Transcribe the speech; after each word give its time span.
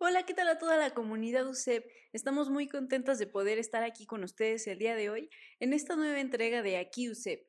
Hola, 0.00 0.22
¿qué 0.22 0.32
tal 0.32 0.46
a 0.46 0.58
toda 0.58 0.76
la 0.76 0.94
comunidad 0.94 1.48
UCEP? 1.48 1.84
Estamos 2.12 2.50
muy 2.50 2.68
contentas 2.68 3.18
de 3.18 3.26
poder 3.26 3.58
estar 3.58 3.82
aquí 3.82 4.06
con 4.06 4.22
ustedes 4.22 4.64
el 4.68 4.78
día 4.78 4.94
de 4.94 5.10
hoy 5.10 5.28
en 5.58 5.72
esta 5.72 5.96
nueva 5.96 6.20
entrega 6.20 6.62
de 6.62 6.76
Aquí 6.76 7.10
UCEP. 7.10 7.44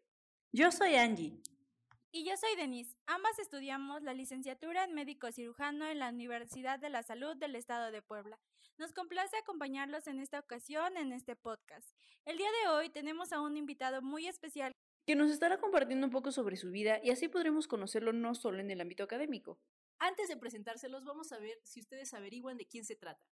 Yo 0.51 0.71
soy 0.71 0.95
Angie. 0.95 1.43
Y 2.11 2.27
yo 2.27 2.35
soy 2.37 2.55
Denise. 2.55 2.97
Ambas 3.05 3.37
estudiamos 3.37 4.01
la 4.01 4.15
licenciatura 4.15 4.83
en 4.83 4.95
médico 4.95 5.31
cirujano 5.31 5.85
en 5.85 5.99
la 5.99 6.09
Universidad 6.09 6.79
de 6.79 6.89
la 6.89 7.03
Salud 7.03 7.37
del 7.37 7.55
Estado 7.55 7.91
de 7.91 8.01
Puebla. 8.01 8.39
Nos 8.79 8.93
complace 8.93 9.37
acompañarlos 9.37 10.07
en 10.07 10.19
esta 10.19 10.39
ocasión 10.39 10.97
en 10.97 11.13
este 11.13 11.35
podcast. 11.35 11.87
El 12.25 12.37
día 12.37 12.49
de 12.63 12.71
hoy 12.71 12.89
tenemos 12.89 13.31
a 13.31 13.41
un 13.41 13.57
invitado 13.57 14.01
muy 14.01 14.27
especial 14.27 14.71
que 15.05 15.15
nos 15.15 15.29
estará 15.29 15.59
compartiendo 15.59 16.07
un 16.07 16.11
poco 16.11 16.31
sobre 16.31 16.57
su 16.57 16.71
vida 16.71 16.99
y 17.03 17.11
así 17.11 17.27
podremos 17.27 17.67
conocerlo 17.67 18.11
no 18.11 18.33
solo 18.33 18.59
en 18.59 18.71
el 18.71 18.81
ámbito 18.81 19.03
académico. 19.03 19.59
Antes 19.99 20.29
de 20.29 20.37
presentárselos, 20.37 21.03
vamos 21.03 21.31
a 21.31 21.39
ver 21.39 21.59
si 21.63 21.81
ustedes 21.81 22.13
averiguan 22.13 22.57
de 22.57 22.67
quién 22.67 22.85
se 22.85 22.95
trata. 22.95 23.23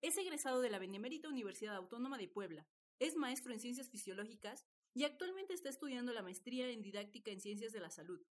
Es 0.00 0.16
egresado 0.16 0.60
de 0.60 0.70
la 0.70 0.78
Benemérita 0.78 1.28
Universidad 1.28 1.76
Autónoma 1.76 2.16
de 2.16 2.28
Puebla, 2.28 2.66
es 2.98 3.16
maestro 3.16 3.52
en 3.52 3.58
ciencias 3.58 3.90
fisiológicas 3.90 4.64
y 4.94 5.02
actualmente 5.02 5.54
está 5.54 5.68
estudiando 5.68 6.12
la 6.12 6.22
maestría 6.22 6.68
en 6.68 6.82
didáctica 6.82 7.32
en 7.32 7.40
ciencias 7.40 7.72
de 7.72 7.80
la 7.80 7.90
salud. 7.90 8.24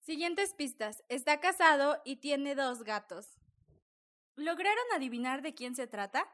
Siguientes 0.00 0.54
pistas. 0.54 1.04
Está 1.08 1.38
casado 1.38 2.02
y 2.04 2.16
tiene 2.16 2.56
dos 2.56 2.82
gatos. 2.82 3.38
¿Lograron 4.34 4.84
adivinar 4.94 5.42
de 5.42 5.54
quién 5.54 5.76
se 5.76 5.86
trata? 5.86 6.28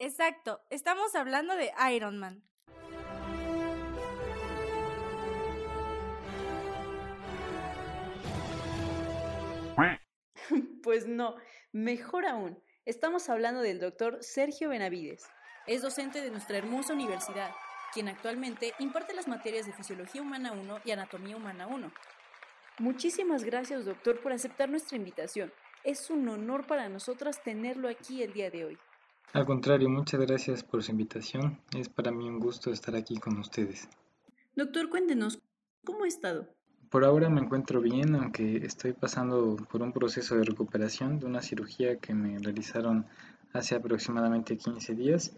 Exacto, 0.00 0.60
estamos 0.70 1.14
hablando 1.14 1.54
de 1.54 1.72
Iron 1.92 2.18
Man. 2.18 2.42
Pues 10.82 11.06
no, 11.06 11.36
mejor 11.72 12.26
aún, 12.26 12.58
estamos 12.84 13.28
hablando 13.28 13.60
del 13.60 13.80
doctor 13.80 14.18
Sergio 14.20 14.70
Benavides. 14.70 15.26
Es 15.66 15.82
docente 15.82 16.20
de 16.22 16.30
nuestra 16.30 16.56
hermosa 16.56 16.94
universidad, 16.94 17.50
quien 17.92 18.08
actualmente 18.08 18.72
imparte 18.78 19.14
las 19.14 19.28
materias 19.28 19.66
de 19.66 19.72
Fisiología 19.72 20.22
Humana 20.22 20.52
1 20.52 20.80
y 20.84 20.90
Anatomía 20.90 21.36
Humana 21.36 21.66
1. 21.66 21.92
Muchísimas 22.78 23.44
gracias, 23.44 23.84
doctor, 23.84 24.20
por 24.20 24.32
aceptar 24.32 24.70
nuestra 24.70 24.96
invitación. 24.96 25.52
Es 25.84 26.10
un 26.10 26.28
honor 26.28 26.66
para 26.66 26.88
nosotras 26.88 27.42
tenerlo 27.42 27.88
aquí 27.88 28.22
el 28.22 28.32
día 28.32 28.50
de 28.50 28.64
hoy. 28.64 28.78
Al 29.32 29.44
contrario, 29.44 29.90
muchas 29.90 30.20
gracias 30.20 30.64
por 30.64 30.82
su 30.82 30.92
invitación. 30.92 31.60
Es 31.76 31.88
para 31.88 32.10
mí 32.10 32.28
un 32.28 32.38
gusto 32.38 32.70
estar 32.72 32.96
aquí 32.96 33.18
con 33.18 33.38
ustedes. 33.38 33.88
Doctor, 34.54 34.88
cuéntenos, 34.88 35.40
¿cómo 35.84 36.04
ha 36.04 36.08
estado? 36.08 36.48
Por 36.90 37.04
ahora 37.04 37.28
me 37.28 37.40
encuentro 37.40 37.80
bien, 37.80 38.14
aunque 38.14 38.58
estoy 38.64 38.92
pasando 38.92 39.56
por 39.70 39.82
un 39.82 39.92
proceso 39.92 40.36
de 40.36 40.44
recuperación 40.44 41.18
de 41.18 41.26
una 41.26 41.42
cirugía 41.42 41.98
que 41.98 42.14
me 42.14 42.38
realizaron 42.38 43.06
hace 43.52 43.74
aproximadamente 43.74 44.56
15 44.56 44.94
días 44.94 45.32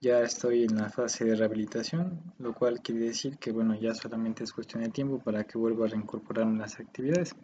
ya 0.00 0.20
estoy 0.20 0.64
en 0.64 0.76
la 0.76 0.90
fase 0.90 1.24
de 1.24 1.34
rehabilitación, 1.36 2.20
lo 2.38 2.54
cual 2.54 2.82
quiere 2.82 3.06
decir 3.06 3.38
que 3.38 3.50
bueno, 3.50 3.74
ya 3.74 3.94
solamente 3.94 4.44
es 4.44 4.52
cuestión 4.52 4.82
de 4.82 4.90
tiempo 4.90 5.18
para 5.18 5.44
que 5.44 5.58
vuelva 5.58 5.86
a 5.86 5.88
reincorporarme 5.88 6.58
las 6.58 6.78
actividades. 6.78 7.34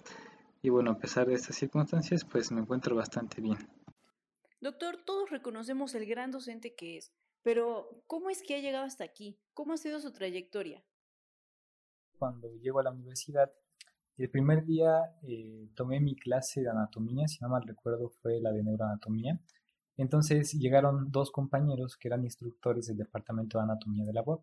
Y 0.61 0.69
bueno, 0.69 0.93
a 0.93 0.99
pesar 0.99 1.27
de 1.27 1.35
estas 1.35 1.57
circunstancias, 1.57 2.25
pues 2.25 2.53
me 2.53 2.61
encuentro 2.61 2.95
bastante 2.95 3.41
bien. 3.41 3.59
Doctor, 4.61 4.99
todos 5.05 5.31
reconocemos 5.31 5.95
el 5.95 6.07
gran 6.07 6.31
docente 6.31 6.75
que 6.75 6.99
es, 6.99 7.11
pero 7.43 8.05
¿cómo 8.07 8.31
es 8.31 8.43
que 8.43 8.55
ha 8.55 8.61
llegado 8.61 8.85
hasta 8.85 9.03
aquí? 9.03 9.39
¿Cómo 9.55 9.73
ha 9.73 9.77
sido 9.77 9.99
su 9.99 10.13
trayectoria? 10.13 10.85
Cuando 12.23 12.55
llego 12.61 12.79
a 12.79 12.85
la 12.85 12.93
universidad, 12.93 13.51
el 14.17 14.31
primer 14.31 14.65
día 14.65 15.17
eh, 15.25 15.69
tomé 15.75 15.99
mi 15.99 16.15
clase 16.15 16.61
de 16.61 16.71
anatomía, 16.71 17.27
si 17.27 17.41
no 17.41 17.49
mal 17.49 17.65
recuerdo 17.67 18.11
fue 18.11 18.41
la 18.41 18.53
de 18.53 18.63
neuroanatomía, 18.63 19.41
entonces 19.97 20.53
llegaron 20.53 21.11
dos 21.11 21.33
compañeros 21.33 21.97
que 21.97 22.07
eran 22.07 22.23
instructores 22.23 22.87
del 22.87 22.99
Departamento 22.99 23.59
de 23.59 23.65
Anatomía 23.65 24.05
de 24.05 24.13
la 24.13 24.23
UAP. 24.23 24.41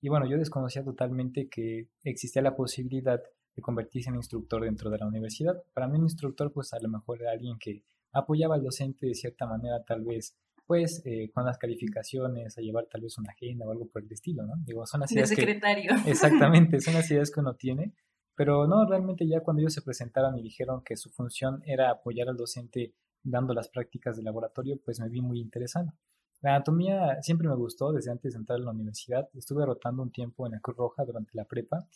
Y 0.00 0.08
bueno, 0.08 0.26
yo 0.26 0.38
desconocía 0.38 0.84
totalmente 0.84 1.48
que 1.48 1.88
existía 2.04 2.40
la 2.40 2.54
posibilidad 2.54 3.20
de 3.56 3.62
convertirse 3.62 4.10
en 4.10 4.14
instructor 4.14 4.62
dentro 4.62 4.88
de 4.88 4.98
la 4.98 5.08
universidad. 5.08 5.60
Para 5.74 5.88
mí 5.88 5.98
un 5.98 6.04
instructor 6.04 6.52
pues 6.52 6.72
a 6.72 6.78
lo 6.78 6.88
mejor 6.88 7.20
era 7.20 7.32
alguien 7.32 7.58
que 7.58 7.82
apoyaba 8.12 8.54
al 8.54 8.62
docente 8.62 9.08
de 9.08 9.14
cierta 9.16 9.44
manera 9.44 9.82
tal 9.82 10.04
vez 10.04 10.36
pues 10.68 11.00
eh, 11.06 11.30
con 11.32 11.46
las 11.46 11.56
calificaciones, 11.56 12.58
a 12.58 12.60
llevar 12.60 12.84
tal 12.92 13.00
vez 13.00 13.16
una 13.16 13.32
agenda 13.32 13.66
o 13.66 13.70
algo 13.72 13.88
por 13.88 14.02
el 14.02 14.12
estilo, 14.12 14.44
¿no? 14.44 14.52
Digo, 14.66 14.84
son 14.84 15.00
las 15.00 15.10
ideas 15.10 15.30
secretario. 15.30 15.90
exactamente, 16.06 16.78
son 16.82 16.92
las 16.92 17.10
ideas 17.10 17.30
que 17.30 17.40
uno 17.40 17.54
tiene, 17.54 17.94
pero 18.36 18.66
no, 18.66 18.86
realmente 18.86 19.26
ya 19.26 19.40
cuando 19.40 19.62
ellos 19.62 19.72
se 19.72 19.80
presentaron 19.80 20.36
y 20.36 20.42
dijeron 20.42 20.82
que 20.84 20.94
su 20.96 21.08
función 21.08 21.62
era 21.64 21.90
apoyar 21.90 22.28
al 22.28 22.36
docente 22.36 22.92
dando 23.22 23.54
las 23.54 23.70
prácticas 23.70 24.18
de 24.18 24.22
laboratorio, 24.22 24.78
pues 24.84 25.00
me 25.00 25.08
vi 25.08 25.22
muy 25.22 25.40
interesado. 25.40 25.94
La 26.42 26.56
anatomía 26.56 27.16
siempre 27.22 27.48
me 27.48 27.56
gustó 27.56 27.90
desde 27.90 28.10
antes 28.10 28.34
de 28.34 28.38
entrar 28.38 28.60
a 28.60 28.62
la 28.62 28.70
universidad. 28.70 29.26
Estuve 29.32 29.64
rotando 29.64 30.02
un 30.02 30.12
tiempo 30.12 30.44
en 30.44 30.52
la 30.52 30.60
Cruz 30.60 30.76
Roja 30.76 31.06
durante 31.06 31.30
la 31.32 31.46
prepa. 31.46 31.88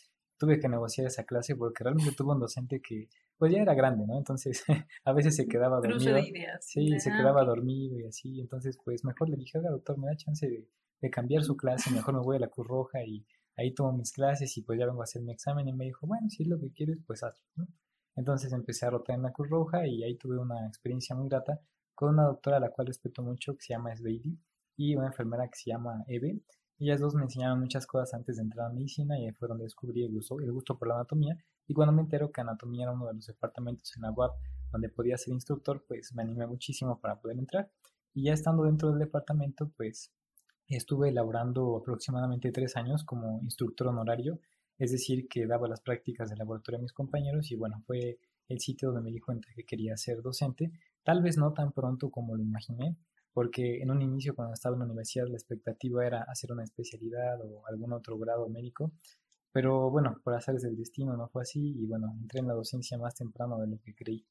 Tuve 0.43 0.59
que 0.59 0.67
negociar 0.67 1.07
esa 1.07 1.23
clase 1.23 1.55
porque 1.55 1.83
realmente 1.83 2.11
tuve 2.11 2.33
un 2.33 2.39
docente 2.39 2.81
que 2.81 3.07
pues 3.37 3.53
ya 3.53 3.61
era 3.61 3.73
grande, 3.73 4.05
¿no? 4.05 4.17
Entonces 4.17 4.63
a 5.05 5.13
veces 5.13 5.35
se 5.35 5.47
quedaba 5.47 5.77
dormido. 5.77 6.17
Sí, 6.59 6.99
se 6.99 7.11
quedaba 7.11 7.45
dormido 7.45 7.97
y 7.97 8.05
así. 8.05 8.41
Entonces 8.41 8.77
pues 8.83 9.05
mejor 9.05 9.29
le 9.29 9.37
dije, 9.37 9.57
oiga 9.57 9.69
doctor, 9.69 9.97
me 9.97 10.07
da 10.07 10.17
chance 10.17 10.45
de, 10.47 10.67
de 11.01 11.09
cambiar 11.09 11.43
su 11.43 11.55
clase, 11.55 11.91
mejor 11.91 12.15
me 12.15 12.19
voy 12.19 12.35
a 12.35 12.39
la 12.39 12.49
Cruz 12.49 12.67
Roja 12.67 13.05
y 13.05 13.25
ahí 13.55 13.73
tomo 13.73 13.93
mis 13.93 14.11
clases 14.11 14.57
y 14.57 14.63
pues 14.63 14.77
ya 14.79 14.85
vengo 14.85 15.01
a 15.01 15.05
hacer 15.05 15.21
mi 15.21 15.31
examen 15.31 15.67
y 15.67 15.73
me 15.73 15.85
dijo, 15.85 16.07
bueno, 16.07 16.29
si 16.29 16.43
es 16.43 16.49
lo 16.49 16.59
que 16.59 16.71
quieres, 16.71 16.97
pues 17.07 17.23
hazlo, 17.23 17.45
¿no? 17.55 17.67
Entonces 18.15 18.51
empecé 18.53 18.85
a 18.85 18.91
rotar 18.91 19.15
en 19.15 19.23
la 19.23 19.31
Cruz 19.31 19.49
Roja 19.49 19.87
y 19.87 20.03
ahí 20.03 20.17
tuve 20.17 20.37
una 20.37 20.67
experiencia 20.67 21.15
muy 21.15 21.29
grata 21.29 21.59
con 21.95 22.09
una 22.09 22.23
doctora 22.23 22.57
a 22.57 22.59
la 22.59 22.69
cual 22.69 22.87
respeto 22.87 23.23
mucho 23.23 23.55
que 23.55 23.61
se 23.61 23.73
llama 23.73 23.95
Sveidi 23.95 24.37
y 24.75 24.95
una 24.95 25.07
enfermera 25.07 25.47
que 25.47 25.55
se 25.55 25.71
llama 25.71 26.03
Eve. 26.07 26.41
Ellas 26.83 26.99
dos 26.99 27.15
me 27.15 27.23
enseñaron 27.23 27.59
muchas 27.59 27.87
cosas 27.87 28.13
antes 28.13 28.35
de 28.35 28.43
entrar 28.43 28.67
a 28.67 28.73
medicina 28.73 29.17
y 29.17 29.25
ahí 29.25 29.31
fue 29.31 29.47
donde 29.47 29.63
descubrí 29.63 30.03
el 30.03 30.11
gusto, 30.11 30.39
el 30.39 30.51
gusto 30.51 30.77
por 30.77 30.89
la 30.89 30.95
anatomía. 30.95 31.37
Y 31.67 31.73
cuando 31.73 31.93
me 31.93 32.01
entero 32.01 32.31
que 32.31 32.41
anatomía 32.41 32.83
era 32.83 32.91
uno 32.91 33.07
de 33.07 33.13
los 33.13 33.25
departamentos 33.25 33.95
en 33.95 34.01
la 34.01 34.11
UAP 34.11 34.33
donde 34.71 34.89
podía 34.89 35.17
ser 35.17 35.33
instructor, 35.33 35.85
pues 35.87 36.13
me 36.13 36.23
animé 36.23 36.45
muchísimo 36.45 36.99
para 36.99 37.21
poder 37.21 37.37
entrar. 37.37 37.71
Y 38.13 38.23
ya 38.23 38.33
estando 38.33 38.63
dentro 38.63 38.89
del 38.89 38.99
departamento, 38.99 39.71
pues 39.77 40.11
estuve 40.67 41.09
elaborando 41.09 41.77
aproximadamente 41.77 42.51
tres 42.51 42.75
años 42.75 43.03
como 43.03 43.39
instructor 43.41 43.87
honorario 43.87 44.39
es 44.77 44.91
decir, 44.91 45.27
que 45.27 45.45
daba 45.45 45.67
las 45.67 45.81
prácticas 45.81 46.29
de 46.29 46.35
laboratorio 46.35 46.79
a 46.79 46.81
mis 46.81 46.93
compañeros 46.93 47.51
y 47.51 47.55
bueno, 47.55 47.81
fue 47.85 48.19
el 48.49 48.59
sitio 48.59 48.89
donde 48.89 49.03
me 49.03 49.11
di 49.11 49.19
cuenta 49.19 49.47
que 49.55 49.63
quería 49.63 49.95
ser 49.97 50.21
docente, 50.21 50.71
tal 51.03 51.21
vez 51.21 51.37
no 51.37 51.53
tan 51.53 51.71
pronto 51.71 52.09
como 52.09 52.35
lo 52.35 52.43
imaginé, 52.43 52.97
porque 53.33 53.81
en 53.81 53.91
un 53.91 54.01
inicio 54.01 54.35
cuando 54.35 54.53
estaba 54.53 54.75
en 54.75 54.79
la 54.79 54.85
universidad 54.85 55.27
la 55.27 55.35
expectativa 55.35 56.05
era 56.05 56.23
hacer 56.23 56.51
una 56.51 56.63
especialidad 56.63 57.41
o 57.41 57.65
algún 57.67 57.93
otro 57.93 58.17
grado 58.17 58.47
médico, 58.49 58.91
pero 59.51 59.89
bueno, 59.89 60.19
por 60.23 60.33
azares 60.33 60.63
del 60.63 60.77
destino 60.77 61.15
no 61.15 61.27
fue 61.29 61.43
así 61.43 61.75
y 61.77 61.85
bueno, 61.85 62.15
entré 62.21 62.39
en 62.39 62.47
la 62.47 62.53
docencia 62.53 62.97
más 62.97 63.15
temprano 63.15 63.59
de 63.59 63.67
lo 63.67 63.79
que 63.79 63.93
creí. 63.93 64.25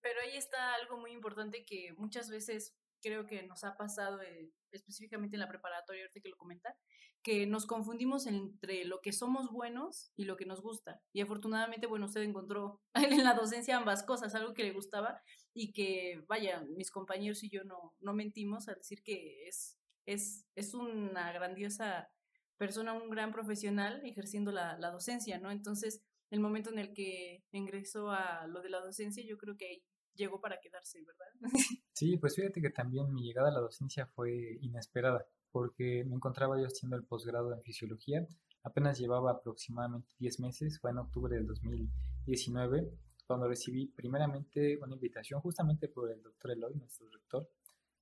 Pero 0.00 0.20
ahí 0.20 0.36
está 0.36 0.74
algo 0.74 0.98
muy 0.98 1.12
importante 1.12 1.64
que 1.64 1.94
muchas 1.96 2.28
veces 2.28 2.74
creo 3.02 3.26
que 3.26 3.42
nos 3.42 3.64
ha 3.64 3.76
pasado 3.76 4.22
eh, 4.22 4.50
específicamente 4.70 5.36
en 5.36 5.40
la 5.40 5.48
preparatoria, 5.48 6.02
ahorita 6.02 6.20
que 6.20 6.28
lo 6.28 6.36
comenta, 6.36 6.74
que 7.22 7.46
nos 7.46 7.66
confundimos 7.66 8.26
entre 8.26 8.84
lo 8.84 9.00
que 9.00 9.12
somos 9.12 9.50
buenos 9.50 10.12
y 10.16 10.24
lo 10.24 10.36
que 10.36 10.46
nos 10.46 10.60
gusta. 10.62 11.00
Y 11.12 11.20
afortunadamente, 11.20 11.86
bueno, 11.86 12.06
usted 12.06 12.22
encontró 12.22 12.80
en 12.94 13.24
la 13.24 13.34
docencia 13.34 13.76
ambas 13.76 14.02
cosas, 14.02 14.34
algo 14.34 14.54
que 14.54 14.64
le 14.64 14.72
gustaba 14.72 15.20
y 15.54 15.72
que, 15.72 16.24
vaya, 16.28 16.64
mis 16.76 16.90
compañeros 16.90 17.42
y 17.44 17.50
yo 17.50 17.64
no, 17.64 17.94
no 18.00 18.14
mentimos 18.14 18.68
al 18.68 18.76
decir 18.76 19.02
que 19.02 19.46
es, 19.46 19.78
es, 20.06 20.46
es 20.54 20.74
una 20.74 21.32
grandiosa 21.32 22.08
persona, 22.56 22.92
un 22.92 23.10
gran 23.10 23.32
profesional 23.32 24.00
ejerciendo 24.04 24.52
la, 24.52 24.78
la 24.78 24.90
docencia, 24.90 25.38
¿no? 25.38 25.50
Entonces, 25.50 26.02
el 26.30 26.40
momento 26.40 26.70
en 26.70 26.78
el 26.78 26.94
que 26.94 27.44
ingresó 27.52 28.10
a 28.10 28.46
lo 28.46 28.62
de 28.62 28.70
la 28.70 28.80
docencia, 28.80 29.22
yo 29.26 29.36
creo 29.36 29.56
que 29.56 29.66
ahí 29.66 29.84
llegó 30.14 30.40
para 30.40 30.60
quedarse, 30.60 31.02
¿verdad? 31.04 31.26
Sí, 31.92 32.16
pues 32.16 32.34
fíjate 32.34 32.60
que 32.60 32.70
también 32.70 33.12
mi 33.12 33.22
llegada 33.22 33.48
a 33.48 33.52
la 33.52 33.60
docencia 33.60 34.06
fue 34.06 34.58
inesperada, 34.60 35.26
porque 35.50 36.04
me 36.04 36.16
encontraba 36.16 36.58
yo 36.58 36.66
haciendo 36.66 36.96
el 36.96 37.04
posgrado 37.04 37.52
en 37.52 37.62
fisiología, 37.62 38.26
apenas 38.62 38.98
llevaba 38.98 39.30
aproximadamente 39.30 40.14
10 40.18 40.40
meses, 40.40 40.80
fue 40.80 40.90
en 40.90 40.98
octubre 40.98 41.36
del 41.36 41.46
2019, 41.46 42.90
cuando 43.26 43.48
recibí 43.48 43.86
primeramente 43.86 44.78
una 44.82 44.94
invitación 44.94 45.40
justamente 45.40 45.88
por 45.88 46.10
el 46.10 46.22
doctor 46.22 46.50
Eloy, 46.50 46.74
nuestro 46.74 47.08
rector, 47.08 47.48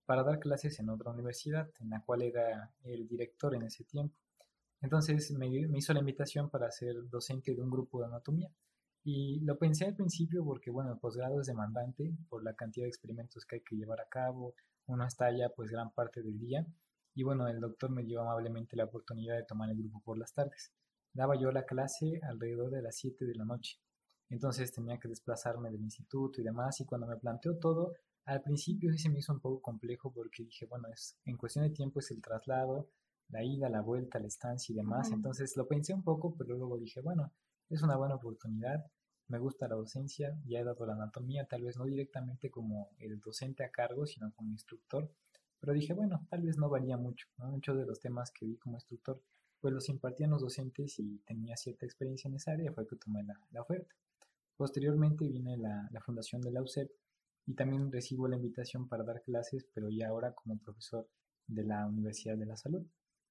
para 0.07 0.23
dar 0.23 0.39
clases 0.39 0.79
en 0.81 0.89
otra 0.89 1.11
universidad, 1.11 1.71
en 1.79 1.91
la 1.91 2.03
cual 2.03 2.23
era 2.23 2.73
el 2.85 3.07
director 3.07 3.55
en 3.55 3.62
ese 3.62 3.85
tiempo. 3.85 4.17
Entonces 4.81 5.31
me, 5.33 5.49
me 5.49 5.79
hizo 5.79 5.93
la 5.93 6.01
invitación 6.01 6.49
para 6.49 6.71
ser 6.71 7.09
docente 7.09 7.55
de 7.55 7.62
un 7.62 7.71
grupo 7.71 8.01
de 8.01 8.07
anatomía. 8.07 8.51
Y 9.02 9.41
lo 9.41 9.58
pensé 9.58 9.87
al 9.87 9.94
principio 9.94 10.44
porque, 10.44 10.70
bueno, 10.70 10.93
el 10.93 10.99
posgrado 10.99 11.41
es 11.41 11.47
demandante 11.47 12.14
por 12.29 12.44
la 12.44 12.55
cantidad 12.55 12.85
de 12.85 12.91
experimentos 12.91 13.47
que 13.47 13.56
hay 13.56 13.62
que 13.62 13.76
llevar 13.76 14.00
a 14.00 14.08
cabo, 14.08 14.55
uno 14.87 15.06
está 15.06 15.26
allá 15.26 15.50
pues 15.55 15.70
gran 15.70 15.93
parte 15.93 16.23
del 16.23 16.38
día 16.38 16.67
y 17.14 17.23
bueno, 17.23 17.49
el 17.49 17.61
doctor 17.61 17.91
me 17.91 18.05
dio 18.05 18.20
amablemente 18.20 18.76
la 18.76 18.85
oportunidad 18.85 19.37
de 19.37 19.44
tomar 19.44 19.70
el 19.70 19.79
grupo 19.79 20.00
por 20.00 20.19
las 20.19 20.32
tardes. 20.32 20.73
Daba 21.12 21.37
yo 21.37 21.50
la 21.50 21.64
clase 21.64 22.20
alrededor 22.23 22.70
de 22.70 22.82
las 22.82 22.97
7 22.97 23.25
de 23.25 23.35
la 23.35 23.44
noche. 23.44 23.79
entonces 24.29 24.73
tenía 24.73 24.99
que 24.99 25.08
desplazarme 25.08 25.70
del 25.70 25.82
instituto 25.82 26.41
y 26.41 26.44
demás, 26.44 26.81
y 26.81 26.85
cuando 26.87 27.06
me 27.06 27.17
planteó 27.17 27.58
todo, 27.58 27.94
al 28.25 28.43
principio 28.43 28.93
sí 28.93 28.99
se 28.99 29.11
me 29.11 29.19
hizo 29.19 29.32
un 29.32 29.41
poco 29.41 29.61
complejo 29.61 30.12
porque 30.12 30.44
dije, 30.44 30.67
bueno, 30.67 30.88
es, 30.88 31.19
en 31.25 31.37
cuestión 31.37 31.64
de 31.64 31.70
tiempo 31.75 31.99
es 31.99 32.11
el 32.12 32.23
traslado, 32.23 32.88
la 33.29 33.43
ida, 33.43 33.69
la 33.69 33.81
vuelta, 33.81 34.20
la 34.20 34.29
estancia 34.29 34.73
y 34.73 34.76
demás, 34.76 35.11
entonces 35.11 35.56
lo 35.56 35.67
pensé 35.67 35.94
un 35.94 36.05
poco, 36.05 36.37
pero 36.37 36.56
luego 36.56 36.79
dije, 36.79 37.00
bueno, 37.00 37.32
es 37.71 37.83
una 37.83 37.97
buena 37.97 38.17
oportunidad, 38.17 38.85
me 39.29 39.39
gusta 39.39 39.69
la 39.69 39.77
docencia, 39.77 40.37
ya 40.45 40.59
he 40.59 40.65
dado 40.65 40.85
la 40.87 40.95
anatomía, 40.95 41.47
tal 41.47 41.63
vez 41.63 41.77
no 41.77 41.85
directamente 41.85 42.51
como 42.51 42.91
el 42.99 43.21
docente 43.21 43.65
a 43.65 43.71
cargo, 43.71 44.05
sino 44.07 44.33
como 44.35 44.51
instructor, 44.51 45.09
pero 45.61 45.73
dije, 45.73 45.93
bueno, 45.93 46.27
tal 46.29 46.43
vez 46.43 46.59
no 46.59 46.69
valía 46.69 46.97
mucho, 46.97 47.29
Muchos 47.37 47.77
de 47.77 47.87
los 47.87 48.01
temas 48.01 48.33
que 48.33 48.45
vi 48.45 48.57
como 48.57 48.77
instructor, 48.77 49.23
pues 49.61 49.73
los 49.73 49.89
impartían 49.89 50.31
los 50.31 50.41
docentes 50.41 50.99
y 50.99 51.19
tenía 51.19 51.57
cierta 51.57 51.87
experiencia 51.87 52.29
en 52.29 52.35
esa 52.35 52.53
área, 52.53 52.73
fue 52.73 52.89
que 52.89 52.97
tomé 52.97 53.23
la, 53.23 53.63
oferta. 53.63 53.95
Posteriormente 54.57 55.29
viene 55.29 55.57
la, 55.57 55.89
la, 55.93 56.01
fundación 56.01 56.41
de 56.41 56.51
la 56.51 56.63
UCEP 56.63 56.91
y 57.47 57.55
también 57.55 57.93
recibo 57.93 58.27
la 58.27 58.37
invitación 58.37 58.89
para 58.89 59.05
dar 59.05 59.23
clases, 59.23 59.67
pero 59.73 59.91
ya 59.91 60.09
ahora 60.09 60.35
como 60.35 60.59
profesor 60.59 61.09
de 61.47 61.65
la 61.65 61.87
Universidad 61.87 62.37
de 62.37 62.47
la 62.47 62.57
Salud. 62.57 62.85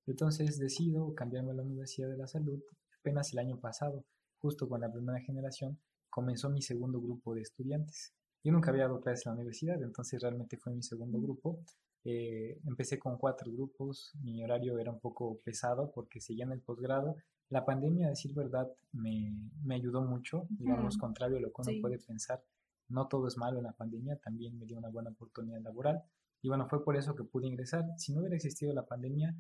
Entonces 0.06 0.60
decido 0.60 1.14
cambiarme 1.14 1.52
a 1.52 1.56
la 1.56 1.64
Universidad 1.64 2.10
de 2.10 2.18
la 2.18 2.28
Salud 2.28 2.62
apenas 3.00 3.34
el 3.34 3.40
año 3.40 3.60
pasado, 3.60 4.06
justo 4.42 4.68
con 4.68 4.82
la 4.82 4.92
primera 4.92 5.20
generación, 5.20 5.80
comenzó 6.10 6.50
mi 6.50 6.62
segundo 6.62 7.00
grupo 7.00 7.36
de 7.36 7.42
estudiantes. 7.42 8.14
Yo 8.44 8.52
nunca 8.52 8.72
había 8.72 8.84
dado 8.84 9.02
clases 9.02 9.26
en 9.26 9.32
la 9.32 9.36
universidad, 9.36 9.82
entonces 9.84 10.22
realmente 10.22 10.58
fue 10.58 10.74
mi 10.74 10.82
segundo 10.82 11.20
grupo. 11.20 11.60
Eh, 12.06 12.60
empecé 12.66 12.98
con 12.98 13.18
cuatro 13.18 13.52
grupos, 13.52 14.14
mi 14.22 14.44
horario 14.44 14.80
era 14.80 14.92
un 14.92 15.00
poco 15.00 15.40
pesado 15.44 15.92
porque 15.92 16.22
seguía 16.22 16.46
en 16.46 16.54
el 16.54 16.62
posgrado. 16.62 17.18
La 17.50 17.66
pandemia, 17.66 18.08
a 18.08 18.10
decir 18.12 18.34
verdad, 18.34 18.72
me, 18.94 19.34
me 19.64 19.76
ayudó 19.76 20.02
mucho, 20.02 20.48
digamos, 20.50 20.98
contrario 20.98 21.38
a 21.38 21.42
lo 21.42 21.52
que 21.52 21.62
uno 21.62 21.82
puede 21.82 21.98
pensar. 21.98 22.44
No 22.88 23.08
todo 23.08 23.28
es 23.28 23.38
malo 23.38 23.58
en 23.58 23.66
la 23.66 23.74
pandemia, 23.74 24.18
también 24.18 24.58
me 24.58 24.66
dio 24.66 24.78
una 24.78 24.90
buena 24.90 25.10
oportunidad 25.10 25.62
laboral. 25.62 26.04
Y 26.42 26.48
bueno, 26.48 26.68
fue 26.70 26.84
por 26.84 26.96
eso 26.96 27.16
que 27.16 27.24
pude 27.24 27.48
ingresar. 27.48 27.86
Si 27.98 28.14
no 28.14 28.22
hubiera 28.22 28.36
existido 28.36 28.74
la 28.74 28.86
pandemia, 28.86 29.36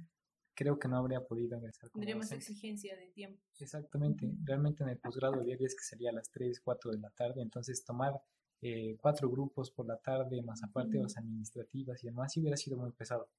creo 0.59 0.77
que 0.77 0.89
no 0.89 0.97
habría 0.97 1.25
podido 1.25 1.55
ingresar. 1.55 1.89
Tendría 1.89 2.17
más 2.17 2.33
exigencia 2.33 2.97
de 2.97 3.07
tiempo. 3.07 3.41
Exactamente. 3.59 4.29
Realmente 4.43 4.83
en 4.83 4.89
el 4.89 4.97
posgrado 4.97 5.35
había 5.35 5.55
días 5.55 5.73
que 5.73 5.85
sería 5.85 6.09
a 6.09 6.13
las 6.13 6.29
3, 6.31 6.59
4 6.59 6.91
de 6.91 6.97
la 6.97 7.09
tarde, 7.11 7.41
entonces 7.41 7.81
tomar 7.85 8.21
eh, 8.61 8.97
cuatro 8.99 9.29
grupos 9.29 9.71
por 9.71 9.85
la 9.85 9.95
tarde, 9.95 10.41
más 10.41 10.61
aparte 10.61 10.97
de 10.97 11.03
las 11.03 11.15
administrativas 11.15 12.03
y 12.03 12.07
demás, 12.07 12.35
y 12.35 12.41
hubiera 12.41 12.57
sido 12.57 12.75
muy 12.75 12.91
pesado. 12.91 13.29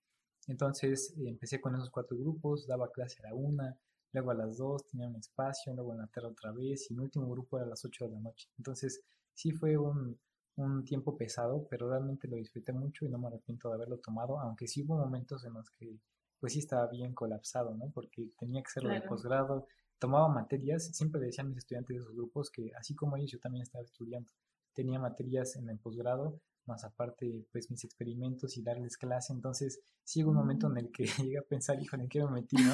Entonces 0.46 1.14
eh, 1.18 1.28
empecé 1.28 1.60
con 1.60 1.74
esos 1.74 1.90
cuatro 1.90 2.16
grupos, 2.16 2.66
daba 2.66 2.90
clase 2.90 3.18
a 3.22 3.28
la 3.28 3.34
una, 3.34 3.76
luego 4.14 4.30
a 4.30 4.34
las 4.34 4.56
dos 4.56 4.86
tenía 4.86 5.06
un 5.06 5.16
espacio, 5.16 5.74
luego 5.74 5.92
en 5.92 5.98
la 5.98 6.06
tarde 6.06 6.28
otra 6.28 6.52
vez, 6.52 6.90
y 6.90 6.94
mi 6.94 7.02
último 7.02 7.28
grupo 7.28 7.58
era 7.58 7.66
a 7.66 7.68
las 7.68 7.84
8 7.84 8.06
de 8.06 8.12
la 8.12 8.20
noche. 8.20 8.48
Entonces 8.56 9.02
sí 9.34 9.52
fue 9.52 9.76
un, 9.76 10.18
un 10.56 10.84
tiempo 10.84 11.18
pesado, 11.18 11.66
pero 11.68 11.90
realmente 11.90 12.28
lo 12.28 12.36
disfruté 12.36 12.72
mucho 12.72 13.04
y 13.04 13.10
no 13.10 13.18
me 13.18 13.26
arrepiento 13.26 13.68
de 13.68 13.74
haberlo 13.74 13.98
tomado, 13.98 14.40
aunque 14.40 14.66
sí 14.66 14.84
hubo 14.84 14.96
momentos 14.96 15.44
en 15.44 15.52
los 15.52 15.68
que 15.68 15.98
pues 16.40 16.54
sí 16.54 16.58
estaba 16.60 16.86
bien 16.88 17.14
colapsado, 17.14 17.74
¿no? 17.74 17.90
Porque 17.90 18.30
tenía 18.38 18.62
que 18.62 18.68
hacerlo 18.68 18.90
de 18.90 19.02
posgrado, 19.02 19.68
tomaba 19.98 20.28
materias, 20.28 20.86
siempre 20.92 21.20
decían 21.20 21.48
mis 21.48 21.58
estudiantes 21.58 21.94
de 21.94 22.02
esos 22.02 22.14
grupos 22.14 22.50
que 22.50 22.72
así 22.78 22.94
como 22.94 23.16
ellos 23.16 23.30
yo 23.32 23.38
también 23.38 23.62
estaba 23.62 23.84
estudiando, 23.84 24.30
tenía 24.72 24.98
materias 24.98 25.56
en 25.56 25.68
el 25.68 25.78
posgrado, 25.78 26.40
más 26.64 26.84
aparte 26.84 27.46
pues 27.52 27.70
mis 27.70 27.84
experimentos 27.84 28.56
y 28.56 28.62
darles 28.62 28.96
clase, 28.96 29.32
entonces 29.32 29.80
sí 30.02 30.24
hubo 30.24 30.30
un 30.30 30.38
momento 30.38 30.68
en 30.68 30.78
el 30.78 30.90
que 30.90 31.04
llegué 31.28 31.38
a 31.38 31.42
pensar, 31.42 31.80
híjole, 31.80 32.04
¿en 32.04 32.08
qué 32.08 32.24
me 32.24 32.30
metí, 32.30 32.56
no? 32.56 32.72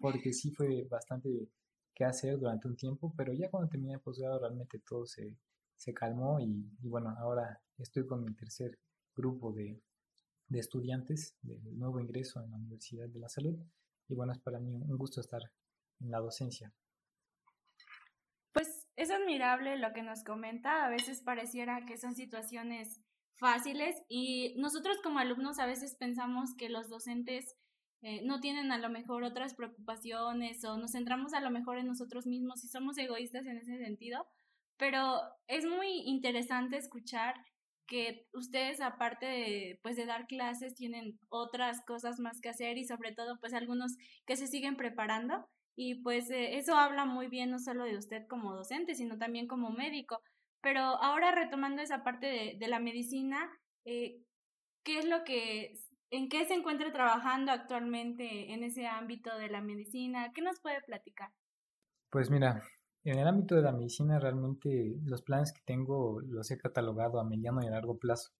Porque 0.00 0.32
sí 0.32 0.50
fue 0.50 0.86
bastante 0.90 1.48
que 1.94 2.04
hacer 2.04 2.38
durante 2.38 2.68
un 2.68 2.76
tiempo, 2.76 3.14
pero 3.16 3.32
ya 3.32 3.50
cuando 3.50 3.70
terminé 3.70 3.94
el 3.94 4.00
posgrado 4.00 4.38
realmente 4.38 4.78
todo 4.80 5.06
se, 5.06 5.34
se 5.76 5.94
calmó 5.94 6.38
y, 6.40 6.70
y 6.82 6.88
bueno, 6.88 7.14
ahora 7.18 7.62
estoy 7.78 8.06
con 8.06 8.22
mi 8.22 8.34
tercer 8.34 8.78
grupo 9.14 9.52
de, 9.52 9.80
de 10.48 10.58
estudiantes 10.58 11.36
del 11.42 11.78
nuevo 11.78 12.00
ingreso 12.00 12.42
en 12.42 12.50
la 12.50 12.56
Universidad 12.56 13.08
de 13.08 13.18
la 13.18 13.28
Salud. 13.28 13.58
Y 14.08 14.14
bueno, 14.14 14.32
es 14.32 14.38
para 14.38 14.60
mí 14.60 14.74
un 14.74 14.96
gusto 14.96 15.20
estar 15.20 15.42
en 16.00 16.10
la 16.10 16.18
docencia. 16.18 16.72
Pues 18.52 18.86
es 18.96 19.10
admirable 19.10 19.76
lo 19.78 19.92
que 19.92 20.02
nos 20.02 20.22
comenta. 20.22 20.84
A 20.84 20.90
veces 20.90 21.22
pareciera 21.22 21.84
que 21.86 21.98
son 21.98 22.14
situaciones 22.14 23.00
fáciles 23.34 24.02
y 24.08 24.54
nosotros 24.56 24.98
como 25.02 25.18
alumnos 25.18 25.58
a 25.58 25.66
veces 25.66 25.94
pensamos 25.94 26.54
que 26.56 26.70
los 26.70 26.88
docentes 26.88 27.54
eh, 28.02 28.22
no 28.24 28.40
tienen 28.40 28.72
a 28.72 28.78
lo 28.78 28.88
mejor 28.88 29.24
otras 29.24 29.54
preocupaciones 29.54 30.64
o 30.64 30.76
nos 30.76 30.92
centramos 30.92 31.34
a 31.34 31.40
lo 31.40 31.50
mejor 31.50 31.78
en 31.78 31.86
nosotros 31.86 32.26
mismos 32.26 32.64
y 32.64 32.68
somos 32.68 32.96
egoístas 32.98 33.46
en 33.46 33.58
ese 33.58 33.78
sentido, 33.78 34.26
pero 34.76 35.20
es 35.48 35.66
muy 35.66 36.02
interesante 36.06 36.76
escuchar 36.76 37.34
que 37.86 38.26
ustedes 38.32 38.80
aparte 38.80 39.26
de, 39.26 39.80
pues 39.82 39.96
de 39.96 40.06
dar 40.06 40.26
clases 40.26 40.74
tienen 40.74 41.18
otras 41.28 41.84
cosas 41.84 42.18
más 42.20 42.40
que 42.40 42.48
hacer 42.48 42.78
y 42.78 42.84
sobre 42.84 43.12
todo 43.12 43.38
pues 43.40 43.54
algunos 43.54 43.96
que 44.26 44.36
se 44.36 44.46
siguen 44.46 44.76
preparando. 44.76 45.48
Y 45.76 46.02
pues 46.02 46.30
eh, 46.30 46.56
eso 46.56 46.76
habla 46.76 47.04
muy 47.04 47.28
bien 47.28 47.50
no 47.50 47.58
solo 47.58 47.84
de 47.84 47.96
usted 47.96 48.26
como 48.28 48.54
docente 48.54 48.94
sino 48.94 49.18
también 49.18 49.46
como 49.46 49.70
médico. 49.70 50.20
Pero 50.62 50.80
ahora 50.80 51.32
retomando 51.32 51.82
esa 51.82 52.02
parte 52.02 52.26
de, 52.26 52.56
de 52.58 52.68
la 52.68 52.80
medicina 52.80 53.50
eh, 53.84 54.20
qué 54.82 54.98
es 54.98 55.04
lo 55.04 55.24
que 55.24 55.78
en 56.10 56.28
qué 56.28 56.44
se 56.46 56.54
encuentra 56.54 56.92
trabajando 56.92 57.52
actualmente 57.52 58.52
en 58.52 58.62
ese 58.62 58.86
ámbito 58.86 59.36
de 59.36 59.48
la 59.48 59.60
medicina 59.60 60.32
qué 60.32 60.42
nos 60.42 60.60
puede 60.60 60.80
platicar 60.82 61.30
pues 62.10 62.30
mira 62.30 62.62
en 63.06 63.20
el 63.20 63.28
ámbito 63.28 63.54
de 63.54 63.62
la 63.62 63.70
medicina, 63.70 64.18
realmente 64.18 64.96
los 65.04 65.22
planes 65.22 65.52
que 65.52 65.60
tengo 65.64 66.20
los 66.22 66.50
he 66.50 66.58
catalogado 66.58 67.20
a 67.20 67.24
mediano 67.24 67.62
y 67.62 67.66
a 67.68 67.70
largo 67.70 67.98
plazo. 67.98 68.32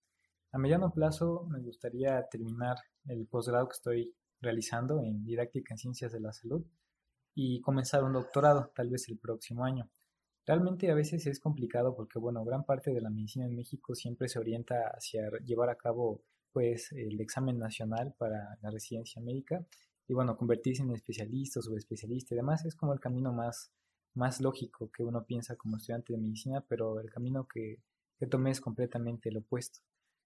A 0.50 0.58
mediano 0.58 0.92
plazo 0.92 1.46
me 1.48 1.60
gustaría 1.60 2.26
terminar 2.28 2.76
el 3.06 3.26
posgrado 3.26 3.68
que 3.68 3.74
estoy 3.74 4.14
realizando 4.40 5.00
en 5.02 5.24
didáctica 5.24 5.74
en 5.74 5.78
ciencias 5.78 6.12
de 6.12 6.20
la 6.20 6.32
salud 6.32 6.64
y 7.32 7.60
comenzar 7.60 8.02
un 8.02 8.14
doctorado, 8.14 8.72
tal 8.74 8.90
vez 8.90 9.08
el 9.08 9.18
próximo 9.18 9.64
año. 9.64 9.88
Realmente 10.44 10.90
a 10.90 10.94
veces 10.94 11.26
es 11.28 11.38
complicado 11.38 11.94
porque, 11.94 12.18
bueno, 12.18 12.44
gran 12.44 12.64
parte 12.64 12.92
de 12.92 13.00
la 13.00 13.10
medicina 13.10 13.46
en 13.46 13.54
México 13.54 13.94
siempre 13.94 14.28
se 14.28 14.40
orienta 14.40 14.88
hacia 14.88 15.30
llevar 15.44 15.70
a 15.70 15.76
cabo, 15.76 16.22
pues, 16.52 16.90
el 16.90 17.20
examen 17.20 17.58
nacional 17.58 18.14
para 18.18 18.58
la 18.62 18.70
residencia 18.70 19.22
médica 19.22 19.64
y, 20.08 20.14
bueno, 20.14 20.36
convertirse 20.36 20.82
en 20.82 20.90
especialista 20.90 21.62
subespecialista 21.62 22.34
y 22.34 22.38
demás 22.38 22.64
es 22.64 22.74
como 22.74 22.92
el 22.92 23.00
camino 23.00 23.32
más 23.32 23.70
más 24.16 24.40
lógico 24.40 24.90
que 24.90 25.04
uno 25.04 25.24
piensa 25.24 25.56
como 25.56 25.76
estudiante 25.76 26.12
de 26.12 26.18
medicina, 26.18 26.64
pero 26.68 27.00
el 27.00 27.10
camino 27.10 27.46
que, 27.46 27.80
que 28.18 28.26
tomé 28.26 28.50
es 28.50 28.60
completamente 28.60 29.28
el 29.28 29.38
opuesto. 29.38 29.80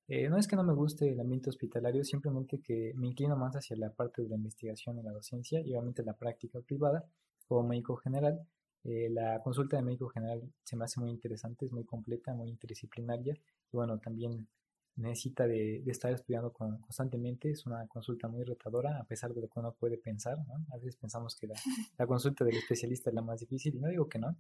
Eh, 0.08 0.28
no 0.28 0.38
es 0.38 0.48
que 0.48 0.56
no 0.56 0.64
me 0.64 0.72
guste 0.74 1.12
el 1.12 1.20
ambiente 1.20 1.50
hospitalario, 1.50 2.02
simplemente 2.02 2.60
que 2.60 2.92
me 2.96 3.06
inclino 3.06 3.36
más 3.36 3.54
hacia 3.54 3.76
la 3.76 3.92
parte 3.92 4.22
de 4.22 4.28
la 4.28 4.34
investigación 4.34 4.98
y 4.98 5.02
la 5.02 5.12
docencia 5.12 5.60
y 5.60 5.70
obviamente 5.72 6.02
la 6.02 6.14
práctica 6.14 6.60
privada 6.60 7.04
como 7.46 7.68
médico 7.68 7.96
general. 7.96 8.44
Eh, 8.82 9.08
la 9.10 9.40
consulta 9.40 9.76
de 9.76 9.82
médico 9.82 10.08
general 10.08 10.42
se 10.64 10.76
me 10.76 10.84
hace 10.84 10.98
muy 10.98 11.10
interesante, 11.10 11.66
es 11.66 11.72
muy 11.72 11.84
completa, 11.84 12.34
muy 12.34 12.48
interdisciplinaria 12.48 13.34
y 13.34 13.76
bueno, 13.76 13.98
también 13.98 14.48
necesita 14.96 15.46
de, 15.46 15.82
estar 15.86 16.12
estudiando 16.12 16.52
constantemente. 16.52 17.50
Es 17.50 17.66
una 17.66 17.86
consulta 17.88 18.28
muy 18.28 18.44
retadora, 18.44 18.98
a 18.98 19.04
pesar 19.04 19.32
de 19.34 19.42
lo 19.42 19.48
que 19.48 19.60
uno 19.60 19.72
puede 19.72 19.98
pensar. 19.98 20.38
A 20.72 20.76
veces 20.76 20.96
pensamos 20.96 21.36
que 21.36 21.48
la, 21.98 22.06
consulta 22.06 22.44
del 22.44 22.56
especialista 22.56 23.10
es 23.10 23.14
la 23.14 23.22
más 23.22 23.40
difícil, 23.40 23.76
y 23.76 23.78
no 23.80 23.88
digo 23.88 24.08
que 24.08 24.18
no, 24.18 24.36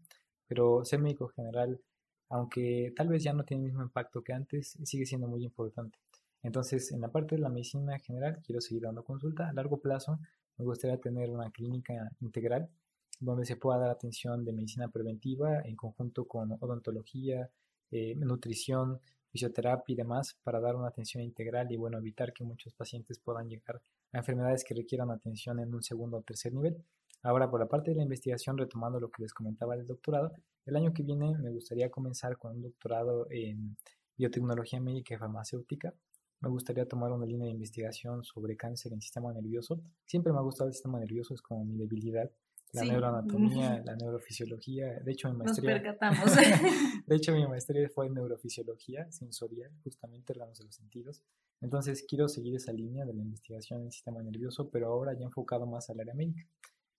pero 0.46 0.84
ser 0.84 1.00
médico 1.00 1.28
general, 1.28 1.80
aunque 2.28 2.92
tal 2.96 3.08
vez 3.08 3.22
ya 3.22 3.32
no 3.32 3.44
tiene 3.44 3.64
el 3.64 3.68
mismo 3.70 3.82
impacto 3.82 4.22
que 4.22 4.32
antes, 4.32 4.78
sigue 4.84 5.06
siendo 5.06 5.28
muy 5.28 5.44
importante. 5.44 5.98
Entonces, 6.42 6.92
en 6.92 7.00
la 7.00 7.08
parte 7.08 7.36
de 7.36 7.42
la 7.42 7.48
medicina 7.50 7.98
general, 7.98 8.40
quiero 8.44 8.60
seguir 8.60 8.82
dando 8.82 9.04
consulta. 9.04 9.48
A 9.48 9.52
largo 9.52 9.78
plazo, 9.80 10.18
me 10.56 10.64
gustaría 10.64 10.98
tener 10.98 11.30
una 11.30 11.50
clínica 11.50 12.10
integral 12.20 12.68
donde 13.20 13.44
se 13.44 13.56
pueda 13.56 13.78
dar 13.78 13.90
atención 13.90 14.44
de 14.44 14.52
medicina 14.52 14.88
preventiva 14.88 15.60
en 15.60 15.76
conjunto 15.76 16.26
con 16.26 16.52
odontología, 16.60 17.50
eh, 17.90 18.14
nutrición, 18.16 19.00
fisioterapia 19.30 19.92
y 19.92 19.96
demás 19.96 20.36
para 20.42 20.60
dar 20.60 20.76
una 20.76 20.88
atención 20.88 21.22
integral 21.22 21.70
y 21.70 21.76
bueno, 21.76 21.98
evitar 21.98 22.32
que 22.32 22.44
muchos 22.44 22.74
pacientes 22.74 23.18
puedan 23.18 23.48
llegar 23.48 23.80
a 24.12 24.18
enfermedades 24.18 24.64
que 24.64 24.74
requieran 24.74 25.10
atención 25.10 25.60
en 25.60 25.74
un 25.74 25.82
segundo 25.82 26.18
o 26.18 26.22
tercer 26.22 26.52
nivel. 26.52 26.82
Ahora, 27.22 27.50
por 27.50 27.60
la 27.60 27.66
parte 27.66 27.90
de 27.90 27.96
la 27.96 28.02
investigación, 28.02 28.56
retomando 28.56 28.98
lo 28.98 29.10
que 29.10 29.22
les 29.22 29.34
comentaba 29.34 29.76
del 29.76 29.86
doctorado, 29.86 30.32
el 30.64 30.76
año 30.76 30.92
que 30.92 31.02
viene 31.02 31.36
me 31.38 31.50
gustaría 31.50 31.90
comenzar 31.90 32.38
con 32.38 32.56
un 32.56 32.62
doctorado 32.62 33.26
en 33.30 33.76
biotecnología 34.16 34.80
médica 34.80 35.14
y 35.14 35.18
farmacéutica. 35.18 35.94
Me 36.40 36.48
gustaría 36.48 36.86
tomar 36.86 37.12
una 37.12 37.26
línea 37.26 37.46
de 37.46 37.52
investigación 37.52 38.24
sobre 38.24 38.56
cáncer 38.56 38.92
en 38.94 39.02
sistema 39.02 39.32
nervioso. 39.32 39.80
Siempre 40.06 40.32
me 40.32 40.38
ha 40.38 40.42
gustado 40.42 40.68
el 40.68 40.74
sistema 40.74 40.98
nervioso, 40.98 41.34
es 41.34 41.42
como 41.42 41.64
mi 41.64 41.76
debilidad 41.76 42.30
la 42.72 42.84
neuroanatomía, 42.84 43.82
la 43.84 43.96
neurofisiología. 43.96 45.00
De 45.00 45.12
hecho, 45.12 45.30
mi 45.30 45.36
maestría. 45.36 45.78
de 47.06 47.16
hecho, 47.16 47.32
mi 47.32 47.46
maestría 47.46 47.88
fue 47.88 48.06
en 48.06 48.14
neurofisiología 48.14 49.10
sensorial, 49.10 49.70
justamente 49.82 50.32
órganos 50.32 50.58
de 50.58 50.64
los 50.64 50.74
sentidos. 50.74 51.22
Entonces, 51.60 52.04
quiero 52.08 52.28
seguir 52.28 52.56
esa 52.56 52.72
línea 52.72 53.04
de 53.04 53.12
la 53.12 53.22
investigación 53.22 53.82
del 53.82 53.92
sistema 53.92 54.22
nervioso, 54.22 54.70
pero 54.70 54.88
ahora 54.88 55.12
ya 55.14 55.24
enfocado 55.24 55.66
más 55.66 55.90
al 55.90 56.00
área 56.00 56.14
médica. 56.14 56.46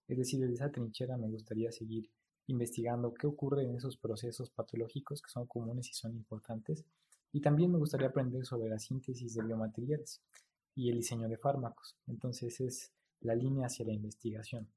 Es 0.07 0.17
decir, 0.17 0.39
desde 0.39 0.55
esa 0.55 0.71
trinchera 0.71 1.17
me 1.17 1.29
gustaría 1.29 1.71
seguir 1.71 2.09
investigando 2.47 3.13
qué 3.13 3.27
ocurre 3.27 3.63
en 3.63 3.75
esos 3.75 3.97
procesos 3.97 4.49
patológicos 4.49 5.21
que 5.21 5.31
son 5.31 5.47
comunes 5.47 5.89
y 5.89 5.93
son 5.93 6.13
importantes. 6.15 6.85
Y 7.31 7.39
también 7.39 7.71
me 7.71 7.77
gustaría 7.77 8.07
aprender 8.07 8.45
sobre 8.45 8.69
la 8.69 8.77
síntesis 8.77 9.33
de 9.35 9.43
biomateriales 9.43 10.21
y 10.75 10.89
el 10.89 10.97
diseño 10.97 11.29
de 11.29 11.37
fármacos. 11.37 11.95
Entonces 12.07 12.59
es 12.59 12.91
la 13.21 13.35
línea 13.35 13.67
hacia 13.67 13.85
la 13.85 13.93
investigación. 13.93 14.67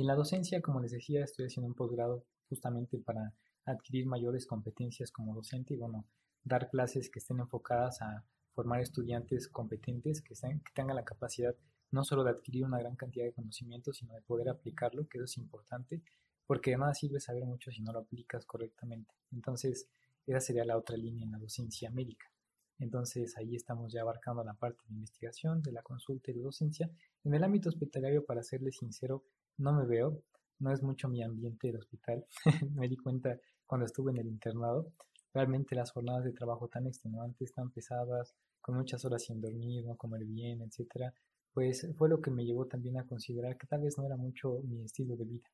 En 0.00 0.06
la 0.06 0.14
docencia, 0.14 0.62
como 0.62 0.80
les 0.80 0.92
decía, 0.92 1.22
estoy 1.22 1.44
haciendo 1.44 1.68
un 1.68 1.74
posgrado 1.74 2.24
justamente 2.48 2.96
para 2.96 3.34
adquirir 3.66 4.06
mayores 4.06 4.46
competencias 4.46 5.12
como 5.12 5.34
docente 5.34 5.74
y 5.74 5.76
bueno, 5.76 6.06
dar 6.42 6.70
clases 6.70 7.10
que 7.10 7.18
estén 7.18 7.38
enfocadas 7.38 8.00
a 8.00 8.24
formar 8.54 8.80
estudiantes 8.80 9.46
competentes 9.46 10.22
que, 10.22 10.32
que 10.32 10.72
tengan 10.74 10.96
la 10.96 11.04
capacidad 11.04 11.54
no 11.90 12.02
solo 12.02 12.24
de 12.24 12.30
adquirir 12.30 12.64
una 12.64 12.78
gran 12.78 12.96
cantidad 12.96 13.26
de 13.26 13.34
conocimientos, 13.34 13.98
sino 13.98 14.14
de 14.14 14.22
poder 14.22 14.48
aplicarlo, 14.48 15.06
que 15.06 15.18
eso 15.18 15.26
es 15.26 15.36
importante, 15.36 16.00
porque 16.46 16.74
de 16.78 16.94
sirve 16.94 17.20
saber 17.20 17.44
mucho 17.44 17.70
si 17.70 17.82
no 17.82 17.92
lo 17.92 17.98
aplicas 17.98 18.46
correctamente. 18.46 19.14
Entonces, 19.32 19.86
esa 20.26 20.40
sería 20.40 20.64
la 20.64 20.78
otra 20.78 20.96
línea 20.96 21.24
en 21.24 21.32
la 21.32 21.38
docencia 21.38 21.90
médica. 21.90 22.32
Entonces, 22.78 23.36
ahí 23.36 23.54
estamos 23.54 23.92
ya 23.92 24.00
abarcando 24.00 24.42
la 24.44 24.54
parte 24.54 24.80
de 24.88 24.94
investigación, 24.94 25.60
de 25.60 25.72
la 25.72 25.82
consulta 25.82 26.30
y 26.30 26.34
de 26.34 26.40
docencia. 26.40 26.90
En 27.22 27.34
el 27.34 27.44
ámbito 27.44 27.68
hospitalario, 27.68 28.24
para 28.24 28.42
serles 28.42 28.78
sincero, 28.78 29.24
no 29.60 29.72
me 29.72 29.86
veo, 29.86 30.22
no 30.58 30.72
es 30.72 30.82
mucho 30.82 31.08
mi 31.08 31.22
ambiente 31.22 31.68
del 31.68 31.76
hospital. 31.76 32.24
me 32.74 32.88
di 32.88 32.96
cuenta 32.96 33.38
cuando 33.66 33.86
estuve 33.86 34.10
en 34.12 34.18
el 34.18 34.26
internado. 34.26 34.92
Realmente 35.32 35.76
las 35.76 35.92
jornadas 35.92 36.24
de 36.24 36.32
trabajo 36.32 36.68
tan 36.68 36.86
extenuantes, 36.86 37.52
tan 37.52 37.70
pesadas, 37.70 38.34
con 38.60 38.76
muchas 38.76 39.04
horas 39.04 39.22
sin 39.22 39.40
dormir, 39.40 39.84
no 39.84 39.96
comer 39.96 40.24
bien, 40.24 40.62
etcétera, 40.62 41.14
pues 41.52 41.86
fue 41.96 42.08
lo 42.08 42.20
que 42.20 42.30
me 42.30 42.44
llevó 42.44 42.66
también 42.66 42.98
a 42.98 43.06
considerar 43.06 43.56
que 43.56 43.66
tal 43.66 43.82
vez 43.82 43.96
no 43.96 44.06
era 44.06 44.16
mucho 44.16 44.60
mi 44.64 44.82
estilo 44.82 45.16
de 45.16 45.24
vida. 45.24 45.48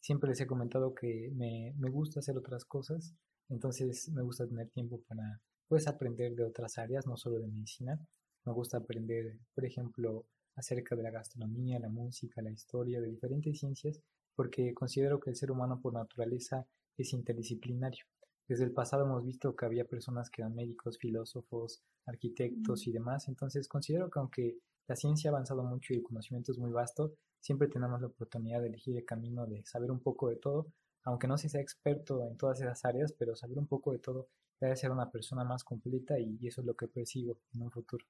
Siempre 0.00 0.30
les 0.30 0.40
he 0.40 0.46
comentado 0.46 0.94
que 0.94 1.30
me, 1.34 1.74
me 1.78 1.90
gusta 1.90 2.20
hacer 2.20 2.36
otras 2.36 2.64
cosas, 2.64 3.14
entonces 3.48 4.10
me 4.10 4.22
gusta 4.22 4.46
tener 4.46 4.68
tiempo 4.70 5.00
para 5.06 5.40
pues 5.68 5.86
aprender 5.86 6.34
de 6.34 6.44
otras 6.44 6.78
áreas, 6.78 7.06
no 7.06 7.16
solo 7.16 7.38
de 7.38 7.48
medicina. 7.48 7.98
Me 8.44 8.52
gusta 8.52 8.78
aprender, 8.78 9.38
por 9.54 9.64
ejemplo, 9.64 10.26
acerca 10.56 10.96
de 10.96 11.02
la 11.02 11.10
gastronomía, 11.10 11.78
la 11.78 11.88
música, 11.88 12.42
la 12.42 12.50
historia, 12.50 13.00
de 13.00 13.08
diferentes 13.08 13.58
ciencias, 13.58 14.00
porque 14.34 14.74
considero 14.74 15.20
que 15.20 15.30
el 15.30 15.36
ser 15.36 15.50
humano 15.50 15.80
por 15.80 15.92
naturaleza 15.92 16.66
es 16.96 17.12
interdisciplinario. 17.12 18.04
Desde 18.46 18.64
el 18.64 18.72
pasado 18.72 19.04
hemos 19.04 19.24
visto 19.24 19.56
que 19.56 19.64
había 19.64 19.86
personas 19.86 20.30
que 20.30 20.42
eran 20.42 20.54
médicos, 20.54 20.98
filósofos, 20.98 21.82
arquitectos 22.06 22.86
y 22.86 22.92
demás, 22.92 23.28
entonces 23.28 23.68
considero 23.68 24.10
que 24.10 24.18
aunque 24.18 24.58
la 24.86 24.96
ciencia 24.96 25.30
ha 25.30 25.32
avanzado 25.32 25.62
mucho 25.62 25.94
y 25.94 25.96
el 25.96 26.02
conocimiento 26.02 26.52
es 26.52 26.58
muy 26.58 26.70
vasto, 26.70 27.14
siempre 27.40 27.68
tenemos 27.68 28.00
la 28.00 28.08
oportunidad 28.08 28.60
de 28.60 28.68
elegir 28.68 28.96
el 28.96 29.04
camino 29.04 29.46
de 29.46 29.64
saber 29.64 29.90
un 29.90 30.00
poco 30.00 30.28
de 30.28 30.36
todo, 30.36 30.66
aunque 31.04 31.26
no 31.26 31.38
se 31.38 31.48
sea 31.48 31.60
experto 31.60 32.26
en 32.26 32.36
todas 32.36 32.60
esas 32.60 32.84
áreas, 32.84 33.12
pero 33.12 33.34
saber 33.34 33.58
un 33.58 33.66
poco 33.66 33.92
de 33.92 33.98
todo 33.98 34.28
debe 34.60 34.76
ser 34.76 34.90
una 34.90 35.10
persona 35.10 35.44
más 35.44 35.64
completa 35.64 36.18
y 36.18 36.38
eso 36.46 36.60
es 36.60 36.66
lo 36.66 36.74
que 36.74 36.88
persigo 36.88 37.38
en 37.54 37.62
un 37.62 37.70
futuro. 37.70 38.04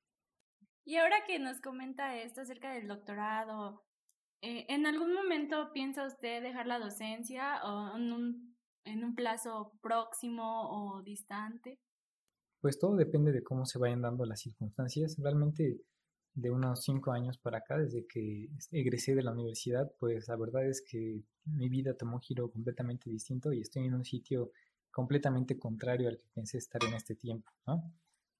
Y 0.84 0.96
ahora 0.96 1.24
que 1.26 1.38
nos 1.38 1.60
comenta 1.60 2.16
esto 2.16 2.42
acerca 2.42 2.72
del 2.72 2.88
doctorado, 2.88 3.82
eh, 4.42 4.66
¿en 4.68 4.86
algún 4.86 5.14
momento 5.14 5.72
piensa 5.72 6.06
usted 6.06 6.42
dejar 6.42 6.66
la 6.66 6.78
docencia 6.78 7.64
o 7.64 7.96
en 7.96 8.12
un, 8.12 8.56
en 8.84 9.04
un 9.04 9.14
plazo 9.14 9.72
próximo 9.80 10.68
o 10.70 11.02
distante? 11.02 11.78
Pues 12.60 12.78
todo 12.78 12.96
depende 12.96 13.32
de 13.32 13.42
cómo 13.42 13.64
se 13.64 13.78
vayan 13.78 14.02
dando 14.02 14.26
las 14.26 14.40
circunstancias. 14.40 15.16
Realmente 15.18 15.80
de 16.34 16.50
unos 16.50 16.82
cinco 16.82 17.12
años 17.12 17.38
para 17.38 17.58
acá, 17.58 17.78
desde 17.78 18.06
que 18.06 18.50
egresé 18.72 19.14
de 19.14 19.22
la 19.22 19.32
universidad, 19.32 19.90
pues 19.98 20.28
la 20.28 20.36
verdad 20.36 20.66
es 20.66 20.82
que 20.82 21.22
mi 21.44 21.68
vida 21.68 21.96
tomó 21.96 22.16
un 22.16 22.22
giro 22.22 22.50
completamente 22.50 23.08
distinto 23.08 23.52
y 23.52 23.60
estoy 23.60 23.86
en 23.86 23.94
un 23.94 24.04
sitio 24.04 24.50
completamente 24.90 25.58
contrario 25.58 26.08
al 26.08 26.18
que 26.18 26.26
pensé 26.34 26.58
estar 26.58 26.82
en 26.84 26.94
este 26.94 27.14
tiempo, 27.14 27.50
¿no? 27.66 27.92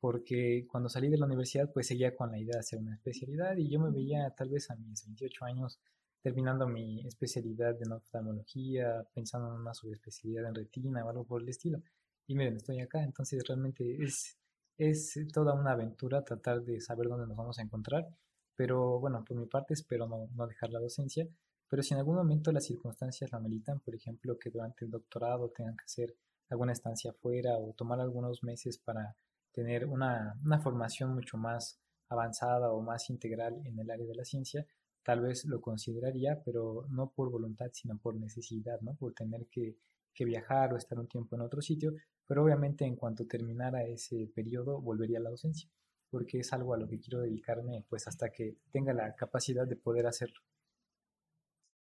Porque 0.05 0.67
cuando 0.71 0.91
salí 0.91 1.09
de 1.09 1.17
la 1.17 1.25
universidad, 1.25 1.73
pues 1.73 1.87
seguía 1.87 2.15
con 2.15 2.31
la 2.31 2.39
idea 2.39 2.57
de 2.57 2.59
hacer 2.59 2.79
una 2.79 2.93
especialidad 2.95 3.57
y 3.57 3.71
yo 3.71 3.81
me 3.81 3.91
veía 3.91 4.29
tal 4.37 4.51
vez 4.51 4.71
a 4.71 4.77
mis 4.77 5.03
28 5.07 5.47
años 5.47 5.81
terminando 6.21 6.69
mi 6.69 7.01
especialidad 7.07 7.83
en 7.83 7.93
oftalmología, 7.93 9.03
pensando 9.15 9.49
en 9.49 9.63
una 9.63 9.73
subespecialidad 9.73 10.47
en 10.47 10.57
retina 10.57 11.03
o 11.03 11.09
algo 11.09 11.25
por 11.25 11.41
el 11.41 11.49
estilo. 11.49 11.81
Y 12.27 12.35
miren, 12.35 12.57
estoy 12.57 12.81
acá, 12.81 13.03
entonces 13.03 13.43
realmente 13.49 13.97
es 14.05 14.37
es 14.77 15.19
toda 15.33 15.55
una 15.55 15.73
aventura 15.73 16.23
tratar 16.23 16.61
de 16.61 16.83
saber 16.83 17.09
dónde 17.09 17.27
nos 17.27 17.39
vamos 17.39 17.59
a 17.59 17.63
encontrar, 17.63 18.07
pero 18.55 19.01
bueno, 19.01 19.25
por 19.25 19.39
mi 19.39 19.47
parte 19.47 19.73
espero 19.73 20.07
no, 20.07 20.29
no 20.35 20.47
dejar 20.47 20.69
la 20.69 20.81
docencia, 20.81 21.27
pero 21.67 21.83
si 21.83 21.95
en 21.95 22.01
algún 22.01 22.17
momento 22.17 22.53
las 22.53 22.67
circunstancias 22.67 23.33
la 23.33 23.41
meritan, 23.41 23.81
por 23.81 23.95
ejemplo, 23.95 24.39
que 24.39 24.51
durante 24.51 24.85
el 24.85 24.91
doctorado 24.91 25.49
tengan 25.49 25.79
que 25.79 25.85
hacer 25.85 26.15
alguna 26.51 26.73
estancia 26.73 27.13
afuera 27.13 27.57
o 27.57 27.73
tomar 27.73 28.01
algunos 28.01 28.43
meses 28.43 28.77
para 28.77 29.17
tener 29.55 29.87
una, 29.87 30.39
una 30.45 30.59
formación 30.59 31.15
mucho 31.15 31.39
más 31.39 31.81
avanzada 32.09 32.73
o 32.73 32.83
más 32.83 33.09
integral 33.09 33.63
en 33.65 33.79
el 33.79 33.91
área 33.91 34.07
de 34.07 34.15
la 34.15 34.25
ciencia, 34.25 34.67
tal 35.03 35.21
vez 35.21 35.45
lo 35.45 35.61
consideraría, 35.61 36.43
pero 36.45 36.87
no 36.91 37.11
por 37.11 37.31
voluntad, 37.31 37.71
sino 37.73 37.97
por 37.99 38.17
necesidad, 38.17 38.81
¿no? 38.81 38.95
Por 38.95 39.15
tener 39.15 39.47
que, 39.47 39.77
que 40.13 40.25
viajar 40.25 40.73
o 40.73 40.77
estar 40.77 40.99
un 40.99 41.09
tiempo 41.09 41.37
en 41.37 41.43
otro 41.43 41.63
sitio, 41.63 41.95
pero 42.27 42.43
obviamente 42.43 42.85
en 42.85 42.97
cuanto 42.97 43.27
terminara 43.27 43.85
ese 43.85 44.31
periodo 44.35 44.81
volvería 44.81 45.19
a 45.19 45.23
la 45.23 45.31
docencia, 45.31 45.69
porque 46.11 46.41
es 46.41 46.53
algo 46.53 46.75
a 46.75 46.79
lo 46.79 46.89
que 46.89 46.99
quiero 46.99 47.21
dedicarme 47.21 47.85
pues 47.89 48.09
hasta 48.09 48.31
que 48.31 48.57
tenga 48.73 48.93
la 48.93 49.15
capacidad 49.15 49.67
de 49.67 49.77
poder 49.77 50.07
hacerlo. 50.07 50.41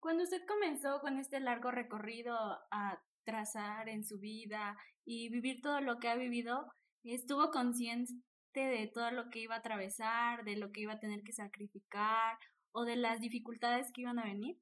Cuando 0.00 0.22
usted 0.22 0.42
comenzó 0.46 1.00
con 1.00 1.18
este 1.18 1.40
largo 1.40 1.70
recorrido 1.70 2.36
a 2.36 3.02
trazar 3.24 3.88
en 3.88 4.04
su 4.04 4.18
vida 4.18 4.76
y 5.04 5.30
vivir 5.30 5.62
todo 5.62 5.80
lo 5.80 5.98
que 5.98 6.08
ha 6.08 6.14
vivido, 6.14 6.70
estuvo 7.12 7.50
consciente 7.50 8.22
de 8.54 8.90
todo 8.92 9.10
lo 9.10 9.28
que 9.28 9.40
iba 9.40 9.56
a 9.56 9.58
atravesar, 9.58 10.44
de 10.44 10.56
lo 10.56 10.72
que 10.72 10.80
iba 10.80 10.94
a 10.94 11.00
tener 11.00 11.22
que 11.22 11.32
sacrificar 11.32 12.38
o 12.72 12.84
de 12.84 12.96
las 12.96 13.20
dificultades 13.20 13.92
que 13.92 14.02
iban 14.02 14.18
a 14.18 14.24
venir? 14.24 14.56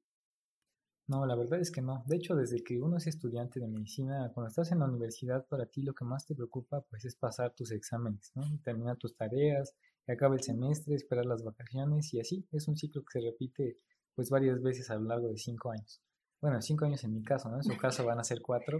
No, 1.07 1.25
la 1.25 1.35
verdad 1.35 1.59
es 1.59 1.69
que 1.69 1.81
no. 1.81 2.03
De 2.07 2.15
hecho, 2.15 2.35
desde 2.35 2.63
que 2.63 2.79
uno 2.81 2.97
es 2.97 3.07
estudiante 3.07 3.59
de 3.59 3.67
medicina, 3.67 4.31
cuando 4.33 4.47
estás 4.47 4.71
en 4.71 4.79
la 4.79 4.85
universidad, 4.85 5.45
para 5.47 5.65
ti 5.65 5.83
lo 5.83 5.93
que 5.93 6.05
más 6.05 6.25
te 6.25 6.33
preocupa 6.33 6.81
pues 6.89 7.05
es 7.05 7.15
pasar 7.15 7.53
tus 7.53 7.71
exámenes, 7.71 8.31
¿no? 8.35 8.43
Terminar 8.63 8.97
tus 8.97 9.15
tareas, 9.15 9.75
que 10.05 10.13
acabe 10.13 10.37
el 10.37 10.43
semestre, 10.43 10.95
esperar 10.95 11.25
las 11.25 11.43
vacaciones 11.43 12.13
y 12.13 12.19
así. 12.19 12.47
Es 12.51 12.67
un 12.67 12.77
ciclo 12.77 13.03
que 13.03 13.19
se 13.19 13.25
repite 13.25 13.77
pues 14.15 14.29
varias 14.29 14.61
veces 14.61 14.89
a 14.89 14.95
lo 14.95 15.05
largo 15.05 15.27
de 15.27 15.37
cinco 15.37 15.71
años. 15.71 16.01
Bueno, 16.39 16.61
cinco 16.61 16.85
años 16.85 17.03
en 17.03 17.13
mi 17.13 17.23
caso, 17.23 17.49
¿no? 17.49 17.57
En 17.57 17.63
su 17.63 17.77
caso 17.77 18.05
van 18.05 18.19
a 18.19 18.23
ser 18.23 18.41
cuatro, 18.41 18.79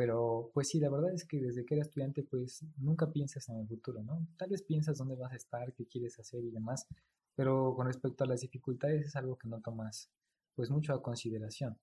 pero 0.00 0.50
pues 0.54 0.68
sí, 0.68 0.80
la 0.80 0.88
verdad 0.88 1.12
es 1.12 1.26
que 1.26 1.38
desde 1.42 1.66
que 1.66 1.74
eres 1.74 1.88
estudiante 1.88 2.22
pues 2.22 2.64
nunca 2.78 3.12
piensas 3.12 3.46
en 3.50 3.58
el 3.58 3.68
futuro, 3.68 4.02
¿no? 4.02 4.26
Tal 4.38 4.48
vez 4.48 4.62
piensas 4.62 4.96
dónde 4.96 5.14
vas 5.14 5.30
a 5.32 5.36
estar, 5.36 5.74
qué 5.74 5.84
quieres 5.84 6.18
hacer 6.18 6.42
y 6.42 6.50
demás, 6.50 6.86
pero 7.34 7.74
con 7.76 7.86
respecto 7.86 8.24
a 8.24 8.26
las 8.26 8.40
dificultades 8.40 9.04
es 9.04 9.16
algo 9.16 9.36
que 9.36 9.46
no 9.46 9.60
tomas 9.60 10.10
pues 10.54 10.70
mucho 10.70 10.94
a 10.94 11.02
consideración. 11.02 11.76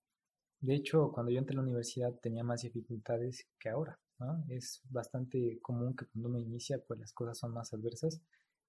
De 0.58 0.74
hecho, 0.74 1.12
cuando 1.12 1.30
yo 1.30 1.38
entré 1.38 1.54
a 1.54 1.58
la 1.58 1.62
universidad 1.62 2.12
tenía 2.20 2.42
más 2.42 2.62
dificultades 2.62 3.46
que 3.56 3.68
ahora. 3.68 3.96
¿no? 4.18 4.44
Es 4.48 4.80
bastante 4.90 5.60
común 5.62 5.94
que 5.94 6.06
cuando 6.06 6.30
uno 6.30 6.40
inicia, 6.40 6.82
pues 6.88 6.98
las 6.98 7.12
cosas 7.12 7.38
son 7.38 7.52
más 7.52 7.72
adversas. 7.72 8.20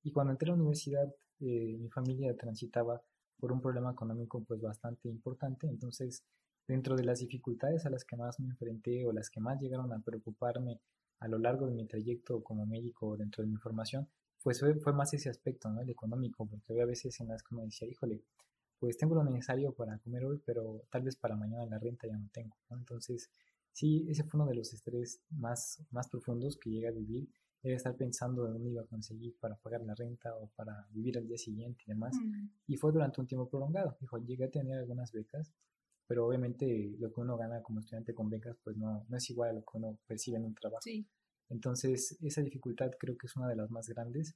Y 0.03 0.11
cuando 0.11 0.31
entré 0.33 0.51
a 0.51 0.53
la 0.53 0.59
universidad, 0.61 1.11
eh, 1.39 1.75
mi 1.79 1.89
familia 1.89 2.37
transitaba 2.37 3.01
por 3.39 3.51
un 3.51 3.61
problema 3.61 3.93
económico 3.93 4.43
pues 4.43 4.61
bastante 4.61 5.09
importante. 5.09 5.65
Entonces, 5.65 6.23
dentro 6.69 6.95
de 6.95 7.03
las 7.03 7.19
dificultades 7.19 7.88
a 7.88 7.89
las 7.89 8.05
que 8.05 8.15
más 8.15 8.39
me 8.39 8.47
enfrenté 8.47 9.03
o 9.05 9.11
las 9.11 9.31
que 9.31 9.39
más 9.39 9.59
llegaron 9.59 9.91
a 9.91 9.99
preocuparme 9.99 10.79
a 11.19 11.27
lo 11.27 11.39
largo 11.39 11.65
de 11.65 11.73
mi 11.73 11.88
trayecto 11.88 12.43
como 12.43 12.65
médico 12.67 13.17
dentro 13.17 13.43
de 13.43 13.49
mi 13.49 13.57
formación, 13.57 14.07
pues 14.43 14.59
fue, 14.59 14.75
fue 14.75 14.93
más 14.93 15.11
ese 15.13 15.29
aspecto, 15.29 15.69
¿no? 15.69 15.81
El 15.81 15.89
económico, 15.89 16.45
porque 16.45 16.71
había 16.71 16.85
veces 16.85 17.19
en 17.19 17.27
las 17.27 17.41
que 17.41 17.55
uno 17.55 17.65
decía, 17.65 17.88
híjole, 17.88 18.21
pues 18.77 18.97
tengo 18.97 19.15
lo 19.15 19.23
necesario 19.23 19.73
para 19.73 19.97
comer 19.97 20.23
hoy, 20.23 20.39
pero 20.45 20.83
tal 20.91 21.01
vez 21.01 21.15
para 21.15 21.35
mañana 21.35 21.65
la 21.65 21.79
renta 21.79 22.07
ya 22.07 22.15
no 22.15 22.29
tengo, 22.31 22.55
Entonces, 22.69 23.31
sí, 23.73 24.05
ese 24.07 24.23
fue 24.23 24.39
uno 24.39 24.49
de 24.49 24.55
los 24.55 24.71
estrés 24.71 25.21
más, 25.31 25.83
más 25.89 26.07
profundos 26.07 26.55
que 26.55 26.69
llegué 26.69 26.88
a 26.88 26.91
vivir, 26.91 27.27
era 27.63 27.75
estar 27.75 27.95
pensando 27.95 28.45
de 28.45 28.53
dónde 28.53 28.69
iba 28.69 28.83
a 28.83 28.85
conseguir 28.85 29.35
para 29.39 29.55
pagar 29.55 29.81
la 29.81 29.95
renta 29.95 30.33
o 30.35 30.47
para 30.55 30.88
vivir 30.91 31.17
al 31.17 31.27
día 31.27 31.38
siguiente 31.38 31.81
y 31.85 31.89
demás. 31.89 32.15
Y 32.67 32.77
fue 32.77 32.93
durante 32.93 33.19
un 33.19 33.27
tiempo 33.27 33.49
prolongado. 33.49 33.97
Dijo, 33.99 34.17
llegué 34.19 34.45
a 34.45 34.49
tener 34.49 34.77
algunas 34.77 35.11
becas, 35.11 35.51
pero 36.09 36.25
obviamente 36.25 36.97
lo 36.99 37.13
que 37.13 37.21
uno 37.21 37.37
gana 37.37 37.61
como 37.61 37.79
estudiante 37.79 38.13
con 38.13 38.29
becas, 38.29 38.57
pues 38.63 38.75
no, 38.75 39.05
no 39.07 39.17
es 39.17 39.29
igual 39.29 39.51
a 39.51 39.53
lo 39.53 39.61
que 39.61 39.77
uno 39.77 39.97
percibe 40.07 40.37
en 40.37 40.45
un 40.45 40.55
trabajo. 40.55 40.81
Entonces, 41.49 42.17
esa 42.21 42.41
dificultad 42.41 42.91
creo 42.99 43.15
que 43.15 43.27
es 43.27 43.35
una 43.35 43.47
de 43.47 43.55
las 43.55 43.69
más 43.69 43.87
grandes, 43.87 44.35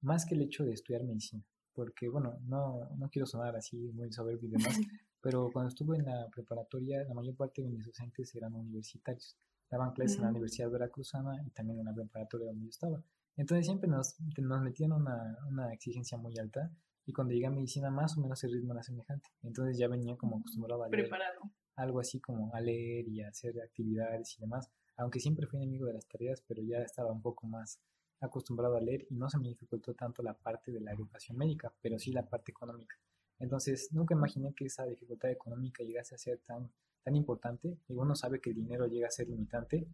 más 0.00 0.26
que 0.26 0.34
el 0.34 0.42
hecho 0.42 0.64
de 0.64 0.72
estudiar 0.72 1.04
medicina 1.04 1.44
porque 1.74 2.08
bueno, 2.08 2.38
no, 2.46 2.88
no 2.96 3.10
quiero 3.10 3.26
sonar 3.26 3.56
así 3.56 3.76
muy 3.92 4.12
soberbio 4.12 4.48
y 4.48 4.52
demás, 4.52 4.78
pero 5.20 5.50
cuando 5.52 5.68
estuve 5.68 5.98
en 5.98 6.06
la 6.06 6.28
preparatoria, 6.30 7.04
la 7.04 7.14
mayor 7.14 7.34
parte 7.34 7.62
de 7.62 7.68
mis 7.68 7.84
docentes 7.84 8.34
eran 8.34 8.54
universitarios. 8.54 9.36
Daban 9.70 9.92
clases 9.92 10.18
en 10.18 10.24
la 10.24 10.30
Universidad 10.30 10.70
Veracruzana 10.70 11.42
y 11.44 11.50
también 11.50 11.80
en 11.80 11.86
la 11.86 11.94
preparatoria 11.94 12.46
donde 12.46 12.64
yo 12.64 12.70
estaba. 12.70 13.02
Entonces 13.36 13.66
siempre 13.66 13.88
nos, 13.88 14.14
nos 14.38 14.62
metían 14.62 14.92
una, 14.92 15.36
una 15.48 15.72
exigencia 15.72 16.16
muy 16.16 16.38
alta 16.38 16.70
y 17.06 17.12
cuando 17.12 17.32
llegué 17.34 17.46
a 17.46 17.50
medicina 17.50 17.90
más 17.90 18.16
o 18.16 18.20
menos 18.20 18.42
el 18.44 18.52
ritmo 18.52 18.72
era 18.72 18.82
semejante. 18.82 19.28
Entonces 19.42 19.78
ya 19.78 19.88
venía 19.88 20.16
como 20.16 20.38
acostumbrado 20.38 20.84
a 20.84 20.88
Preparado. 20.88 21.50
algo 21.76 22.00
así 22.00 22.20
como 22.20 22.54
a 22.54 22.60
leer 22.60 23.08
y 23.08 23.22
a 23.22 23.28
hacer 23.28 23.60
actividades 23.60 24.36
y 24.38 24.40
demás, 24.40 24.70
aunque 24.96 25.20
siempre 25.20 25.46
fui 25.46 25.58
enemigo 25.58 25.86
de 25.86 25.94
las 25.94 26.06
tareas, 26.06 26.42
pero 26.46 26.62
ya 26.62 26.78
estaba 26.78 27.12
un 27.12 27.22
poco 27.22 27.46
más 27.46 27.80
acostumbrado 28.20 28.76
a 28.76 28.80
leer 28.80 29.06
y 29.10 29.16
no 29.16 29.28
se 29.28 29.38
me 29.38 29.48
dificultó 29.48 29.94
tanto 29.94 30.22
la 30.22 30.34
parte 30.34 30.72
de 30.72 30.80
la 30.80 30.92
educación 30.92 31.36
médica, 31.36 31.72
pero 31.82 31.98
sí 31.98 32.12
la 32.12 32.28
parte 32.28 32.52
económica. 32.52 32.96
Entonces, 33.38 33.88
nunca 33.92 34.14
imaginé 34.14 34.54
que 34.54 34.66
esa 34.66 34.86
dificultad 34.86 35.30
económica 35.30 35.82
llegase 35.82 36.14
a 36.14 36.18
ser 36.18 36.38
tan, 36.38 36.70
tan 37.02 37.16
importante. 37.16 37.76
Y 37.88 37.94
uno 37.94 38.14
sabe 38.14 38.40
que 38.40 38.50
el 38.50 38.56
dinero 38.56 38.86
llega 38.86 39.08
a 39.08 39.10
ser 39.10 39.28
limitante, 39.28 39.86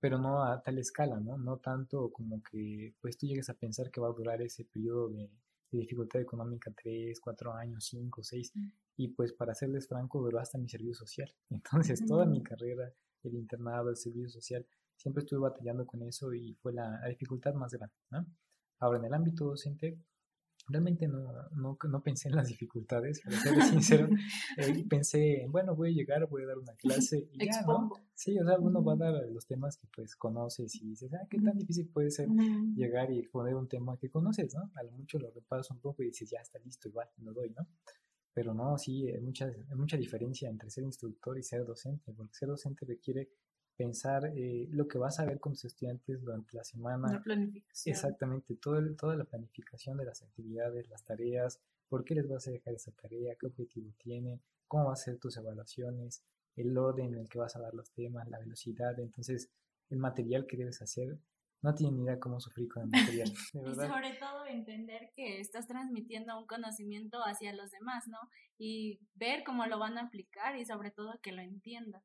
pero 0.00 0.18
no 0.18 0.44
a 0.44 0.62
tal 0.62 0.78
escala, 0.78 1.18
¿no? 1.18 1.38
No 1.38 1.58
tanto 1.58 2.10
como 2.10 2.42
que 2.42 2.94
pues 3.00 3.16
tú 3.16 3.26
llegues 3.26 3.48
a 3.50 3.54
pensar 3.54 3.90
que 3.90 4.00
va 4.00 4.08
a 4.08 4.12
durar 4.12 4.40
ese 4.42 4.64
periodo 4.64 5.08
de, 5.08 5.30
dificultad 5.70 6.22
económica 6.22 6.72
3, 6.74 7.20
4 7.20 7.52
años, 7.52 7.84
5, 7.90 8.22
6. 8.22 8.52
Y 8.96 9.08
pues 9.08 9.32
para 9.34 9.54
serles 9.54 9.86
franco, 9.86 10.20
duró 10.22 10.40
hasta 10.40 10.56
mi 10.56 10.68
servicio 10.68 10.94
social. 10.94 11.30
Entonces, 11.50 12.04
toda 12.06 12.24
mi 12.24 12.42
carrera, 12.42 12.90
el 13.22 13.34
internado, 13.34 13.90
el 13.90 13.96
servicio 13.96 14.30
social, 14.30 14.66
siempre 14.96 15.22
estuve 15.22 15.40
batallando 15.40 15.86
con 15.86 16.02
eso 16.02 16.32
y 16.32 16.54
fue 16.54 16.72
la, 16.72 17.06
dificultad 17.08 17.54
más 17.54 17.72
grande. 17.72 17.94
¿no? 18.10 18.26
Ahora, 18.78 18.98
en 18.98 19.04
el 19.06 19.14
ámbito 19.14 19.44
docente, 19.44 19.98
realmente 20.68 21.08
no, 21.08 21.32
no, 21.52 21.78
no, 21.88 22.02
pensé 22.02 22.28
en 22.28 22.36
las 22.36 22.48
dificultades, 22.48 23.20
para 23.20 23.40
ser 23.40 23.62
sincero. 23.62 24.08
Eh, 24.56 24.84
pensé, 24.88 25.46
bueno, 25.48 25.74
voy 25.74 25.90
a 25.90 25.92
llegar, 25.92 26.26
voy 26.28 26.42
a 26.42 26.46
dar 26.46 26.58
una 26.58 26.74
clase 26.74 27.28
y 27.32 27.46
ya, 27.46 27.62
¿no? 27.62 27.92
Sí, 28.14 28.38
o 28.38 28.44
sea, 28.44 28.58
uno 28.58 28.82
va 28.82 28.94
a 28.94 28.96
dar 28.96 29.28
los 29.30 29.46
temas 29.46 29.76
que 29.76 29.86
pues 29.94 30.16
conoces 30.16 30.74
y 30.76 30.88
dices, 30.88 31.12
ah, 31.14 31.26
qué 31.30 31.38
tan 31.38 31.56
difícil 31.56 31.88
puede 31.88 32.10
ser 32.10 32.28
llegar 32.74 33.10
y 33.12 33.20
exponer 33.20 33.54
un 33.54 33.68
tema 33.68 33.96
que 33.98 34.10
conoces, 34.10 34.54
¿no? 34.54 34.70
A 34.74 34.82
lo 34.82 34.90
mucho 34.92 35.18
lo 35.18 35.30
repasas 35.30 35.70
un 35.70 35.78
poco 35.78 36.02
y 36.02 36.06
dices, 36.06 36.28
ya 36.30 36.40
está 36.40 36.58
listo, 36.58 36.88
igual, 36.88 37.08
lo 37.18 37.32
doy, 37.32 37.50
¿no? 37.50 37.66
Pero 38.32 38.54
no, 38.54 38.76
sí, 38.78 39.08
hay 39.08 39.20
mucha, 39.20 39.46
hay 39.46 39.76
mucha 39.76 39.96
diferencia 39.96 40.48
entre 40.48 40.70
ser 40.70 40.84
instructor 40.84 41.38
y 41.38 41.42
ser 41.42 41.64
docente, 41.64 42.12
porque 42.12 42.34
ser 42.34 42.48
docente 42.48 42.84
requiere 42.86 43.28
pensar 43.78 44.32
eh, 44.34 44.66
lo 44.72 44.88
que 44.88 44.98
vas 44.98 45.20
a 45.20 45.24
ver 45.24 45.38
con 45.38 45.52
tus 45.52 45.66
estudiantes 45.66 46.20
durante 46.20 46.54
la 46.56 46.64
semana. 46.64 47.12
La 47.12 47.22
planificación. 47.22 47.94
Exactamente, 47.94 48.56
todo 48.56 48.82
toda 48.96 49.14
la 49.14 49.24
planificación 49.24 49.96
de 49.96 50.04
las 50.04 50.20
actividades, 50.20 50.88
las 50.90 51.04
tareas, 51.04 51.60
por 51.88 52.04
qué 52.04 52.16
les 52.16 52.28
vas 52.28 52.48
a 52.48 52.50
dejar 52.50 52.74
esa 52.74 52.90
tarea, 52.90 53.36
qué 53.36 53.46
objetivo 53.46 53.92
tiene, 53.96 54.40
cómo 54.66 54.86
van 54.86 54.94
a 54.94 54.96
ser 54.96 55.18
tus 55.18 55.36
evaluaciones, 55.36 56.24
el 56.56 56.76
orden 56.76 57.14
en 57.14 57.20
el 57.20 57.28
que 57.28 57.38
vas 57.38 57.54
a 57.54 57.60
dar 57.60 57.72
los 57.72 57.92
temas, 57.92 58.28
la 58.28 58.40
velocidad. 58.40 58.98
Entonces, 58.98 59.48
el 59.90 59.98
material 59.98 60.46
que 60.46 60.56
debes 60.56 60.82
hacer, 60.82 61.16
no 61.62 61.74
tienen 61.74 61.96
ni 61.96 62.04
idea 62.04 62.18
cómo 62.18 62.40
sufrir 62.40 62.68
con 62.68 62.82
el 62.82 62.88
material. 62.88 63.28
y 63.54 63.74
sobre 63.74 64.14
todo 64.14 64.44
entender 64.46 65.12
que 65.14 65.40
estás 65.40 65.68
transmitiendo 65.68 66.36
un 66.36 66.46
conocimiento 66.46 67.18
hacia 67.24 67.52
los 67.52 67.70
demás, 67.70 68.08
¿no? 68.08 68.18
Y 68.58 69.00
ver 69.14 69.44
cómo 69.44 69.66
lo 69.66 69.78
van 69.78 69.98
a 69.98 70.02
aplicar 70.02 70.56
y 70.56 70.64
sobre 70.66 70.90
todo 70.90 71.18
que 71.22 71.32
lo 71.32 71.42
entiendan. 71.42 72.02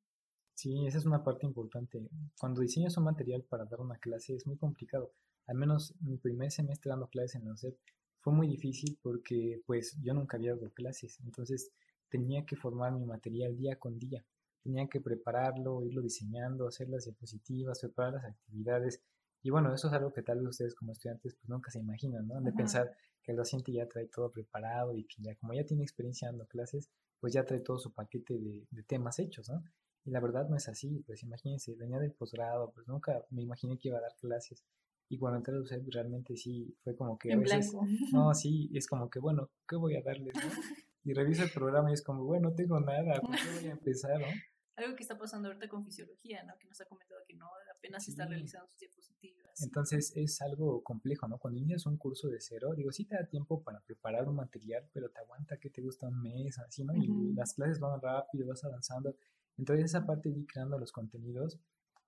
Sí, 0.56 0.86
esa 0.86 0.98
es 1.00 1.06
una 1.06 1.24
parte 1.24 1.46
importante. 1.46 2.02
Cuando 2.40 2.62
diseñas 2.62 2.98
un 2.98 3.06
material 3.06 3.44
para 3.44 3.66
dar 3.66 3.82
una 3.82 3.98
clase 3.98 4.36
es 4.36 4.46
muy 4.46 4.58
complicado. 4.58 5.12
Al 5.48 5.58
menos 5.58 5.94
mi 6.02 6.18
primer 6.18 6.52
semestre 6.52 6.90
dando 6.90 7.08
clases 7.08 7.36
en 7.36 7.46
la 7.46 7.54
UCEP 7.54 7.78
fue 8.22 8.34
muy 8.34 8.48
difícil 8.48 8.98
porque 9.02 9.62
pues 9.66 9.98
yo 10.02 10.14
nunca 10.14 10.38
había 10.38 10.56
dado 10.56 10.72
clases. 10.72 11.20
Entonces 11.22 11.72
tenía 12.10 12.46
que 12.46 12.56
formar 12.56 12.94
mi 12.94 13.06
material 13.06 13.58
día 13.58 13.78
con 13.78 13.98
día. 14.00 14.24
Tenía 14.62 14.88
que 14.88 15.02
prepararlo, 15.02 15.84
irlo 15.84 16.02
diseñando, 16.02 16.68
hacer 16.68 16.88
las 16.88 17.04
diapositivas, 17.04 17.82
preparar 17.82 18.14
las 18.14 18.26
actividades. 18.26 19.02
Y 19.42 19.50
bueno, 19.50 19.74
eso 19.74 19.88
es 19.88 19.94
algo 19.94 20.14
que 20.14 20.22
tal 20.22 20.40
vez 20.40 20.50
ustedes 20.50 20.76
como 20.76 20.94
estudiantes 20.94 21.36
pues 21.36 21.50
nunca 21.50 21.70
se 21.72 21.80
imaginan, 21.80 22.28
¿no? 22.28 22.40
De 22.40 22.54
pensar 22.54 22.96
que 23.22 23.32
el 23.32 23.38
docente 23.38 23.74
ya 23.74 23.88
trae 23.90 24.08
todo 24.08 24.32
preparado 24.32 24.96
y 24.96 25.04
que 25.04 25.22
ya 25.22 25.36
como 25.36 25.54
ya 25.54 25.66
tiene 25.66 25.84
experiencia 25.84 26.30
dando 26.30 26.46
clases, 26.46 26.90
pues 27.20 27.34
ya 27.34 27.44
trae 27.44 27.60
todo 27.60 27.78
su 27.78 27.92
paquete 27.92 28.40
de, 28.40 28.66
de 28.70 28.84
temas 28.84 29.20
hechos, 29.20 29.50
¿no? 29.50 29.62
Y 30.06 30.12
la 30.12 30.20
verdad 30.20 30.48
no 30.50 30.58
es 30.58 30.68
así, 30.68 31.04
pues 31.06 31.24
imagínense, 31.24 31.76
venía 31.76 32.00
del 32.00 32.12
posgrado, 32.12 32.72
pues 32.72 32.88
nunca 32.88 33.26
me 33.30 33.42
imaginé 33.42 33.78
que 33.78 33.88
iba 33.88 33.98
a 33.98 34.02
dar 34.02 34.16
clases. 34.20 34.64
Y 35.10 35.18
cuando 35.18 35.38
entré 35.38 35.56
a 35.56 35.60
UCEP 35.60 35.88
realmente 35.92 36.36
sí 36.36 36.76
fue 36.84 36.96
como 36.96 37.18
que... 37.18 37.34
A 37.34 37.38
veces, 37.38 37.74
No, 38.14 38.34
sí, 38.34 38.70
es 38.74 38.88
como 38.88 39.10
que, 39.10 39.20
bueno, 39.20 39.50
¿qué 39.68 39.76
voy 39.76 39.96
a 39.96 40.02
darles? 40.02 40.34
Y 41.06 41.14
reviso 41.14 41.44
el 41.44 41.52
programa 41.52 41.90
y 41.92 41.94
es 41.94 42.02
como, 42.02 42.24
bueno, 42.24 42.50
no 42.50 42.56
tengo 42.56 42.80
nada, 42.80 43.20
¿por 43.22 43.32
qué 43.36 43.60
voy 43.60 43.68
a 43.68 43.72
empezar? 43.72 44.20
¿no? 44.20 44.28
Algo 44.76 44.96
que 44.96 45.04
está 45.04 45.18
pasando 45.18 45.50
ahorita 45.50 45.68
con 45.70 45.86
fisiología, 45.86 46.44
¿no? 46.44 46.58
Que 46.58 46.68
nos 46.68 46.82
ha 46.82 46.86
comentado 46.86 47.22
que 47.28 47.36
no, 47.36 47.48
apenas 47.78 48.08
está 48.08 48.26
realizando 48.26 48.68
sus 48.68 48.80
diapositivas. 48.80 49.62
Entonces 49.62 50.14
es 50.16 50.42
algo 50.42 50.82
complejo, 50.82 51.28
¿no? 51.28 51.38
Cuando 51.38 51.60
inicias 51.60 51.86
un 51.86 51.98
curso 51.98 52.28
de 52.28 52.40
cero, 52.40 52.74
digo, 52.76 52.92
sí 52.92 53.06
te 53.06 53.16
da 53.16 53.26
tiempo 53.28 53.62
para 53.62 53.82
preparar 53.82 54.28
un 54.28 54.36
material, 54.36 54.90
pero 54.92 55.10
te 55.10 55.20
aguanta 55.20 55.58
que 55.58 55.70
te 55.70 55.82
gusta 55.82 56.08
un 56.08 56.24
mes, 56.24 56.58
así, 56.58 56.84
¿no? 56.84 56.96
Y 56.96 57.34
las 57.36 57.54
clases 57.54 57.80
van 57.80 58.02
rápido, 58.02 58.48
vas 58.48 58.64
avanzando. 58.64 59.16
Entonces 59.58 59.86
esa 59.86 60.06
parte 60.06 60.30
de 60.30 60.40
ir 60.40 60.48
creando 60.48 60.78
los 60.78 60.92
contenidos 60.92 61.60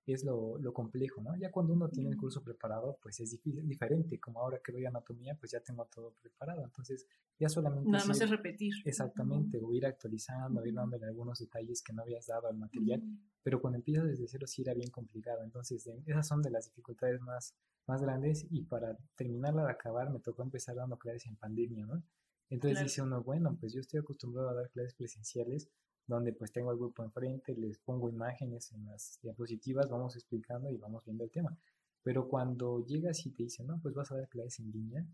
es 0.06 0.24
lo, 0.24 0.58
lo, 0.60 0.72
complejo, 0.74 1.22
¿no? 1.22 1.36
Ya 1.38 1.52
cuando 1.52 1.74
uno 1.74 1.90
tiene 1.90 2.12
el 2.12 2.18
curso 2.18 2.44
preparado, 2.44 3.00
pues 3.02 3.20
es 3.20 3.32
difícil, 3.32 3.68
diferente, 3.68 4.20
como 4.20 4.40
ahora 4.40 4.60
que 4.64 4.72
doy 4.72 4.86
anatomía, 4.86 5.36
pues 5.36 5.52
ya 5.52 5.62
tengo 5.62 5.86
todo 5.86 6.14
preparado, 6.22 6.64
entonces 6.64 7.08
ya 7.40 7.50
solamente... 7.50 7.90
Nada 7.90 8.06
más 8.06 8.22
es 8.22 8.30
repetir. 8.30 8.74
Exactamente, 8.86 9.60
o 9.60 9.74
ir 9.74 9.86
actualizando, 9.86 10.64
ir 10.66 10.76
dándole 10.76 11.08
algunos 11.08 11.40
detalles 11.40 11.82
que 11.82 11.92
no 11.92 12.04
habías 12.04 12.28
dado 12.28 12.48
al 12.48 12.58
material, 12.58 13.02
pero 13.42 13.60
cuando 13.60 13.78
empiezas 13.78 14.06
desde 14.06 14.28
cero 14.28 14.46
sí 14.46 14.62
era 14.62 14.74
bien 14.76 14.92
complicado, 14.92 15.44
entonces 15.44 15.88
esas 16.06 16.28
son 16.28 16.44
de 16.44 16.52
las 16.52 16.66
dificultades 16.66 17.20
más, 17.22 17.56
más 17.88 18.02
grandes 18.02 18.46
y 18.52 18.62
para 18.62 18.96
terminarla 19.16 19.66
de 19.66 19.72
acabar 19.72 20.12
me 20.12 20.20
tocó 20.20 20.44
empezar 20.44 20.76
dando 20.76 20.98
clases 20.98 21.26
en 21.26 21.36
pandemia, 21.36 21.86
¿no? 21.86 22.04
Entonces 22.52 22.84
dice 22.84 23.02
uno, 23.02 23.24
bueno, 23.24 23.58
pues 23.60 23.74
yo 23.74 23.80
estoy 23.80 24.00
acostumbrado 24.00 24.50
a 24.50 24.54
dar 24.54 24.70
clases 24.70 24.94
presenciales, 24.94 25.68
donde 26.08 26.34
pues 26.34 26.52
tengo 26.52 26.72
el 26.72 26.78
grupo 26.78 27.04
enfrente, 27.04 27.56
les 27.56 27.78
pongo 27.80 28.10
imágenes 28.10 28.72
en 28.72 28.86
las 28.86 29.20
diapositivas, 29.22 29.90
vamos 29.90 30.16
explicando 30.16 30.70
y 30.70 30.78
vamos 30.78 31.04
viendo 31.06 31.24
el 31.24 31.32
tema. 31.32 31.58
Pero 32.04 32.28
cuando 32.28 32.86
llegas 32.86 33.26
y 33.26 33.32
te 33.32 33.44
dicen, 33.44 33.68
no, 33.68 33.80
pues 33.82 33.96
vas 33.96 34.12
a 34.12 34.18
dar 34.18 34.28
clases 34.30 34.60
en 34.60 34.72
línea, 34.72 35.06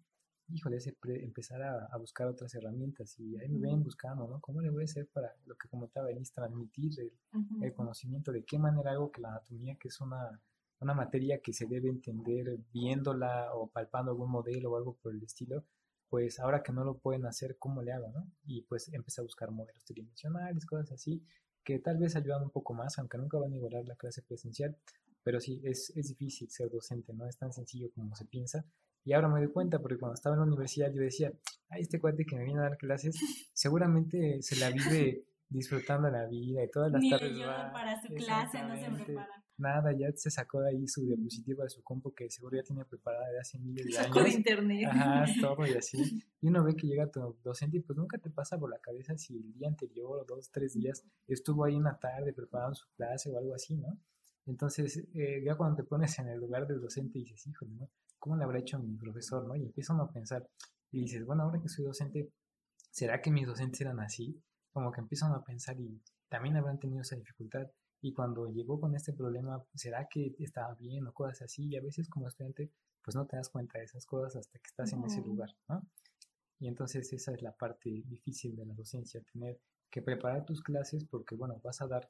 híjole, 0.53 0.77
es 0.77 0.93
empezar 1.03 1.61
a, 1.63 1.97
buscar 1.97 2.27
otras 2.27 2.53
herramientas 2.55 3.17
y 3.19 3.37
ahí 3.37 3.47
me 3.47 3.69
ven 3.69 3.83
buscando, 3.83 4.27
¿no? 4.27 4.39
¿Cómo 4.41 4.61
le 4.61 4.69
voy 4.69 4.83
a 4.83 4.85
hacer 4.85 5.07
para 5.07 5.33
lo 5.45 5.55
que 5.55 5.69
comentaba 5.69 6.07
Denise, 6.07 6.33
transmitir 6.33 6.91
el, 7.61 7.73
conocimiento? 7.73 8.31
¿De 8.31 8.43
qué 8.43 8.59
manera 8.59 8.91
hago 8.91 9.11
que 9.11 9.21
la 9.21 9.29
anatomía, 9.29 9.75
que 9.75 9.87
es 9.87 10.01
una, 10.01 10.41
una 10.79 10.93
materia 10.93 11.39
que 11.39 11.53
se 11.53 11.67
debe 11.67 11.89
entender 11.89 12.57
viéndola 12.73 13.53
o 13.53 13.67
palpando 13.67 14.11
algún 14.11 14.29
modelo 14.29 14.71
o 14.71 14.77
algo 14.77 14.93
por 15.01 15.13
el 15.13 15.23
estilo, 15.23 15.63
pues 16.11 16.41
ahora 16.41 16.61
que 16.61 16.73
no 16.73 16.83
lo 16.83 16.97
pueden 16.97 17.25
hacer, 17.25 17.55
¿cómo 17.57 17.81
le 17.81 17.93
hago? 17.93 18.09
No? 18.11 18.29
Y 18.45 18.63
pues 18.63 18.91
empecé 18.93 19.21
a 19.21 19.23
buscar 19.23 19.49
modelos 19.49 19.85
tridimensionales, 19.85 20.65
cosas 20.65 20.91
así, 20.91 21.23
que 21.63 21.79
tal 21.79 21.97
vez 21.97 22.17
ayudan 22.17 22.43
un 22.43 22.49
poco 22.49 22.73
más, 22.73 22.99
aunque 22.99 23.17
nunca 23.17 23.37
van 23.37 23.53
a 23.53 23.55
igualar 23.55 23.85
la 23.85 23.95
clase 23.95 24.21
presencial, 24.21 24.75
pero 25.23 25.39
sí, 25.39 25.61
es, 25.63 25.89
es 25.95 26.09
difícil 26.09 26.49
ser 26.49 26.69
docente, 26.69 27.13
no 27.13 27.25
es 27.27 27.37
tan 27.37 27.53
sencillo 27.53 27.89
como 27.95 28.13
se 28.13 28.25
piensa. 28.25 28.65
Y 29.05 29.13
ahora 29.13 29.29
me 29.29 29.39
doy 29.39 29.53
cuenta, 29.53 29.79
porque 29.79 29.97
cuando 29.97 30.15
estaba 30.15 30.35
en 30.35 30.41
la 30.41 30.47
universidad 30.47 30.91
yo 30.91 31.01
decía, 31.01 31.31
ay, 31.69 31.83
este 31.83 31.97
cuate 31.97 32.25
que 32.25 32.35
me 32.35 32.43
viene 32.43 32.59
a 32.59 32.63
dar 32.63 32.77
clases, 32.77 33.15
seguramente 33.53 34.41
se 34.41 34.57
la 34.57 34.69
vive 34.69 35.23
disfrutando 35.47 36.09
la 36.09 36.25
vida 36.25 36.61
y 36.61 36.69
todas 36.69 36.91
las 36.91 37.01
Ni 37.01 37.09
tardes 37.09 37.39
va. 37.39 37.71
para 37.71 38.01
su 38.01 38.13
clase, 38.13 38.61
no 38.63 38.75
se 38.75 39.03
prepara 39.05 39.40
nada, 39.61 39.93
ya 39.93 40.11
se 40.13 40.29
sacó 40.29 40.61
de 40.61 40.69
ahí 40.69 40.87
su 40.87 41.05
diapositiva 41.05 41.63
de 41.63 41.69
su 41.69 41.83
compu 41.83 42.13
que 42.13 42.29
seguro 42.29 42.57
ya 42.57 42.63
tenía 42.63 42.83
preparada 42.83 43.29
de 43.29 43.39
hace 43.39 43.59
miles 43.59 43.85
de 43.85 43.97
años. 43.97 44.23
de 44.23 44.29
internet. 44.31 44.87
Ajá, 44.89 45.25
todo 45.39 45.65
y 45.65 45.73
así. 45.73 45.97
Y 46.41 46.47
uno 46.47 46.63
ve 46.63 46.75
que 46.75 46.87
llega 46.87 47.09
tu 47.11 47.37
docente 47.43 47.77
y 47.77 47.81
pues 47.81 47.95
nunca 47.97 48.17
te 48.17 48.31
pasa 48.31 48.57
por 48.57 48.71
la 48.71 48.79
cabeza 48.79 49.15
si 49.15 49.37
el 49.37 49.53
día 49.53 49.67
anterior 49.67 50.19
o 50.19 50.25
dos, 50.25 50.49
tres 50.51 50.73
días 50.73 51.05
estuvo 51.27 51.63
ahí 51.63 51.75
una 51.75 51.99
tarde 51.99 52.33
preparando 52.33 52.73
su 52.73 52.87
clase 52.95 53.31
o 53.31 53.37
algo 53.37 53.53
así, 53.53 53.77
¿no? 53.77 53.99
Entonces, 54.47 55.07
eh, 55.13 55.43
ya 55.45 55.55
cuando 55.55 55.75
te 55.75 55.83
pones 55.83 56.17
en 56.17 56.29
el 56.29 56.39
lugar 56.39 56.65
del 56.65 56.81
docente 56.81 57.19
dices, 57.19 57.45
híjole, 57.45 57.73
¿no? 57.75 57.89
¿Cómo 58.17 58.35
le 58.35 58.43
habrá 58.43 58.59
hecho 58.59 58.79
mi 58.79 58.97
profesor, 58.97 59.47
no? 59.47 59.55
Y 59.55 59.63
empiezan 59.63 59.99
a 59.99 60.11
pensar 60.11 60.47
y 60.91 61.01
dices, 61.01 61.23
bueno, 61.25 61.43
ahora 61.43 61.61
que 61.61 61.69
soy 61.69 61.85
docente, 61.85 62.31
¿será 62.89 63.21
que 63.21 63.31
mis 63.31 63.45
docentes 63.45 63.81
eran 63.81 63.99
así? 63.99 64.41
Como 64.71 64.91
que 64.91 65.01
empiezan 65.01 65.31
a 65.33 65.43
pensar 65.43 65.79
y 65.79 66.01
también 66.27 66.57
habrán 66.57 66.79
tenido 66.79 67.01
esa 67.01 67.15
dificultad 67.15 67.67
y 68.01 68.13
cuando 68.13 68.47
llegó 68.47 68.79
con 68.79 68.95
este 68.95 69.13
problema, 69.13 69.63
¿será 69.75 70.07
que 70.09 70.35
estaba 70.39 70.73
bien 70.73 71.05
o 71.07 71.13
cosas 71.13 71.43
así? 71.43 71.67
Y 71.67 71.75
a 71.75 71.81
veces 71.81 72.09
como 72.09 72.27
estudiante, 72.27 72.71
pues 73.03 73.15
no 73.15 73.27
te 73.27 73.37
das 73.37 73.49
cuenta 73.49 73.77
de 73.77 73.85
esas 73.85 74.05
cosas 74.05 74.35
hasta 74.37 74.59
que 74.59 74.67
estás 74.67 74.91
en 74.93 75.03
ese 75.03 75.21
lugar, 75.21 75.49
¿no? 75.69 75.87
Y 76.59 76.67
entonces 76.67 77.11
esa 77.13 77.31
es 77.33 77.41
la 77.41 77.55
parte 77.55 77.89
difícil 78.05 78.55
de 78.55 78.65
la 78.65 78.73
docencia, 78.73 79.21
tener 79.31 79.59
que 79.89 80.01
preparar 80.01 80.45
tus 80.45 80.61
clases 80.61 81.05
porque, 81.05 81.35
bueno, 81.35 81.59
vas 81.63 81.81
a 81.81 81.87
dar 81.87 82.09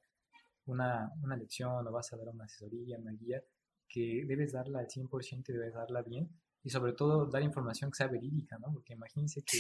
una, 0.66 1.12
una 1.22 1.36
lección 1.36 1.86
o 1.88 1.92
vas 1.92 2.12
a 2.14 2.18
dar 2.18 2.30
una 2.30 2.46
asesoría, 2.46 2.98
una 2.98 3.14
guía, 3.14 3.44
que 3.88 4.24
debes 4.26 4.54
darla 4.54 4.80
al 4.80 4.88
100% 4.88 5.50
y 5.50 5.54
debes 5.54 5.74
darla 5.74 6.02
bien 6.02 6.30
y 6.64 6.70
sobre 6.70 6.94
todo 6.94 7.26
dar 7.26 7.42
información 7.42 7.92
que 7.92 7.98
sea 7.98 8.08
verídica, 8.08 8.58
¿no? 8.60 8.72
Porque 8.72 8.94
imagínense 8.94 9.42
que 9.44 9.58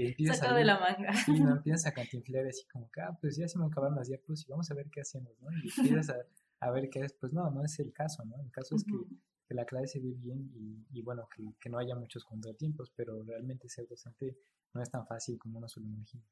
que 0.00 0.08
empiezas 0.10 0.42
a, 0.42 0.54
de 0.54 0.64
la 0.64 0.78
manga. 0.78 1.12
Y 1.28 1.40
no 1.40 1.56
empiezas 1.56 1.86
a 1.86 1.92
cantinflar 1.92 2.46
así 2.46 2.66
como 2.68 2.90
que, 2.90 3.00
ah, 3.00 3.16
pues 3.20 3.36
ya 3.36 3.48
se 3.48 3.58
me 3.58 3.66
acabaron 3.66 3.96
las 3.96 4.08
diapos 4.08 4.44
y 4.46 4.50
vamos 4.50 4.70
a 4.70 4.74
ver 4.74 4.88
qué 4.90 5.00
hacemos, 5.00 5.32
¿no? 5.40 5.50
Y 5.52 5.70
empiezas 5.76 6.10
a, 6.10 6.66
a 6.66 6.70
ver 6.70 6.88
qué 6.90 7.00
es, 7.00 7.12
pues 7.14 7.32
no, 7.32 7.50
no 7.50 7.64
es 7.64 7.78
el 7.80 7.92
caso, 7.92 8.24
¿no? 8.24 8.40
El 8.42 8.50
caso 8.50 8.76
es 8.76 8.84
que, 8.84 8.92
que, 9.46 9.54
la 9.54 9.64
clase 9.64 9.86
se 9.86 10.00
ve 10.00 10.14
bien 10.14 10.50
y, 10.54 10.98
y 10.98 11.02
bueno, 11.02 11.28
que, 11.34 11.44
que, 11.58 11.68
no 11.70 11.78
haya 11.78 11.94
muchos 11.94 12.24
contratiempos, 12.24 12.92
pero 12.94 13.22
realmente 13.22 13.68
ser 13.68 13.86
docente 13.88 14.36
no 14.72 14.82
es 14.82 14.90
tan 14.90 15.06
fácil 15.06 15.38
como 15.38 15.58
uno 15.58 15.68
se 15.68 15.80
lo 15.80 15.86
imagina. 15.86 16.22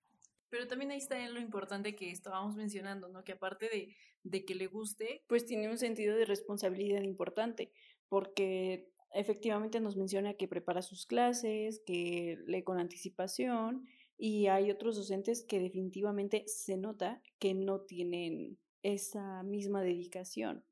Pero 0.50 0.66
también 0.66 0.90
ahí 0.90 0.98
está 0.98 1.28
lo 1.28 1.40
importante 1.40 1.94
que 1.94 2.10
estábamos 2.10 2.56
mencionando, 2.56 3.08
¿no? 3.08 3.22
Que 3.22 3.32
aparte 3.32 3.68
de, 3.68 3.94
de 4.22 4.44
que 4.44 4.54
le 4.54 4.66
guste, 4.66 5.24
pues 5.28 5.44
tiene 5.44 5.68
un 5.68 5.76
sentido 5.76 6.16
de 6.16 6.24
responsabilidad 6.24 7.02
importante, 7.02 7.70
porque 8.08 8.90
efectivamente 9.14 9.80
nos 9.80 9.96
menciona 9.96 10.34
que 10.34 10.48
prepara 10.48 10.82
sus 10.82 11.06
clases, 11.06 11.80
que 11.86 12.38
lee 12.46 12.62
con 12.62 12.78
anticipación 12.78 13.86
y 14.16 14.48
hay 14.48 14.70
otros 14.70 14.96
docentes 14.96 15.44
que 15.44 15.60
definitivamente 15.60 16.44
se 16.46 16.76
nota 16.76 17.22
que 17.38 17.54
no 17.54 17.80
tienen 17.82 18.58
esa 18.82 19.42
misma 19.42 19.82
dedicación. 19.82 20.64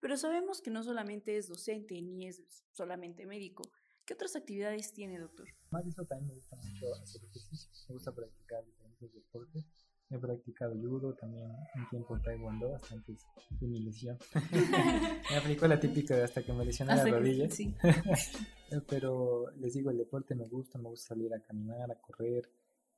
Pero 0.00 0.16
sabemos 0.16 0.60
que 0.60 0.70
no 0.70 0.82
solamente 0.82 1.36
es 1.36 1.48
docente 1.48 2.00
ni 2.02 2.28
es 2.28 2.42
solamente 2.72 3.26
médico. 3.26 3.64
¿Qué 4.04 4.14
otras 4.14 4.36
actividades 4.36 4.92
tiene, 4.92 5.18
doctor? 5.18 5.48
Más 5.70 5.84
de 5.84 5.90
eso 5.90 6.04
también 6.04 6.28
me 6.28 6.34
gusta 6.34 6.56
mucho 6.56 6.94
hacer 7.02 7.24
ejercicio. 7.24 7.68
Me 7.88 7.94
gusta 7.94 8.14
practicar 8.14 8.64
diferentes 8.64 9.12
deportes. 9.12 9.64
He 10.08 10.18
practicado 10.18 10.74
judo, 10.74 11.14
también 11.14 11.50
un 11.74 11.88
tiempo 11.90 12.18
taekwondo, 12.20 12.76
hasta 12.76 12.94
antes 12.94 13.26
de 13.50 13.66
mi 13.66 13.80
lesión. 13.80 14.16
me 15.30 15.36
aplicó 15.36 15.66
la 15.66 15.80
típica 15.80 16.14
de 16.14 16.22
hasta 16.22 16.44
que 16.44 16.52
me 16.52 16.64
lesioné 16.64 16.94
la 16.94 17.04
rodilla. 17.04 17.50
Sí. 17.50 17.74
Pero 18.88 19.50
les 19.56 19.74
digo, 19.74 19.90
el 19.90 19.98
deporte 19.98 20.34
me 20.34 20.46
gusta, 20.46 20.78
me 20.78 20.88
gusta 20.88 21.14
salir 21.14 21.34
a 21.34 21.40
caminar, 21.40 21.90
a 21.90 21.96
correr, 21.96 22.48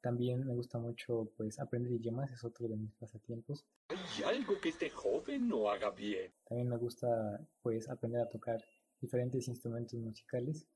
también 0.01 0.47
me 0.47 0.55
gusta 0.55 0.79
mucho 0.79 1.33
pues 1.37 1.59
aprender 1.59 1.93
idiomas, 1.93 2.31
es 2.31 2.45
otro 2.45 2.69
de 2.69 2.77
mis 2.77 2.93
pasatiempos. 2.95 3.67
Hay 3.89 4.37
algo 4.37 4.61
que 4.61 4.69
este 4.69 4.91
joven 4.91 5.49
no 5.49 5.69
haga 5.71 5.91
bien. 5.91 6.33
También 6.49 6.69
me 6.69 6.77
gusta 6.77 7.41
pues 7.63 7.89
aprender 7.89 8.21
a 8.21 8.29
tocar 8.29 8.63
diferentes 9.01 9.49
instrumentos 9.49 9.99
musicales 9.99 10.67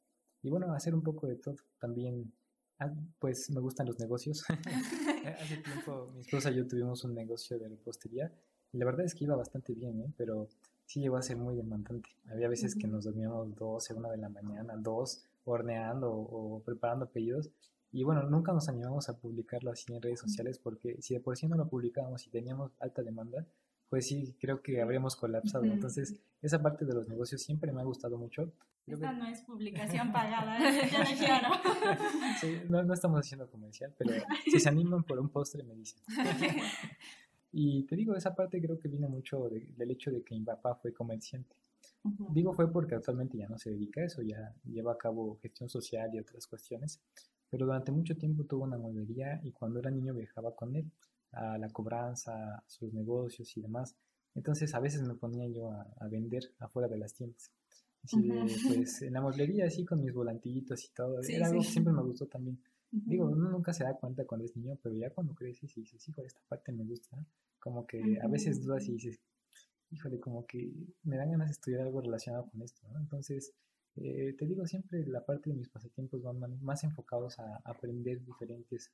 y 0.43 0.51
bueno, 0.51 0.73
hacer 0.73 0.95
un 0.95 1.03
poco 1.03 1.27
de 1.29 1.37
todo. 1.37 1.57
También 1.79 2.33
ah, 2.81 2.93
pues 3.21 3.49
me 3.51 3.61
gustan 3.61 3.87
los 3.87 3.99
negocios. 3.99 4.45
Hace 5.41 5.57
tiempo 5.59 6.11
mi 6.15 6.21
esposa 6.21 6.51
y 6.51 6.57
yo 6.57 6.67
tuvimos 6.67 7.05
un 7.05 7.15
negocio 7.15 7.59
de 7.59 7.69
repostería 7.69 8.33
y 8.73 8.79
la 8.79 8.87
verdad 8.87 9.05
es 9.05 9.15
que 9.15 9.25
iba 9.25 9.37
bastante 9.37 9.75
bien, 9.75 10.01
¿eh? 10.01 10.13
pero 10.17 10.49
sí 10.87 11.01
llegó 11.01 11.17
a 11.17 11.23
ser 11.23 11.37
muy 11.37 11.55
demandante. 11.55 12.09
Había 12.29 12.49
veces 12.49 12.75
que 12.75 12.87
nos 12.87 13.05
dormíamos 13.05 13.55
12, 13.55 13.95
una 13.95 14.11
de 14.11 14.17
la 14.17 14.29
mañana, 14.29 14.75
dos, 14.77 15.25
horneando 15.45 16.11
o, 16.11 16.57
o 16.57 16.61
preparando 16.61 17.07
pedidos 17.07 17.51
y 17.93 18.05
bueno, 18.05 18.23
nunca 18.23 18.53
nos 18.53 18.69
animamos 18.69 19.09
a 19.11 19.19
publicarlo 19.19 19.71
así 19.71 19.93
en 19.93 20.01
redes 20.01 20.21
sociales 20.21 20.59
porque 20.59 20.97
si 21.03 21.15
de 21.15 21.21
por 21.21 21.37
sí 21.37 21.47
no 21.47 21.57
lo 21.57 21.69
publicábamos 21.69 22.27
y 22.27 22.31
teníamos 22.31 22.73
alta 22.81 23.03
demanda, 23.03 23.47
pues 23.93 24.07
sí, 24.07 24.35
creo 24.41 24.63
que 24.63 24.81
habríamos 24.81 25.17
colapsado. 25.17 25.65
Entonces, 25.65 26.19
esa 26.41 26.63
parte 26.63 26.87
de 26.87 26.95
los 26.95 27.11
negocios 27.11 27.43
siempre 27.43 27.73
me 27.73 27.83
ha 27.83 27.85
gustado 27.85 28.17
mucho. 28.17 28.51
Esta 28.87 29.13
no 29.13 29.27
es 29.27 29.43
publicación 29.43 30.11
pagada, 30.11 30.59
ya 30.91 31.01
lo 31.01 31.19
claro. 31.19 31.49
sí, 32.41 32.63
no, 32.71 32.83
no, 32.85 32.95
estamos 32.95 33.21
haciendo 33.21 33.51
comercial, 33.51 33.95
pero 33.99 34.15
si 34.51 34.59
se 34.59 34.69
animan 34.71 35.05
por 35.05 35.21
un 35.21 35.29
postre 35.29 35.63
me 35.63 35.75
dicen. 35.75 36.01
y 37.53 37.83
te 37.83 37.95
digo, 37.95 38.17
esa 38.17 38.35
parte 38.35 38.63
creo 38.63 38.79
que 38.79 38.89
viene 38.89 39.09
mucho 39.09 39.51
del 39.51 39.91
hecho 39.91 40.11
de 40.11 40.23
que 40.23 40.37
mi 40.37 40.41
papá 40.43 40.75
fue 40.75 40.95
comerciante. 40.95 41.55
Digo 42.31 42.55
fue 42.55 42.73
porque 42.73 42.95
actualmente 42.95 43.37
ya 43.37 43.47
no 43.47 43.59
se 43.59 43.73
dedica 43.73 44.01
a 44.01 44.05
eso, 44.05 44.23
ya 44.23 44.55
lleva 44.65 44.95
a 44.95 44.97
cabo 44.97 45.39
gestión 45.43 45.69
social 45.69 46.09
y 46.15 46.19
otras 46.19 46.47
cuestiones, 46.47 46.99
pero 47.51 47.67
durante 47.67 47.93
mucho 47.93 48.17
tiempo 48.17 48.45
tuvo 48.45 48.65
una 48.65 48.79
mueblería 48.79 49.39
y 49.45 49.53
cuando 49.53 49.81
era 49.81 49.91
niño 49.91 50.15
viajaba 50.15 50.57
con 50.57 50.77
él 50.77 50.91
a 51.33 51.59
la 51.59 51.69
cobranza, 51.71 52.57
a 52.57 52.65
sus 52.67 52.93
negocios 52.93 53.57
y 53.57 53.63
demás. 53.63 53.97
Entonces 54.35 54.75
a 54.75 54.81
veces 54.81 55.03
me 55.03 55.15
ponía 55.15 55.47
yo 55.49 55.71
a, 55.71 56.09
vender 56.09 56.53
afuera 56.59 56.89
de 56.89 56.99
las 56.99 57.15
tiendas. 57.15 57.51
Así 58.05 58.17
pues 58.69 59.03
en 59.03 59.13
la 59.13 59.21
mueblería 59.21 59.67
así 59.67 59.85
con 59.85 60.01
mis 60.01 60.13
volantitos 60.13 60.85
y 60.85 60.89
todo. 60.93 61.21
era 61.23 61.47
algo 61.47 61.61
que 61.61 61.69
siempre 61.69 61.93
me 61.93 62.03
gustó 62.03 62.27
también. 62.27 62.59
Digo, 62.91 63.27
uno 63.27 63.49
nunca 63.49 63.73
se 63.73 63.85
da 63.85 63.95
cuenta 63.95 64.27
cuando 64.27 64.45
es 64.45 64.55
niño, 64.55 64.77
pero 64.83 64.95
ya 64.95 65.09
cuando 65.09 65.35
creces 65.35 65.75
y 65.79 65.81
dices, 65.81 66.07
híjole, 66.07 66.27
esta 66.27 66.43
parte 66.47 66.73
me 66.73 66.85
gusta, 66.85 67.25
como 67.59 67.87
que 67.87 68.19
a 68.21 68.29
veces 68.29 68.63
dudas 68.63 68.87
y 68.87 68.93
dices, 68.93 69.19
híjole, 69.91 70.21
como 70.21 70.47
que 70.47 70.71
me 71.05 71.17
dan 71.17 71.31
ganas 71.31 71.49
de 71.49 71.53
estudiar 71.53 71.81
algo 71.81 72.03
relacionado 72.03 72.51
con 72.51 72.61
esto, 72.61 72.87
¿no? 72.93 73.01
Entonces, 73.01 73.55
eh, 73.97 74.35
te 74.39 74.47
digo, 74.47 74.67
siempre 74.67 75.07
la 75.07 75.25
parte 75.25 75.49
de 75.49 75.57
mis 75.57 75.71
pasatiempos 75.71 76.23
van 76.23 76.39
más 76.63 76.85
enfocados 76.85 77.39
a 77.39 77.63
aprender 77.65 78.23
diferentes 78.23 78.91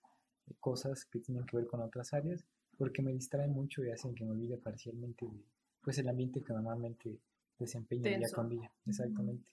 cosas 0.60 1.04
que 1.04 1.20
tienen 1.20 1.44
que 1.46 1.56
ver 1.56 1.66
con 1.66 1.80
otras 1.80 2.12
áreas, 2.12 2.44
porque 2.76 3.02
me 3.02 3.12
distraen 3.12 3.52
mucho 3.52 3.84
y 3.84 3.90
hacen 3.90 4.14
que 4.14 4.24
me 4.24 4.32
olvide 4.32 4.56
parcialmente 4.56 5.26
de 5.26 5.44
pues, 5.82 5.98
el 5.98 6.08
ambiente 6.08 6.42
que 6.42 6.52
normalmente 6.52 7.18
desempeño 7.58 8.02
día 8.04 8.28
con 8.34 8.48
día. 8.48 8.70
Exactamente. 8.86 9.44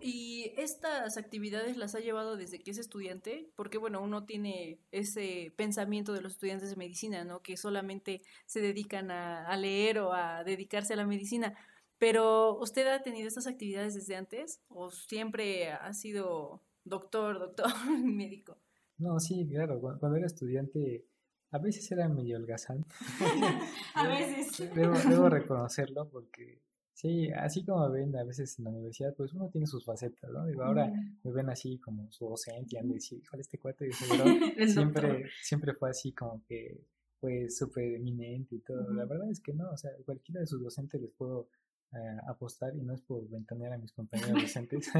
¿Y 0.00 0.52
estas 0.56 1.16
actividades 1.16 1.76
las 1.76 1.94
ha 1.94 2.00
llevado 2.00 2.36
desde 2.36 2.60
que 2.60 2.70
es 2.70 2.78
estudiante? 2.78 3.50
Porque, 3.56 3.78
bueno, 3.78 4.00
uno 4.00 4.24
tiene 4.24 4.78
ese 4.92 5.52
pensamiento 5.56 6.12
de 6.12 6.20
los 6.20 6.34
estudiantes 6.34 6.70
de 6.70 6.76
medicina, 6.76 7.24
¿no? 7.24 7.42
Que 7.42 7.56
solamente 7.56 8.22
se 8.46 8.60
dedican 8.60 9.10
a, 9.10 9.46
a 9.46 9.56
leer 9.56 9.98
o 9.98 10.12
a 10.12 10.44
dedicarse 10.44 10.94
a 10.94 10.96
la 10.96 11.06
medicina. 11.06 11.56
Pero, 11.98 12.56
¿usted 12.58 12.86
ha 12.86 13.02
tenido 13.02 13.26
estas 13.26 13.48
actividades 13.48 13.94
desde 13.94 14.14
antes 14.14 14.60
o 14.68 14.90
siempre 14.92 15.72
ha 15.72 15.92
sido 15.94 16.62
doctor, 16.84 17.40
doctor, 17.40 17.66
médico? 18.04 18.56
No, 18.98 19.18
sí, 19.20 19.46
claro. 19.48 19.80
Cuando 19.80 20.16
era 20.16 20.26
estudiante, 20.26 21.04
a 21.50 21.58
veces 21.58 21.90
era 21.90 22.08
medio 22.08 22.36
holgazán. 22.36 22.84
a 23.94 24.08
veces. 24.08 24.70
Debo, 24.74 24.94
debo, 25.08 25.28
reconocerlo 25.28 26.08
porque, 26.08 26.60
sí, 26.92 27.30
así 27.30 27.64
como 27.64 27.88
ven 27.90 28.14
a 28.16 28.24
veces 28.24 28.58
en 28.58 28.64
la 28.64 28.70
universidad, 28.70 29.14
pues 29.16 29.32
uno 29.32 29.48
tiene 29.50 29.66
sus 29.66 29.84
facetas, 29.84 30.30
¿no? 30.30 30.46
Digo, 30.46 30.64
ahora 30.64 30.92
me 31.22 31.32
ven 31.32 31.48
así 31.48 31.78
como 31.78 32.10
su 32.10 32.28
docente 32.28 32.74
y 32.74 32.78
han 32.78 32.88
de 32.88 32.94
decir, 32.94 33.20
híjole, 33.22 33.42
este 33.42 33.58
cuate 33.58 33.86
de 33.86 33.92
seguro 33.92 34.24
siempre, 34.66 35.24
siempre 35.42 35.74
fue 35.74 35.90
así 35.90 36.12
como 36.12 36.42
que, 36.44 36.80
pues, 37.20 37.56
súper 37.56 37.94
eminente 37.94 38.56
y 38.56 38.60
todo. 38.60 38.92
La 38.92 39.04
verdad 39.06 39.30
es 39.30 39.40
que 39.40 39.52
no, 39.52 39.70
o 39.70 39.76
sea, 39.76 39.90
cualquiera 40.04 40.40
de 40.40 40.46
sus 40.46 40.62
docentes 40.62 41.00
les 41.00 41.12
puedo 41.12 41.48
eh, 41.92 42.18
apostar 42.28 42.76
y 42.76 42.82
no 42.82 42.92
es 42.94 43.00
por 43.00 43.26
ventanear 43.30 43.72
a 43.72 43.78
mis 43.78 43.92
compañeros 43.92 44.42
docentes, 44.42 44.90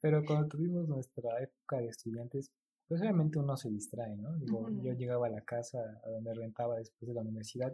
pero 0.00 0.24
cuando 0.24 0.48
tuvimos 0.48 0.88
nuestra 0.88 1.42
época 1.42 1.78
de 1.78 1.88
estudiantes, 1.88 2.50
pues 2.90 3.02
obviamente 3.02 3.38
uno 3.38 3.56
se 3.56 3.70
distrae, 3.70 4.16
¿no? 4.16 4.36
Digo, 4.36 4.68
yo 4.82 4.92
llegaba 4.94 5.28
a 5.28 5.30
la 5.30 5.42
casa 5.42 5.78
a 6.04 6.10
donde 6.10 6.34
rentaba 6.34 6.76
después 6.76 7.06
de 7.06 7.14
la 7.14 7.20
universidad 7.20 7.72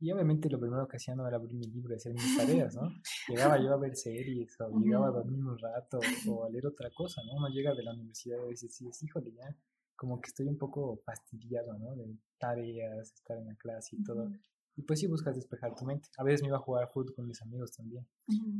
y 0.00 0.10
obviamente 0.10 0.50
lo 0.50 0.58
primero 0.58 0.88
que 0.88 0.96
hacía 0.96 1.14
no 1.14 1.28
era 1.28 1.36
abrir 1.36 1.54
mi 1.54 1.68
libro 1.68 1.92
y 1.92 1.96
hacer 1.96 2.12
mis 2.12 2.36
tareas, 2.36 2.74
¿no? 2.74 2.90
Llegaba 3.28 3.62
yo 3.62 3.72
a 3.72 3.76
ver 3.76 3.94
series 3.94 4.60
o 4.60 4.76
llegaba 4.80 5.06
a 5.06 5.10
dormir 5.12 5.44
un 5.44 5.56
rato 5.56 6.00
o 6.28 6.44
a 6.44 6.50
leer 6.50 6.66
otra 6.66 6.90
cosa, 6.90 7.22
¿no? 7.22 7.34
Uno 7.36 7.48
llega 7.50 7.72
de 7.72 7.84
la 7.84 7.92
universidad 7.92 8.38
y 8.48 8.50
dice, 8.50 8.68
sí, 8.68 8.90
híjole, 9.00 9.30
ya 9.30 9.54
como 9.94 10.20
que 10.20 10.26
estoy 10.26 10.48
un 10.48 10.58
poco 10.58 10.96
fastidiado, 11.04 11.78
¿no? 11.78 11.94
De 11.94 12.16
tareas, 12.36 13.12
estar 13.12 13.38
en 13.38 13.46
la 13.46 13.54
clase 13.54 13.94
y 13.94 14.02
todo. 14.02 14.28
Y 14.74 14.82
pues 14.82 14.98
sí 14.98 15.06
buscas 15.06 15.36
despejar 15.36 15.76
tu 15.76 15.84
mente. 15.84 16.08
A 16.18 16.24
veces 16.24 16.42
me 16.42 16.48
iba 16.48 16.56
a 16.56 16.60
jugar 16.60 16.90
fútbol 16.92 17.14
con 17.14 17.28
mis 17.28 17.40
amigos 17.42 17.70
también. 17.70 18.04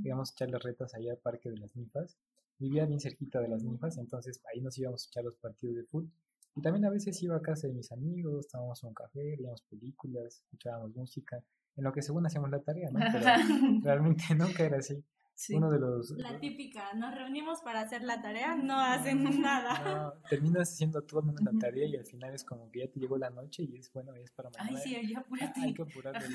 Íbamos 0.04 0.30
a 0.30 0.32
echar 0.32 0.50
las 0.50 0.62
retas 0.62 0.94
allá 0.94 1.10
al 1.10 1.18
Parque 1.18 1.50
de 1.50 1.56
las 1.56 1.74
Ninfas. 1.74 2.16
Vivía 2.58 2.86
bien 2.86 3.00
cerquita 3.00 3.40
de 3.40 3.48
las 3.48 3.62
ninfas, 3.62 3.98
entonces 3.98 4.42
ahí 4.52 4.60
nos 4.60 4.76
íbamos 4.78 5.04
a 5.04 5.08
echar 5.08 5.24
los 5.24 5.36
partidos 5.36 5.76
de 5.76 5.84
fútbol. 5.84 6.10
Y 6.56 6.60
también 6.60 6.84
a 6.86 6.90
veces 6.90 7.22
iba 7.22 7.36
a 7.36 7.40
casa 7.40 7.68
de 7.68 7.74
mis 7.74 7.92
amigos, 7.92 8.48
tomábamos 8.48 8.82
un 8.82 8.94
café, 8.94 9.36
veíamos 9.36 9.62
películas, 9.62 10.40
escuchábamos 10.42 10.96
música, 10.96 11.42
en 11.76 11.84
lo 11.84 11.92
que 11.92 12.02
según 12.02 12.26
hacíamos 12.26 12.50
la 12.50 12.60
tarea, 12.60 12.90
¿no? 12.90 12.98
Pero 12.98 13.24
realmente 13.84 14.24
nunca 14.36 14.64
era 14.64 14.78
así. 14.78 15.02
Uno 15.50 15.70
de 15.70 15.78
los... 15.78 16.10
La 16.18 16.40
típica, 16.40 16.92
nos 16.94 17.14
reunimos 17.14 17.60
para 17.62 17.82
hacer 17.82 18.02
la 18.02 18.20
tarea, 18.20 18.56
no 18.56 18.76
hacen 18.80 19.40
nada. 19.40 19.84
No, 19.84 20.28
terminas 20.28 20.72
haciendo 20.72 21.02
todo 21.02 21.22
menos 21.22 21.40
la 21.42 21.52
tarea 21.60 21.86
y 21.86 21.94
al 21.94 22.04
final 22.04 22.34
es 22.34 22.42
como 22.42 22.68
que 22.72 22.80
ya 22.80 22.88
te 22.88 22.98
llegó 22.98 23.16
la 23.16 23.30
noche 23.30 23.62
y 23.62 23.76
es 23.76 23.92
bueno, 23.92 24.16
ya 24.16 24.22
es 24.22 24.32
para 24.32 24.50
mañana. 24.50 24.76
Ay, 24.76 24.82
sí, 24.82 25.08
ya 25.08 25.20
apúrate. 25.20 25.60
Hay 25.60 25.74
que 25.74 25.82
apurarlo. 25.82 26.28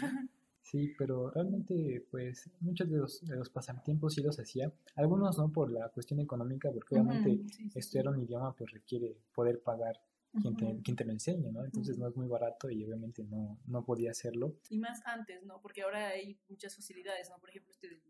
Sí, 0.64 0.94
pero 0.98 1.30
realmente, 1.30 2.08
pues, 2.10 2.50
muchos 2.62 2.90
de 2.90 2.98
los, 2.98 3.22
de 3.22 3.36
los 3.36 3.50
pasatiempos 3.50 4.14
sí 4.14 4.22
los 4.22 4.40
hacía. 4.40 4.74
Algunos 4.96 5.38
no 5.38 5.52
por 5.52 5.72
la 5.72 5.90
cuestión 5.90 6.20
económica, 6.22 6.72
porque 6.72 6.96
obviamente 6.96 7.42
estudiar 7.76 8.08
un 8.08 8.24
idioma 8.24 8.56
pues 8.56 8.72
requiere 8.72 9.18
poder 9.36 9.62
pagar 9.62 10.00
quien 10.42 10.56
te, 10.56 10.82
quien 10.82 10.96
te 10.96 11.06
lo 11.06 11.12
enseñe, 11.12 11.52
¿no? 11.52 11.64
Entonces 11.64 11.98
no 11.98 12.08
es 12.08 12.16
muy 12.16 12.28
barato 12.28 12.70
y 12.70 12.84
obviamente 12.84 13.24
no, 13.24 13.60
no 13.68 13.86
podía 13.86 14.12
hacerlo. 14.12 14.58
Y 14.70 14.80
más 14.80 15.06
antes, 15.06 15.44
¿no? 15.44 15.62
Porque 15.62 15.84
ahora 15.84 16.08
hay 16.08 16.40
muchas 16.50 16.76
facilidades, 16.76 17.30
¿no? 17.30 17.40
Por 17.40 17.50
ejemplo, 17.50 17.72
este, 17.72 18.02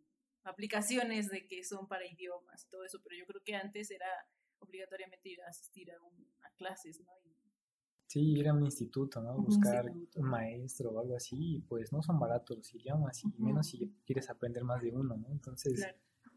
aplicaciones 0.43 1.29
de 1.29 1.47
que 1.47 1.63
son 1.63 1.87
para 1.87 2.05
idiomas 2.05 2.65
y 2.65 2.69
todo 2.69 2.85
eso, 2.85 3.01
pero 3.03 3.15
yo 3.17 3.25
creo 3.25 3.41
que 3.43 3.55
antes 3.55 3.91
era 3.91 4.07
obligatoriamente 4.59 5.29
ir 5.29 5.41
a 5.41 5.49
asistir 5.49 5.91
a, 5.91 5.97
clases, 6.55 7.01
¿no? 7.01 7.11
Sí, 8.07 8.33
ir 8.33 8.47
a 8.47 8.53
un 8.53 8.63
instituto, 8.63 9.21
¿no? 9.21 9.35
Buscar 9.37 9.91
un 10.15 10.27
maestro 10.27 10.91
o 10.91 10.99
algo 10.99 11.15
así, 11.15 11.63
pues 11.67 11.91
no 11.91 12.03
son 12.03 12.19
baratos 12.19 12.57
los 12.57 12.75
idiomas, 12.75 13.23
y 13.23 13.41
menos 13.41 13.67
si 13.67 13.91
quieres 14.05 14.29
aprender 14.29 14.63
más 14.63 14.81
de 14.81 14.91
uno, 14.91 15.17
¿no? 15.17 15.31
Entonces, 15.31 15.83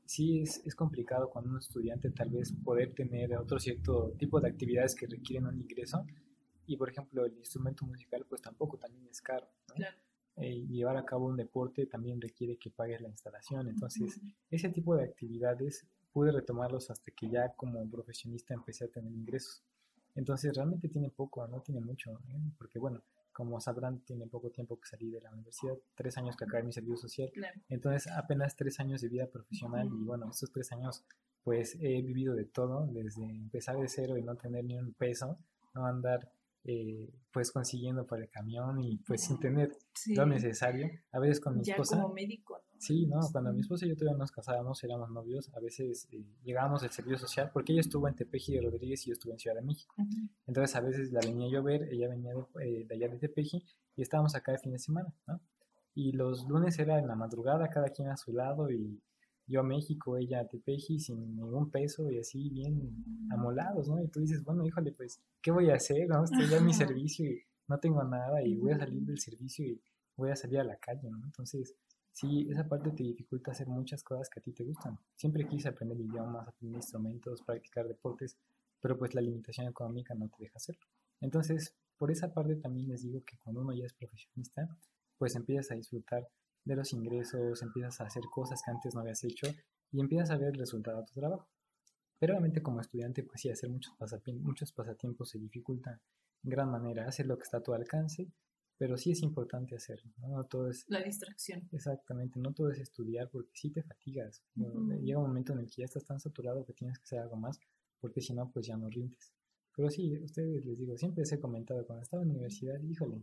sí 0.07 0.41
es, 0.41 0.63
es 0.65 0.75
complicado 0.75 1.29
cuando 1.29 1.51
un 1.51 1.59
estudiante 1.59 2.11
tal 2.11 2.31
vez 2.31 2.53
poder 2.65 2.95
tener 2.95 3.37
otro 3.37 3.59
cierto 3.59 4.13
tipo 4.19 4.41
de 4.41 4.49
actividades 4.49 4.95
que 4.95 5.07
requieren 5.07 5.47
un 5.47 5.61
ingreso, 5.61 6.05
y 6.67 6.77
por 6.77 6.91
ejemplo 6.91 7.25
el 7.25 7.37
instrumento 7.37 7.87
musical 7.87 8.25
pues 8.29 8.43
tampoco 8.43 8.77
también 8.79 9.07
es 9.09 9.21
caro, 9.21 9.49
¿no? 9.69 9.85
Eh, 10.39 10.67
llevar 10.69 10.99
a 10.99 11.05
cabo 11.05 11.27
un 11.27 11.37
deporte 11.37 11.87
también 11.87 12.21
requiere 12.21 12.59
que 12.59 12.71
pagues 12.71 13.01
la 13.01 13.09
instalación. 13.09 13.69
Entonces, 13.69 14.21
ese 14.51 14.69
tipo 14.69 14.95
de 14.95 15.05
actividades 15.05 15.87
pude 16.13 16.31
retomarlos 16.31 16.91
hasta 16.91 17.11
que 17.13 17.31
ya 17.31 17.55
como 17.55 17.89
profesionista 17.89 18.53
empecé 18.53 18.85
a 18.85 18.89
tener 18.89 19.11
ingresos. 19.13 19.63
Entonces 20.17 20.55
realmente 20.57 20.89
tiene 20.89 21.11
poco, 21.11 21.47
no 21.47 21.61
tiene 21.61 21.81
mucho, 21.81 22.19
¿eh? 22.29 22.41
porque 22.59 22.79
bueno, 22.81 23.03
como 23.33 23.61
sabrán, 23.61 24.01
tiene 24.01 24.27
poco 24.27 24.51
tiempo 24.51 24.81
que 24.81 24.89
salí 24.89 25.11
de 25.11 25.21
la 25.21 25.31
universidad, 25.31 25.75
tres 25.95 26.17
años 26.19 26.37
que 26.37 26.45
acabé 26.45 26.63
mi 26.65 26.73
servicio 26.73 26.97
social, 26.97 27.31
Claro. 27.35 27.61
entonces 27.69 28.11
apenas 28.11 28.57
tres 28.57 28.81
años 28.81 29.01
de 29.03 29.09
vida 29.09 29.27
profesional 29.29 29.87
y 29.93 30.05
bueno, 30.05 30.31
estos 30.31 30.51
tres 30.51 30.73
años 30.73 31.05
pues 31.45 31.77
he 31.81 32.03
vivido 32.03 32.35
de 32.35 32.45
todo, 32.47 32.87
desde 32.89 33.23
empezar 33.25 33.77
de 33.79 33.89
cero 33.89 34.17
y 34.17 34.23
no 34.23 34.35
tener 34.37 34.65
ni 34.65 34.77
un 34.79 34.93
peso, 34.95 35.39
no 35.75 35.87
andar 35.87 36.33
eh, 36.65 37.09
pues 37.31 37.53
consiguiendo 37.53 38.05
para 38.07 38.23
el 38.25 38.29
camión 38.31 38.81
y 38.83 38.97
pues 38.97 39.23
sin 39.23 39.39
tener 39.39 39.77
Sí. 39.95 40.15
lo 40.17 40.27
necesario, 40.27 40.91
a 41.13 41.19
veces 41.21 41.39
con 41.39 41.57
mi 41.59 41.63
Ya 41.65 41.75
esposa. 41.75 42.01
como 42.03 42.13
médico, 42.15 42.59
¿no? 42.59 42.66
Sí, 42.79 43.07
no, 43.07 43.21
cuando 43.33 43.53
mi 43.53 43.61
esposa 43.61 43.87
y 43.87 43.89
yo 43.89 43.97
todavía 43.97 44.19
nos 44.19 44.31
casábamos, 44.31 44.83
éramos 44.85 45.11
novios, 45.11 45.51
a 45.55 45.61
veces 45.61 46.09
eh, 46.13 46.25
llegábamos 46.43 46.83
del 46.83 46.91
servicio 46.91 47.19
social, 47.19 47.51
porque 47.53 47.73
ella 47.73 47.81
estuvo 47.81 48.07
en 48.07 48.15
Tepeji 48.15 48.55
de 48.55 48.61
Rodríguez 48.61 49.07
y 49.07 49.11
yo 49.11 49.13
estuve 49.15 49.33
en 49.33 49.39
Ciudad 49.39 49.57
de 49.57 49.63
México. 49.63 49.95
Entonces 50.47 50.77
a 50.77 50.81
veces 50.81 51.13
la 51.13 51.21
venía 51.21 51.49
yo 51.51 51.61
a 51.61 51.63
ver, 51.63 51.89
ella 51.93 52.09
venía 52.09 52.33
de, 52.35 52.65
eh, 52.65 52.87
de 52.87 52.95
allá 52.95 53.09
de 53.09 53.19
Tepeji 53.19 53.65
y 53.97 54.03
estábamos 54.03 54.35
acá 54.35 54.53
de 54.53 54.59
fin 54.59 54.73
de 54.73 54.79
semana, 54.79 55.13
¿no? 55.27 55.41
Y 55.95 56.13
los 56.13 56.47
lunes 56.47 56.79
era 56.79 56.99
en 56.99 57.07
la 57.07 57.17
madrugada, 57.17 57.71
cada 57.71 57.89
quien 57.89 58.09
a 58.09 58.17
su 58.19 58.33
lado 58.33 58.71
y 58.71 59.01
yo 59.47 59.61
a 59.61 59.63
México, 59.63 60.17
ella 60.17 60.41
a 60.41 60.47
Tepeji 60.47 60.99
sin 60.99 61.37
ningún 61.37 61.71
peso 61.71 62.11
y 62.11 62.19
así 62.19 62.51
bien 62.51 63.05
amolados, 63.31 63.89
¿no? 63.89 64.03
Y 64.03 64.09
tú 64.09 64.21
dices, 64.21 64.43
bueno, 64.43 64.67
híjole, 64.67 64.93
pues, 64.93 65.23
¿qué 65.41 65.51
voy 65.51 65.71
a 65.71 65.75
hacer? 65.75 66.09
¿no? 66.09 66.25
Estoy 66.25 66.49
ya 66.49 66.59
en 66.59 66.67
mi 66.67 66.75
servicio 66.75 67.31
y 67.31 67.41
no 67.69 67.79
tengo 67.79 68.03
nada 68.05 68.43
y 68.43 68.57
voy 68.57 68.73
a 68.73 68.79
salir 68.79 69.03
del 69.03 69.19
servicio 69.19 69.65
y 69.65 69.81
voy 70.17 70.31
a 70.31 70.37
salir 70.37 70.59
a 70.59 70.65
la 70.65 70.77
calle, 70.77 71.09
¿no? 71.11 71.25
Entonces, 71.25 71.75
sí, 72.17 72.49
esa 72.51 72.67
parte 72.67 72.91
te 72.93 73.03
dificulta 73.05 73.51
hacer 73.53 73.69
muchas 73.69 74.03
cosas 74.03 74.31
que 74.31 74.41
a 74.41 74.43
ti 74.43 74.53
te 74.53 74.65
gustan. 74.65 74.99
Siempre 75.15 75.47
quise 75.47 75.69
aprender 75.69 76.01
idiomas, 76.01 76.49
aprender 76.49 76.79
instrumentos, 76.79 77.43
practicar 77.43 77.87
deportes, 77.87 78.39
pero 78.81 78.97
pues 78.97 79.15
la 79.15 79.21
limitación 79.21 79.69
económica 79.69 80.15
no 80.15 80.29
te 80.29 80.45
deja 80.45 80.57
hacerlo. 80.57 80.87
Entonces, 81.21 81.75
por 81.99 82.11
esa 82.11 82.33
parte 82.33 82.57
también 82.57 82.89
les 82.89 83.03
digo 83.03 83.23
que 83.25 83.37
cuando 83.43 83.61
uno 83.61 83.75
ya 83.75 83.85
es 83.85 83.93
profesionista, 83.93 84.67
pues 85.19 85.37
empiezas 85.37 85.71
a 85.73 85.75
disfrutar 85.75 86.27
de 86.65 86.77
los 86.77 86.93
ingresos, 86.95 87.63
empiezas 87.63 88.01
a 88.01 88.05
hacer 88.05 88.23
cosas 88.31 88.63
que 88.65 88.71
antes 88.71 88.95
no 88.95 89.01
habías 89.03 89.23
hecho 89.23 89.47
y 89.93 90.01
empiezas 90.01 90.31
a 90.31 90.37
ver 90.39 90.49
el 90.49 90.59
resultado 90.59 90.99
de 91.01 91.05
tu 91.07 91.13
trabajo. 91.21 91.47
Pero 92.19 92.33
obviamente 92.33 92.63
como 92.63 92.81
estudiante, 92.81 93.23
pues 93.25 93.43
sí, 93.43 93.51
hacer 93.51 93.69
muchos, 93.69 93.93
pasapien- 93.99 94.41
muchos 94.41 94.73
pasatiempos 94.73 95.29
se 95.31 95.39
dificulta 95.39 96.01
en 96.45 96.51
gran 96.51 96.71
manera, 96.71 97.07
hacer 97.07 97.27
lo 97.27 97.37
que 97.37 97.43
está 97.45 97.59
a 97.59 97.63
tu 97.63 97.75
alcance, 97.75 98.27
pero 98.79 98.97
sí 98.97 99.13
es 99.13 99.23
importante 99.23 99.75
hacerlo, 99.75 100.13
¿no? 100.19 100.29
No 100.29 100.45
todo 100.45 100.71
es 100.71 100.85
La 100.89 101.03
distracción. 101.03 101.69
Exactamente, 101.73 102.39
no 102.41 102.53
todo 102.53 102.71
es 102.71 102.79
estudiar 102.79 103.31
porque 103.31 103.51
sí 103.55 103.71
te 103.71 103.83
fatigas. 103.83 104.43
¿no? 104.55 104.69
Ujú. 104.69 105.01
Llega 105.03 105.19
un 105.19 105.29
momento 105.29 105.53
en 105.53 105.61
el 105.61 105.67
que 105.67 105.83
ya 105.83 105.85
estás 105.85 106.05
tan 106.05 106.21
saturado 106.21 106.65
que 106.65 106.73
tienes 106.73 106.99
que 106.99 107.05
hacer 107.05 107.21
algo 107.21 107.37
más 107.37 107.59
porque 108.01 108.21
si 108.21 108.35
no, 108.35 108.51
pues 108.51 108.67
ya 108.67 108.77
no 108.77 108.89
rindes. 108.89 109.33
Pero 109.75 109.91
sí, 109.91 110.17
ustedes 110.19 110.65
les 110.65 110.79
digo, 110.79 110.97
siempre 110.97 111.23
les 111.23 111.33
he 111.33 111.41
comentado, 111.41 111.87
cuando 111.87 112.03
estaba 112.03 112.23
en 112.23 112.29
la 112.29 112.35
universidad, 112.35 112.81
híjole, 112.83 113.23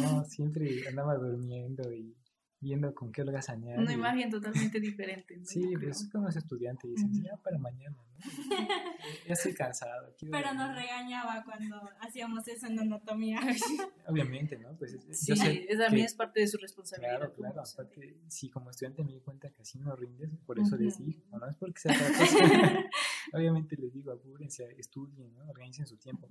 no, 0.00 0.24
siempre 0.24 0.88
andaba 0.88 1.16
durmiendo 1.16 1.92
y 1.92 2.16
viendo 2.62 2.94
con 2.94 3.12
qué 3.12 3.20
holgazanear. 3.22 3.78
Una 3.78 3.90
y- 3.90 3.94
imagen 3.94 4.30
totalmente 4.30 4.80
diferente. 4.80 5.36
¿no? 5.36 5.44
Sí, 5.44 5.74
pues 5.78 6.08
cuando 6.10 6.30
es 6.30 6.36
estudiante 6.36 6.86
y 6.86 6.90
dices, 6.92 7.10
Ujú. 7.10 7.22
ya 7.22 7.36
para 7.36 7.58
mañana, 7.58 7.96
¿no? 7.96 8.12
Ya 9.26 9.32
estoy 9.34 9.52
cansado. 9.52 10.14
quiero 10.16 10.30
Pero 10.32 10.54
nos 10.54 10.68
dormir". 10.68 10.82
regañaba 10.84 11.42
cuando 11.44 11.90
hacíamos 12.00 12.46
eso 12.46 12.66
en 12.68 12.78
anatomía. 12.78 13.40
Obviamente, 14.06 14.56
¿no? 14.58 14.72
Pues 14.76 14.92
es- 14.94 15.18
Sí, 15.20 15.34
también 15.34 15.66
que- 15.66 16.04
es 16.04 16.14
parte 16.14 16.40
de 16.40 16.46
su 16.48 16.56
responsabilidad. 16.56 17.18
Claro, 17.18 17.34
como 17.34 17.52
claro. 17.52 17.68
Aparte, 17.68 18.16
si 18.28 18.48
como 18.48 18.70
estudiante 18.70 19.02
me 19.02 19.12
di 19.12 19.20
cuenta 19.20 19.50
que 19.50 19.62
así 19.62 19.78
no 19.80 19.94
rindes, 19.96 20.30
por 20.46 20.58
eso 20.60 20.76
les 20.76 20.94
Ujú. 20.94 21.04
digo, 21.04 21.38
no 21.38 21.48
es 21.48 21.56
porque 21.56 21.80
sea 21.80 21.92
otra 21.92 22.08
cosa. 22.16 22.36
Obviamente 23.32 23.76
les 23.76 23.92
digo, 23.92 24.12
apúrense, 24.12 24.74
estudien, 24.78 25.34
¿no? 25.34 25.48
organicen 25.48 25.86
su 25.86 25.96
tiempo. 25.96 26.28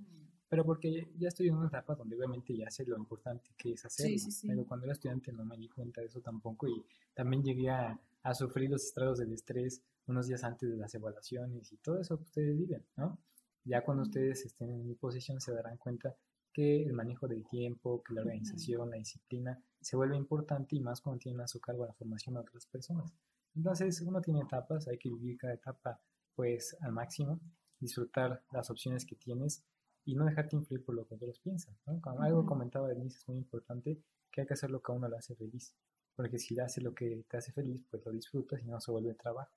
Pero 0.48 0.64
porque 0.64 1.08
ya 1.18 1.28
estoy 1.28 1.48
en 1.48 1.56
una 1.56 1.68
etapa 1.68 1.94
donde 1.94 2.16
obviamente 2.16 2.56
ya 2.56 2.70
sé 2.70 2.84
lo 2.84 2.96
importante 2.96 3.50
que 3.56 3.72
es 3.72 3.84
hacerlo. 3.84 4.18
sí, 4.18 4.30
sí. 4.30 4.46
Pero 4.46 4.64
cuando 4.66 4.84
era 4.84 4.92
estudiante 4.92 5.32
no 5.32 5.44
me 5.44 5.56
di 5.56 5.68
cuenta 5.68 6.00
de 6.00 6.06
eso 6.06 6.20
tampoco 6.20 6.68
y 6.68 6.84
también 7.14 7.42
llegué 7.42 7.70
a, 7.70 7.98
a 8.22 8.34
sufrir 8.34 8.70
los 8.70 8.84
estragos 8.84 9.18
del 9.18 9.32
estrés 9.32 9.82
unos 10.06 10.26
días 10.26 10.44
antes 10.44 10.70
de 10.70 10.76
las 10.76 10.94
evaluaciones 10.94 11.72
y 11.72 11.76
todo 11.78 11.98
eso 11.98 12.16
que 12.18 12.24
ustedes 12.24 12.56
viven, 12.56 12.84
¿no? 12.96 13.18
Ya 13.64 13.84
cuando 13.84 14.02
ustedes 14.02 14.44
estén 14.44 14.70
en 14.70 14.86
mi 14.86 14.94
posición 14.94 15.40
se 15.40 15.52
darán 15.52 15.76
cuenta 15.76 16.16
que 16.52 16.82
el 16.82 16.92
manejo 16.92 17.26
del 17.26 17.46
tiempo, 17.46 18.02
que 18.02 18.14
la 18.14 18.22
organización, 18.22 18.90
la 18.90 18.96
disciplina 18.96 19.58
se 19.80 19.96
vuelve 19.96 20.16
importante 20.16 20.76
y 20.76 20.80
más 20.80 21.00
cuando 21.00 21.18
tienen 21.18 21.40
a 21.40 21.48
su 21.48 21.60
cargo 21.60 21.86
la 21.86 21.94
formación 21.94 22.34
de 22.34 22.40
otras 22.40 22.66
personas. 22.66 23.12
Entonces 23.54 24.00
uno 24.00 24.20
tiene 24.20 24.40
etapas, 24.40 24.88
hay 24.88 24.98
que 24.98 25.10
vivir 25.10 25.38
cada 25.38 25.54
etapa 25.54 26.00
pues 26.34 26.76
al 26.80 26.92
máximo, 26.92 27.40
disfrutar 27.78 28.42
las 28.52 28.70
opciones 28.70 29.04
que 29.04 29.16
tienes 29.16 29.64
y 30.04 30.14
no 30.14 30.24
dejarte 30.24 30.56
influir 30.56 30.84
por 30.84 30.94
lo 30.94 31.06
que 31.06 31.14
otros 31.14 31.38
piensan. 31.40 31.76
¿no? 31.86 32.00
Como 32.00 32.22
algo 32.22 32.46
comentaba 32.46 32.88
Denise, 32.88 33.18
es 33.18 33.28
muy 33.28 33.38
importante 33.38 34.00
que 34.30 34.40
hay 34.40 34.46
que 34.46 34.54
hacer 34.54 34.70
lo 34.70 34.82
que 34.82 34.92
a 34.92 34.94
uno 34.94 35.08
le 35.08 35.16
hace 35.16 35.34
feliz, 35.34 35.74
porque 36.14 36.38
si 36.38 36.58
hace 36.58 36.80
lo 36.80 36.94
que 36.94 37.24
te 37.28 37.36
hace 37.36 37.52
feliz, 37.52 37.84
pues 37.90 38.04
lo 38.04 38.12
disfrutas 38.12 38.60
y 38.62 38.66
no 38.66 38.80
se 38.80 38.90
vuelve 38.90 39.14
trabajo. 39.14 39.52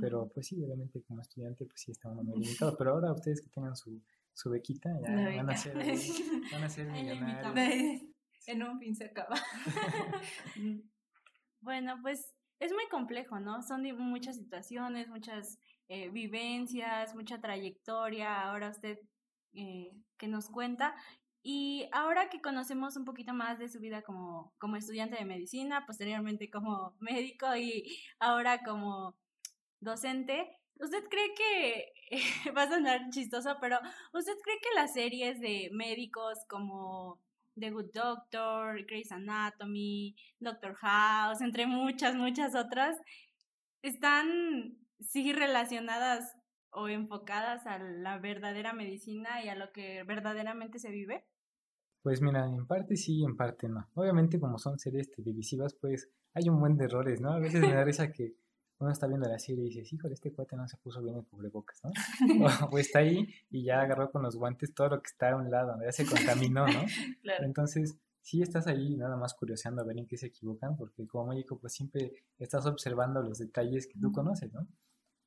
Pero 0.00 0.28
pues 0.28 0.46
sí, 0.46 0.62
obviamente 0.62 1.02
como 1.02 1.20
estudiante 1.20 1.66
pues 1.66 1.80
sí 1.80 1.90
está 1.90 2.08
uno 2.08 2.22
muy 2.22 2.38
limitado, 2.38 2.76
pero 2.76 2.92
ahora 2.92 3.12
ustedes 3.12 3.40
que 3.40 3.48
tengan 3.48 3.74
su, 3.74 4.00
su 4.32 4.50
bequita 4.50 4.90
ya 5.00 5.10
La 5.10 5.36
van 5.36 5.50
a 5.50 5.56
ser, 5.56 5.76
van 6.52 6.62
a 6.62 6.68
ser 6.68 6.86
millonarios. 6.90 8.02
en 8.46 8.62
un 8.62 8.78
fin 8.78 8.94
se 8.94 9.06
acaba. 9.06 9.36
Bueno, 11.60 11.98
pues 12.02 12.34
es 12.60 12.72
muy 12.74 12.86
complejo, 12.90 13.40
¿no? 13.40 13.62
Son 13.62 13.82
muchas 13.96 14.36
situaciones, 14.36 15.08
muchas 15.08 15.58
eh, 15.88 16.08
vivencias, 16.10 17.14
mucha 17.14 17.40
trayectoria. 17.40 18.42
Ahora 18.42 18.70
usted 18.70 18.98
eh, 19.54 19.92
que 20.18 20.28
nos 20.28 20.48
cuenta. 20.48 20.94
Y 21.42 21.88
ahora 21.92 22.30
que 22.30 22.40
conocemos 22.40 22.96
un 22.96 23.04
poquito 23.04 23.34
más 23.34 23.58
de 23.58 23.68
su 23.68 23.78
vida 23.78 24.02
como, 24.02 24.54
como 24.58 24.76
estudiante 24.76 25.16
de 25.16 25.26
medicina, 25.26 25.84
posteriormente 25.86 26.50
como 26.50 26.96
médico 27.00 27.54
y 27.56 27.84
ahora 28.18 28.62
como 28.64 29.14
docente, 29.80 30.58
¿usted 30.80 31.04
cree 31.10 31.34
que, 31.34 31.92
va 32.56 32.62
a 32.62 32.68
sonar 32.68 33.10
chistoso, 33.10 33.56
pero 33.60 33.78
¿usted 34.14 34.32
cree 34.42 34.58
que 34.62 34.74
las 34.74 34.94
series 34.94 35.38
de 35.40 35.68
médicos 35.72 36.38
como 36.48 37.20
The 37.58 37.70
Good 37.70 37.92
Doctor, 37.92 38.84
Grey's 38.86 39.12
Anatomy, 39.12 40.16
Doctor 40.40 40.74
House, 40.76 41.40
entre 41.42 41.66
muchas, 41.66 42.14
muchas 42.16 42.54
otras, 42.54 42.96
están 43.82 44.78
sí 45.08 45.32
relacionadas 45.32 46.36
o 46.70 46.88
enfocadas 46.88 47.66
a 47.66 47.78
la 47.78 48.18
verdadera 48.18 48.72
medicina 48.72 49.42
y 49.44 49.48
a 49.48 49.54
lo 49.54 49.72
que 49.72 50.02
verdaderamente 50.04 50.78
se 50.78 50.90
vive? 50.90 51.24
Pues 52.02 52.20
mira, 52.20 52.46
en 52.46 52.66
parte 52.66 52.96
sí 52.96 53.20
y 53.20 53.24
en 53.24 53.36
parte 53.36 53.68
no. 53.68 53.88
Obviamente 53.94 54.38
como 54.38 54.58
son 54.58 54.78
series 54.78 55.10
televisivas, 55.10 55.74
pues 55.74 56.10
hay 56.34 56.48
un 56.48 56.60
buen 56.60 56.76
de 56.76 56.84
errores, 56.84 57.20
¿no? 57.20 57.32
A 57.32 57.38
veces 57.38 57.60
me 57.60 57.72
da 57.72 57.84
risa 57.84 58.12
que 58.12 58.34
uno 58.78 58.90
está 58.90 59.06
viendo 59.06 59.28
la 59.28 59.38
serie 59.38 59.64
y 59.64 59.68
dices, 59.68 59.92
híjole, 59.92 60.14
este 60.14 60.32
cuate 60.32 60.56
no 60.56 60.66
se 60.68 60.76
puso 60.78 61.00
bien 61.00 61.16
el 61.16 61.24
cubrebocas, 61.24 61.80
¿no? 61.84 61.90
O, 61.90 62.46
o 62.74 62.78
está 62.78 62.98
ahí 62.98 63.26
y 63.50 63.64
ya 63.64 63.80
agarró 63.80 64.10
con 64.10 64.22
los 64.22 64.36
guantes 64.36 64.74
todo 64.74 64.88
lo 64.90 65.00
que 65.00 65.08
está 65.08 65.30
a 65.30 65.36
un 65.36 65.50
lado, 65.50 65.78
ya 65.82 65.92
se 65.92 66.04
contaminó, 66.04 66.66
¿no? 66.66 66.84
Claro. 67.22 67.44
Entonces, 67.46 67.96
sí 68.20 68.42
estás 68.42 68.66
ahí 68.66 68.96
nada 68.96 69.16
más 69.16 69.34
curioseando 69.34 69.82
a 69.82 69.84
ver 69.84 69.98
en 69.98 70.06
qué 70.06 70.16
se 70.16 70.26
equivocan, 70.26 70.76
porque 70.76 71.06
como 71.06 71.28
médico 71.28 71.58
pues 71.58 71.74
siempre 71.74 72.12
estás 72.38 72.66
observando 72.66 73.22
los 73.22 73.38
detalles 73.38 73.86
que 73.86 73.98
tú 74.00 74.12
conoces, 74.12 74.52
¿no? 74.52 74.66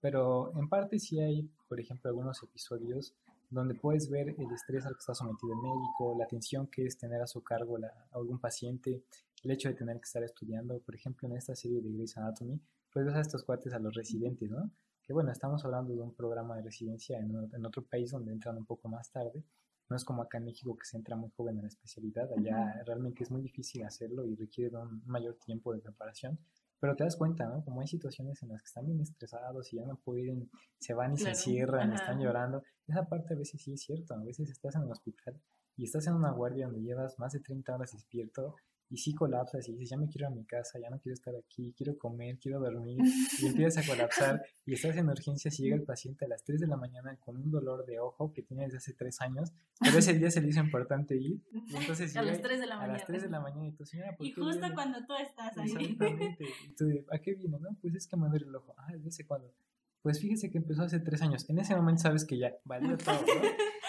Pero 0.01 0.51
en 0.57 0.69
parte 0.69 0.99
sí 0.99 1.19
hay, 1.19 1.49
por 1.67 1.79
ejemplo, 1.79 2.09
algunos 2.09 2.41
episodios 2.43 3.13
donde 3.49 3.75
puedes 3.75 4.09
ver 4.09 4.29
el 4.37 4.51
estrés 4.51 4.85
al 4.85 4.93
que 4.93 4.99
está 4.99 5.13
sometido 5.15 5.53
el 5.53 5.59
médico, 5.61 6.15
la 6.19 6.27
tensión 6.27 6.67
que 6.67 6.85
es 6.85 6.97
tener 6.97 7.21
a 7.21 7.27
su 7.27 7.41
cargo 7.43 7.77
la- 7.77 7.87
a 8.11 8.17
algún 8.17 8.39
paciente, 8.39 9.03
el 9.43 9.51
hecho 9.51 9.69
de 9.69 9.75
tener 9.75 9.95
que 9.97 10.03
estar 10.03 10.23
estudiando, 10.23 10.77
por 10.79 10.95
ejemplo, 10.95 11.27
en 11.29 11.37
esta 11.37 11.55
serie 11.55 11.81
de 11.81 11.89
Grey's 11.91 12.17
Anatomy, 12.17 12.59
pues 12.91 13.05
ves 13.05 13.15
a 13.15 13.21
estos 13.21 13.43
cuates, 13.43 13.73
a 13.73 13.79
los 13.79 13.93
residentes, 13.95 14.49
¿no? 14.51 14.69
Que 15.03 15.13
bueno, 15.13 15.31
estamos 15.31 15.63
hablando 15.63 15.93
de 15.93 16.01
un 16.01 16.13
programa 16.13 16.57
de 16.57 16.63
residencia 16.63 17.17
en, 17.19 17.49
en 17.53 17.65
otro 17.65 17.83
país 17.83 18.11
donde 18.11 18.33
entran 18.33 18.57
un 18.57 18.65
poco 18.65 18.89
más 18.89 19.09
tarde, 19.11 19.43
no 19.89 19.95
es 19.95 20.03
como 20.03 20.21
acá 20.21 20.37
en 20.39 20.43
México 20.45 20.75
que 20.75 20.85
se 20.85 20.97
entra 20.97 21.15
muy 21.15 21.29
joven 21.29 21.55
en 21.55 21.61
la 21.61 21.67
especialidad, 21.69 22.29
allá 22.37 22.83
realmente 22.85 23.23
es 23.23 23.31
muy 23.31 23.41
difícil 23.41 23.83
hacerlo 23.83 24.25
y 24.25 24.35
requiere 24.35 24.71
de 24.71 24.77
un 24.77 25.01
mayor 25.05 25.35
tiempo 25.35 25.73
de 25.73 25.79
preparación, 25.79 26.37
pero 26.79 26.95
te 26.95 27.03
das 27.03 27.15
cuenta, 27.15 27.45
¿no? 27.47 27.63
Como 27.63 27.81
hay 27.81 27.87
situaciones 27.87 28.41
en 28.43 28.49
las 28.49 28.61
que 28.61 28.67
están 28.67 28.85
bien 28.85 29.01
estresados 29.01 29.73
y 29.73 29.77
ya 29.77 29.85
no 29.85 29.97
pueden, 29.97 30.49
se 30.79 30.93
van 30.93 31.13
y 31.13 31.17
Claro, 31.17 31.35
se 31.35 31.49
encierran, 31.49 31.91
ajá. 31.91 32.03
están 32.03 32.19
llorando, 32.19 32.63
esa 32.87 33.07
parte 33.07 33.33
a 33.33 33.37
veces 33.37 33.61
sí 33.61 33.73
es 33.73 33.81
cierto, 33.81 34.13
a 34.13 34.23
veces 34.23 34.49
estás 34.49 34.75
en 34.75 34.83
el 34.83 34.91
hospital 34.91 35.41
y 35.75 35.85
estás 35.85 36.07
en 36.07 36.13
una 36.13 36.31
guardia 36.31 36.65
donde 36.65 36.81
llevas 36.81 37.17
más 37.19 37.33
de 37.33 37.39
30 37.39 37.75
horas 37.75 37.91
despierto 37.91 38.55
y 38.89 38.97
sí 38.97 39.13
colapsas 39.13 39.67
y 39.67 39.73
dices, 39.73 39.89
ya 39.89 39.97
me 39.97 40.07
quiero 40.07 40.27
a 40.27 40.29
mi 40.29 40.45
casa, 40.45 40.79
ya 40.79 40.89
no 40.89 40.99
quiero 40.99 41.13
estar 41.13 41.35
aquí, 41.35 41.73
quiero 41.77 41.97
comer, 41.97 42.37
quiero 42.39 42.59
dormir, 42.59 42.97
y 43.41 43.45
empiezas 43.47 43.83
a 43.83 43.87
colapsar 43.89 44.41
y 44.65 44.73
estás 44.73 44.95
en 44.95 45.09
urgencias 45.09 45.59
y 45.59 45.63
llega 45.63 45.75
el 45.75 45.83
paciente 45.83 46.25
a 46.25 46.27
las 46.29 46.43
3 46.43 46.61
de 46.61 46.67
la 46.67 46.77
mañana 46.77 47.15
con 47.17 47.35
un 47.37 47.51
dolor 47.51 47.85
de 47.85 47.99
ojo 47.99 48.31
que 48.33 48.43
tiene 48.43 48.63
desde 48.63 48.77
hace 48.77 48.93
3 48.93 49.21
años, 49.21 49.51
pero 49.79 49.97
ese 49.99 50.13
día 50.13 50.31
se 50.31 50.41
le 50.41 50.49
hizo 50.49 50.61
importante 50.61 51.15
ir 51.17 51.41
y 51.51 51.75
entonces 51.75 52.15
A 52.15 52.21
las 52.21 52.41
3 52.41 52.59
de 52.61 52.67
la 52.67 52.75
a 52.75 52.77
mañana. 52.77 52.97
las 52.97 53.07
3 53.07 53.21
de 53.23 53.29
la 53.29 53.39
mañana 53.41 53.67
y 53.67 53.71
tú, 53.73 53.85
señora, 53.85 54.15
¿por 54.15 54.25
Y 54.25 54.33
qué 54.33 54.41
justo 54.41 54.59
viene?". 54.59 54.75
cuando 54.75 55.05
tú 55.05 55.13
estás 55.15 55.57
ahí. 55.57 55.71
Exactamente. 55.71 56.45
Y 56.69 56.73
tú 56.75 56.85
¿a 57.11 57.19
qué 57.19 57.33
viene? 57.35 57.59
No, 57.59 57.77
pues 57.81 57.93
es 57.95 58.07
que 58.07 58.15
me 58.17 58.29
duele 58.29 58.45
el 58.45 58.55
ojo. 58.55 58.73
Ah, 58.77 58.87
¿desde 58.93 59.09
hace 59.09 59.25
cuándo? 59.25 59.53
Pues 60.01 60.21
fíjese 60.21 60.49
que 60.49 60.59
empezó 60.59 60.83
hace 60.83 60.99
tres 61.01 61.21
años. 61.21 61.49
En 61.49 61.59
ese 61.59 61.75
momento 61.75 62.03
sabes 62.03 62.23
que 62.23 62.37
ya 62.37 62.53
valió 62.63 62.97
todo, 62.97 63.19
¿no? 63.19 63.43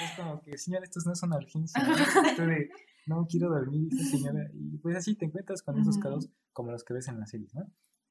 Es 0.04 0.12
como 0.16 0.40
que, 0.42 0.58
señora, 0.58 0.84
esto 0.84 0.98
no 1.04 1.12
es 1.12 1.22
una 1.22 1.37
urgencia. 1.37 1.80
¿no? 1.82 1.94
No 3.08 3.26
quiero 3.26 3.48
dormir, 3.48 3.90
señora. 3.94 4.46
Y 4.54 4.76
pues 4.78 4.96
así 4.96 5.14
te 5.14 5.24
encuentras 5.24 5.62
con 5.62 5.78
esos 5.78 5.96
casos 5.98 6.28
como 6.52 6.70
los 6.70 6.84
que 6.84 6.92
ves 6.92 7.08
en 7.08 7.18
la 7.18 7.26
serie, 7.26 7.48
¿no? 7.54 7.66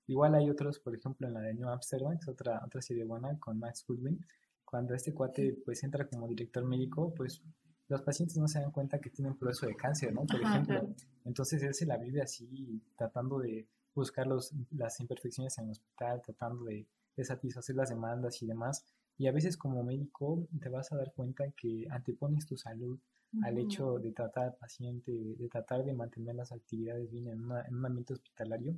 Igual 0.07 0.33
hay 0.36 0.49
otros, 0.49 0.79
por 0.79 0.95
ejemplo, 0.95 1.27
en 1.27 1.33
la 1.33 1.41
de 1.41 1.53
New 1.53 1.69
Amsterdam, 1.69 2.13
es 2.13 2.27
otra, 2.27 2.63
otra 2.65 2.81
serie 2.81 3.03
buena 3.03 3.38
con 3.39 3.60
Max 3.60 3.83
Goodwin. 3.88 4.25
Cuando 4.65 4.95
este 4.95 5.13
cuate 5.13 5.57
pues 5.65 5.83
entra 5.83 6.07
como 6.07 6.27
director 6.27 6.65
médico, 6.65 7.13
pues 7.13 7.43
los 7.89 8.01
pacientes 8.01 8.38
no 8.38 8.47
se 8.47 8.60
dan 8.60 8.71
cuenta 8.71 8.99
que 8.99 9.10
tienen 9.10 9.38
proceso 9.38 9.67
de 9.67 9.75
cáncer, 9.75 10.13
¿no? 10.13 10.25
Por 10.25 10.41
ejemplo. 10.41 10.89
Entonces 11.25 11.62
él 11.62 11.73
se 11.73 11.86
la 11.86 11.97
vive 11.97 12.21
así, 12.21 12.81
tratando 12.97 13.39
de 13.39 13.67
buscar 13.93 14.25
los, 14.25 14.53
las 14.71 14.99
imperfecciones 14.99 15.57
en 15.57 15.65
el 15.65 15.71
hospital, 15.71 16.21
tratando 16.23 16.63
de, 16.65 16.88
de 17.15 17.23
satisfacer 17.23 17.75
las 17.75 17.89
demandas 17.89 18.41
y 18.41 18.47
demás. 18.47 18.83
Y 19.17 19.27
a 19.27 19.31
veces 19.31 19.57
como 19.57 19.83
médico 19.83 20.47
te 20.60 20.69
vas 20.69 20.91
a 20.91 20.97
dar 20.97 21.13
cuenta 21.13 21.45
que 21.51 21.86
antepones 21.89 22.45
tu 22.45 22.57
salud 22.57 22.99
al 23.43 23.58
hecho 23.58 24.00
de 24.00 24.12
tratar 24.12 24.45
al 24.45 24.56
paciente, 24.56 25.12
de, 25.12 25.50
tratar 25.50 25.84
de 25.84 25.93
mantener 25.93 26.36
las 26.36 26.52
actividades 26.52 27.10
bien 27.10 27.28
en, 27.28 27.39
en, 27.67 27.76
un 27.76 27.86
ambiente 27.86 28.13
hospitalario. 28.13 28.76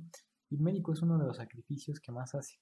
Y 0.48 0.56
el 0.56 0.62
médico 0.62 0.92
es 0.92 1.02
uno 1.02 1.18
de 1.18 1.26
los 1.26 1.36
sacrificios 1.36 2.00
que 2.00 2.12
más 2.12 2.34
hace. 2.34 2.60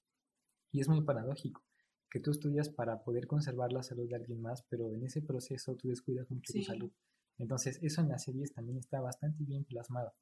Y 0.71 0.81
es 0.81 0.87
muy 0.87 1.01
paradójico 1.01 1.63
que 2.09 2.19
tú 2.19 2.31
estudias 2.31 2.69
para 2.69 3.03
poder 3.03 3.27
conservar 3.27 3.71
la 3.71 3.83
salud 3.83 4.07
de 4.09 4.15
alguien 4.15 4.41
más, 4.41 4.63
pero 4.69 4.91
en 4.93 5.03
ese 5.03 5.21
proceso 5.21 5.75
tú 5.75 5.89
descuidas 5.89 6.29
mucho 6.31 6.53
tu 6.53 6.61
salud. 6.63 6.91
Entonces, 7.37 7.79
eso 7.81 8.01
en 8.01 8.09
las 8.09 8.23
series 8.23 8.53
también 8.53 8.77
está 8.77 8.99
bastante 8.99 9.43
bien 9.43 9.63
plasmado. 9.63 10.13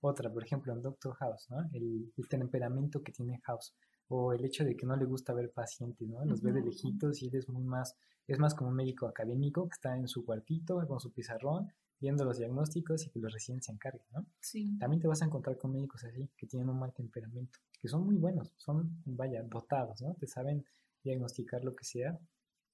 Otra, 0.00 0.32
por 0.32 0.42
ejemplo, 0.42 0.72
en 0.72 0.82
Doctor 0.82 1.14
House, 1.14 1.46
¿no? 1.50 1.58
El, 1.72 2.12
temperamento 2.28 3.02
que 3.02 3.12
tiene 3.12 3.40
House, 3.44 3.74
o 4.08 4.32
el 4.32 4.44
hecho 4.44 4.64
de 4.64 4.76
que 4.76 4.86
no 4.86 4.96
le 4.96 5.04
gusta 5.04 5.32
ver 5.32 5.50
pacientes, 5.50 6.08
¿no? 6.08 6.24
Los 6.24 6.42
ve 6.42 6.52
de 6.52 6.62
lejitos 6.62 7.22
y 7.22 7.28
él 7.28 7.36
es 7.36 7.48
muy 7.48 7.64
más, 7.64 7.96
es 8.26 8.38
más 8.38 8.54
como 8.54 8.70
un 8.70 8.76
médico 8.76 9.06
académico 9.06 9.68
que 9.68 9.74
está 9.74 9.96
en 9.96 10.08
su 10.08 10.24
cuartito 10.24 10.86
con 10.86 11.00
su 11.00 11.12
pizarrón 11.12 11.68
viendo 12.00 12.24
los 12.24 12.36
diagnósticos 12.36 13.06
y 13.06 13.10
que 13.10 13.18
los 13.18 13.32
recién 13.32 13.62
se 13.62 13.72
encarguen, 13.72 14.06
¿no? 14.12 14.26
Sí. 14.40 14.76
También 14.78 15.00
te 15.00 15.08
vas 15.08 15.22
a 15.22 15.24
encontrar 15.24 15.56
con 15.56 15.72
médicos 15.72 16.04
así, 16.04 16.28
que 16.36 16.46
tienen 16.46 16.68
un 16.68 16.78
mal 16.78 16.92
temperamento, 16.92 17.58
que 17.80 17.88
son 17.88 18.04
muy 18.04 18.16
buenos, 18.16 18.52
son, 18.56 19.02
vaya, 19.06 19.42
dotados, 19.42 20.02
¿no? 20.02 20.14
Te 20.14 20.26
saben 20.26 20.64
diagnosticar 21.02 21.64
lo 21.64 21.74
que 21.74 21.84
sea, 21.84 22.18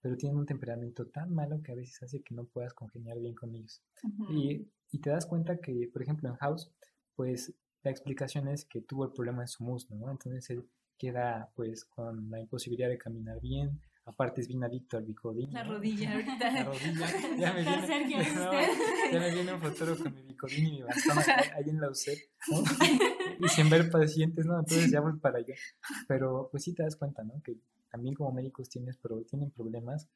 pero 0.01 0.17
tienen 0.17 0.37
un 0.37 0.47
temperamento 0.47 1.07
tan 1.07 1.33
malo 1.33 1.63
que 1.63 1.71
a 1.71 1.75
veces 1.77 2.03
hace 2.03 2.23
que 2.23 2.35
no 2.35 2.45
puedas 2.45 2.75
congeniar 2.75 3.21
bien 3.21 3.35
con 3.35 3.55
ellos. 3.55 3.83
y, 4.31 4.69
y, 4.91 4.99
te 4.99 5.11
das 5.11 5.27
cuenta 5.27 5.59
que, 5.59 5.89
por 5.93 6.03
ejemplo, 6.03 6.29
en 6.29 6.35
House, 6.37 6.73
pues 7.15 7.55
la 7.83 7.91
explicación 7.91 8.49
es 8.49 8.65
que 8.65 8.81
tuvo 8.81 9.05
el 9.05 9.13
problema 9.13 9.43
en 9.43 9.49
su 9.49 9.63
muslo, 9.63 9.95
¿no? 9.97 10.11
Entonces 10.11 10.49
él 10.51 10.69
queda 11.01 11.49
pues 11.57 11.87
con 11.87 12.31
la 12.31 12.39
imposibilidad 12.39 12.91
de 12.91 12.99
caminar 12.99 13.41
bien, 13.41 13.81
aparte 14.05 14.43
es 14.43 14.49
bien 14.49 14.63
adicto 14.63 14.99
al 14.99 15.05
bicodín. 15.05 15.51
La 15.51 15.65
rodilla 15.65 16.13
ahorita. 16.13 16.51
La 16.53 16.65
rodilla. 16.65 17.07
Ya 17.39 17.53
me 17.55 17.63
viene, 17.63 17.87
ya 19.13 19.19
me 19.19 19.33
viene 19.33 19.55
un 19.55 19.61
futuro 19.63 19.97
con 19.97 20.15
mi 20.15 20.23
bicodín 20.23 20.67
y 20.67 20.71
mi 20.73 20.83
bastón 20.83 21.17
ahí 21.57 21.71
en 21.71 21.81
la 21.81 21.89
UCEP, 21.89 22.19
¿no? 22.51 22.63
y 23.41 23.49
sin 23.49 23.71
ver 23.71 23.91
pacientes, 23.91 24.45
¿no? 24.45 24.59
Entonces 24.59 24.91
ya 24.91 25.01
voy 25.01 25.19
para 25.19 25.39
allá. 25.39 25.55
Pero 26.07 26.49
pues 26.51 26.65
sí 26.65 26.75
te 26.75 26.83
das 26.83 26.97
cuenta, 26.97 27.25
¿no? 27.25 27.41
Que 27.43 27.57
también 27.91 28.15
como 28.15 28.31
médicos 28.33 28.69
tienes, 28.69 28.99
pero 28.99 29.23
tienen 29.23 29.51
problemas 29.51 30.07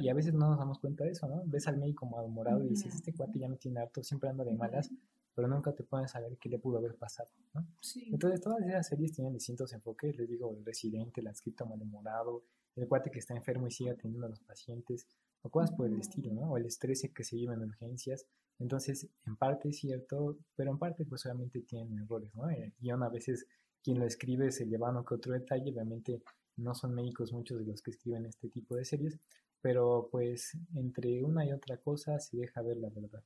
y 0.00 0.08
a 0.10 0.14
veces 0.14 0.34
no 0.34 0.50
nos 0.50 0.58
damos 0.58 0.78
cuenta 0.78 1.04
de 1.04 1.12
eso, 1.12 1.26
¿no? 1.26 1.42
Ves 1.46 1.66
al 1.68 1.78
médico 1.78 2.04
morado 2.04 2.62
y 2.64 2.68
dices, 2.68 2.94
este 2.94 3.14
cuate 3.14 3.38
ya 3.38 3.48
me 3.48 3.56
tiene 3.56 3.80
harto, 3.80 4.02
siempre 4.02 4.28
anda 4.28 4.44
de 4.44 4.54
malas, 4.54 4.90
pero 5.34 5.48
nunca 5.48 5.72
te 5.72 5.82
pueden 5.82 6.08
saber 6.08 6.36
qué 6.38 6.48
le 6.48 6.58
pudo 6.58 6.78
haber 6.78 6.94
pasado, 6.96 7.30
¿no? 7.54 7.66
Entonces 8.12 8.40
todas 8.40 8.62
esas 8.66 8.86
series 8.86 9.12
tienen 9.12 9.32
distintos 9.32 9.72
enfoques, 9.72 10.16
les 10.16 10.28
digo, 10.28 10.54
el 10.54 10.64
residente, 10.64 11.20
el 11.20 11.26
adscrito 11.26 11.66
malhumorado, 11.66 12.44
el 12.76 12.86
cuate 12.88 13.10
que 13.10 13.18
está 13.18 13.34
enfermo 13.34 13.66
y 13.66 13.70
sigue 13.70 13.90
atendiendo 13.90 14.26
a 14.26 14.30
los 14.30 14.40
pacientes, 14.40 15.06
o 15.42 15.50
cosas 15.50 15.72
por 15.72 15.86
el 15.86 15.98
estilo, 15.98 16.32
¿no? 16.32 16.52
O 16.52 16.56
el 16.56 16.66
estrés 16.66 17.08
que 17.14 17.24
se 17.24 17.36
lleva 17.36 17.54
en 17.54 17.62
urgencias. 17.62 18.26
Entonces, 18.58 19.08
en 19.26 19.36
parte 19.36 19.68
es 19.68 19.78
cierto, 19.78 20.38
pero 20.56 20.70
en 20.70 20.78
parte 20.78 21.04
pues 21.04 21.26
obviamente 21.26 21.60
tienen 21.62 21.98
errores, 21.98 22.34
¿no? 22.34 22.48
El 22.48 22.72
guion 22.80 23.02
a 23.02 23.10
veces 23.10 23.46
quien 23.82 23.98
lo 23.98 24.06
escribe 24.06 24.50
se 24.50 24.66
lleva 24.66 24.90
uno 24.90 25.04
que 25.04 25.14
otro 25.14 25.34
detalle, 25.34 25.70
obviamente 25.70 26.22
no 26.56 26.74
son 26.74 26.94
médicos 26.94 27.32
muchos 27.32 27.58
de 27.58 27.66
los 27.66 27.82
que 27.82 27.90
escriben 27.90 28.24
este 28.26 28.48
tipo 28.48 28.76
de 28.76 28.84
series, 28.84 29.18
pero 29.60 30.08
pues 30.10 30.56
entre 30.74 31.22
una 31.22 31.44
y 31.44 31.52
otra 31.52 31.76
cosa 31.78 32.18
se 32.20 32.36
deja 32.36 32.62
ver 32.62 32.78
la 32.78 32.88
verdad. 32.88 33.22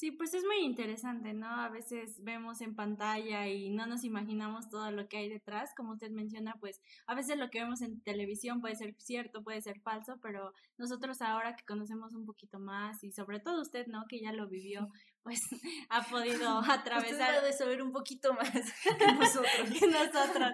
Sí, 0.00 0.12
pues 0.12 0.32
es 0.32 0.44
muy 0.46 0.60
interesante, 0.64 1.34
¿no? 1.34 1.46
A 1.46 1.68
veces 1.68 2.24
vemos 2.24 2.62
en 2.62 2.74
pantalla 2.74 3.46
y 3.48 3.68
no 3.68 3.84
nos 3.84 4.02
imaginamos 4.02 4.70
todo 4.70 4.90
lo 4.90 5.08
que 5.08 5.18
hay 5.18 5.28
detrás. 5.28 5.74
Como 5.76 5.92
usted 5.92 6.10
menciona, 6.10 6.54
pues 6.58 6.80
a 7.06 7.14
veces 7.14 7.36
lo 7.36 7.50
que 7.50 7.60
vemos 7.60 7.82
en 7.82 8.00
televisión 8.00 8.62
puede 8.62 8.76
ser 8.76 8.94
cierto, 8.96 9.42
puede 9.42 9.60
ser 9.60 9.78
falso, 9.80 10.18
pero 10.22 10.54
nosotros 10.78 11.20
ahora 11.20 11.54
que 11.54 11.66
conocemos 11.66 12.14
un 12.14 12.24
poquito 12.24 12.58
más 12.58 13.04
y 13.04 13.12
sobre 13.12 13.40
todo 13.40 13.60
usted, 13.60 13.88
¿no? 13.88 14.06
Que 14.08 14.22
ya 14.22 14.32
lo 14.32 14.48
vivió, 14.48 14.88
pues 15.22 15.42
ha 15.90 16.02
podido 16.04 16.60
atravesar. 16.60 17.34
Usted 17.34 17.48
de 17.48 17.52
saber 17.52 17.82
un 17.82 17.92
poquito 17.92 18.32
más 18.32 18.50
que 18.98 19.12
nosotros. 19.12 19.70
que 19.78 19.86
nosotros. 19.86 20.52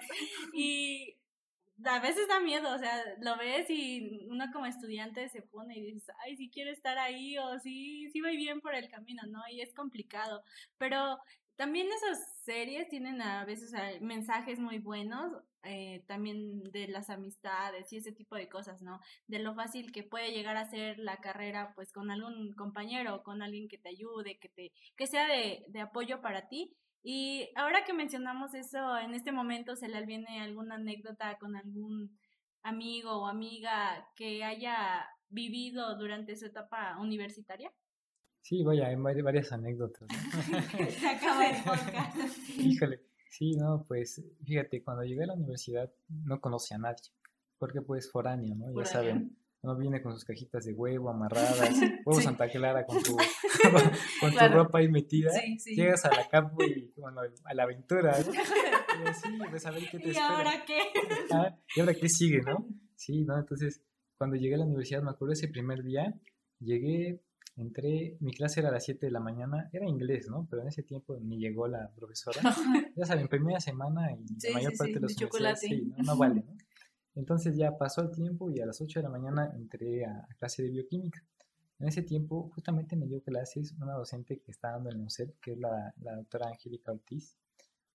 Y 0.54 1.15
a 1.85 2.01
veces 2.01 2.27
da 2.29 2.41
miedo, 2.41 2.75
o 2.75 2.79
sea, 2.79 3.03
lo 3.21 3.37
ves 3.37 3.69
y 3.69 4.27
uno 4.31 4.47
como 4.53 4.67
estudiante 4.67 5.29
se 5.29 5.43
pone 5.43 5.77
y 5.77 5.81
dices, 5.83 6.09
ay, 6.25 6.37
si 6.37 6.51
quiero 6.51 6.71
estar 6.71 6.99
ahí 6.99 7.37
o 7.39 7.59
sí, 7.59 8.09
sí 8.11 8.21
voy 8.21 8.37
bien 8.37 8.61
por 8.61 8.75
el 8.75 8.89
camino, 8.89 9.23
¿no? 9.29 9.41
Y 9.51 9.61
es 9.61 9.75
complicado, 9.75 10.43
pero 10.79 11.19
también 11.57 11.89
esas 11.89 12.43
series 12.45 12.89
tienen 12.89 13.21
a 13.23 13.45
veces 13.45 13.73
mensajes 14.01 14.59
muy 14.59 14.79
buenos, 14.79 15.33
eh, 15.65 16.05
también 16.07 16.62
de 16.65 16.89
las 16.89 17.11
amistades 17.11 17.93
y 17.93 17.97
ese 17.97 18.12
tipo 18.12 18.37
de 18.37 18.49
cosas, 18.49 18.83
¿no? 18.83 19.01
De 19.27 19.39
lo 19.39 19.55
fácil 19.55 19.91
que 19.93 20.03
puede 20.03 20.33
llegar 20.33 20.57
a 20.57 20.71
ser 20.71 20.99
la 20.99 21.19
carrera, 21.19 21.73
pues 21.75 21.93
con 21.93 22.11
algún 22.11 22.53
compañero, 22.55 23.23
con 23.23 23.43
alguien 23.43 23.69
que 23.69 23.79
te 23.79 23.89
ayude, 23.89 24.39
que 24.39 24.49
te, 24.49 24.73
que 24.97 25.07
sea 25.07 25.27
de, 25.27 25.65
de 25.69 25.81
apoyo 25.81 26.21
para 26.21 26.49
ti 26.49 26.77
y 27.09 27.49
ahora 27.55 27.85
que 27.85 27.92
mencionamos 27.92 28.53
eso, 28.55 28.99
en 28.99 29.14
este 29.14 29.31
momento 29.31 29.77
se 29.77 29.87
le 29.87 30.05
viene 30.05 30.40
alguna 30.40 30.75
anécdota 30.75 31.38
con 31.38 31.55
algún 31.55 32.19
amigo 32.64 33.12
o 33.12 33.29
amiga 33.29 34.09
que 34.16 34.42
haya 34.42 35.07
vivido 35.29 35.97
durante 35.97 36.35
su 36.35 36.47
etapa 36.47 36.99
universitaria. 36.99 37.73
Sí, 38.42 38.64
vaya, 38.64 38.88
hay 38.88 38.97
varias 38.97 39.53
anécdotas. 39.53 40.09
se 40.90 41.09
acaba 41.09 41.47
el 41.49 41.62
podcast. 41.62 42.49
Híjole, 42.59 43.01
sí, 43.31 43.53
no, 43.53 43.85
pues 43.87 44.21
fíjate, 44.45 44.83
cuando 44.83 45.05
llegué 45.05 45.23
a 45.23 45.27
la 45.29 45.35
universidad 45.35 45.88
no 46.09 46.40
conocía 46.40 46.77
a 46.77 46.81
nadie, 46.81 47.12
porque 47.57 47.83
pues 47.83 48.11
foráneo, 48.11 48.57
¿no? 48.57 48.77
Ya 48.77 48.85
saben 48.85 49.38
no 49.66 49.76
viene 49.76 50.00
con 50.00 50.12
sus 50.12 50.24
cajitas 50.24 50.64
de 50.64 50.72
huevo 50.72 51.11
amarradas, 51.11 51.59
huevo 52.07 52.20
Santa 52.20 52.48
Clara 52.48 52.87
con 52.87 53.02
tu, 53.02 53.16
con 54.20 54.33
tu 54.33 54.48
ropa 54.48 54.79
ahí 54.79 54.88
metida, 54.88 55.33
llegas 55.66 56.05
a 56.05 56.11
la 56.11 56.29
campo 56.29 56.62
y 56.62 56.92
bueno, 56.96 57.20
a 57.44 57.55
la 57.55 57.62
aventura, 57.64 58.16
¿no? 58.18 58.33
Y 58.96 59.09
así, 59.09 59.29
pues 59.50 59.66
a 59.66 59.72
ver 59.72 59.83
qué 59.90 59.98
te 59.98 60.11
¿Y 60.11 60.16
ahora 60.16 60.64
qué? 60.66 60.79
¿Y 61.74 61.81
ahora 61.81 61.92
qué 61.92 62.09
sigue, 62.09 62.40
no? 62.40 62.66
Sí, 62.94 63.24
¿no? 63.26 63.38
Entonces, 63.38 63.83
cuando 64.16 64.37
llegué 64.37 64.55
a 64.55 64.59
la 64.59 64.64
universidad, 64.64 65.02
me 65.02 65.11
acuerdo 65.11 65.35
ese 65.35 65.48
primer 65.48 65.83
día, 65.83 66.18
llegué, 66.61 67.20
entré, 67.57 68.16
mi 68.20 68.33
clase 68.33 68.61
era 68.61 68.70
a 68.70 68.72
las 68.72 68.87
7 68.87 69.05
de 69.05 69.12
la 69.12 69.20
mañana, 69.20 69.68
era 69.74 69.87
inglés, 69.87 70.29
¿no? 70.31 70.46
Pero 70.48 70.62
en 70.62 70.68
ese 70.68 70.83
tiempo 70.83 71.18
ni 71.20 71.38
llegó 71.38 71.68
la 71.68 71.92
profesora. 71.94 72.40
ya 72.96 73.05
saben, 73.05 73.29
primera 73.29 73.61
semana 73.61 74.12
y 74.12 74.24
la 74.48 74.55
mayor 74.55 74.72
parte 74.79 74.94
de 74.94 75.00
los 75.00 75.14
universidades, 75.14 75.61
sí, 75.61 75.92
¿no? 75.94 76.02
no 76.02 76.16
vale, 76.16 76.42
¿no? 76.42 76.57
Entonces 77.16 77.57
ya 77.57 77.76
pasó 77.76 78.02
el 78.02 78.11
tiempo 78.11 78.50
y 78.50 78.61
a 78.61 78.66
las 78.66 78.81
8 78.81 79.00
de 79.00 79.02
la 79.02 79.09
mañana 79.09 79.50
entré 79.57 80.05
a, 80.05 80.29
clase 80.38 80.62
de 80.62 80.70
bioquímica. 80.70 81.24
En 81.79 81.88
ese 81.88 82.02
tiempo 82.02 82.50
justamente 82.55 82.94
me 82.94 83.07
dio 83.07 83.22
clases 83.22 83.72
una 83.81 83.94
docente 83.94 84.38
que 84.40 84.50
está 84.50 84.72
dando 84.72 84.90
el 84.90 84.98
UNCED, 84.98 85.31
que 85.40 85.52
es 85.52 85.59
la, 85.59 85.94
doctora 85.96 86.48
Angélica 86.48 86.92
Ortiz, 86.92 87.37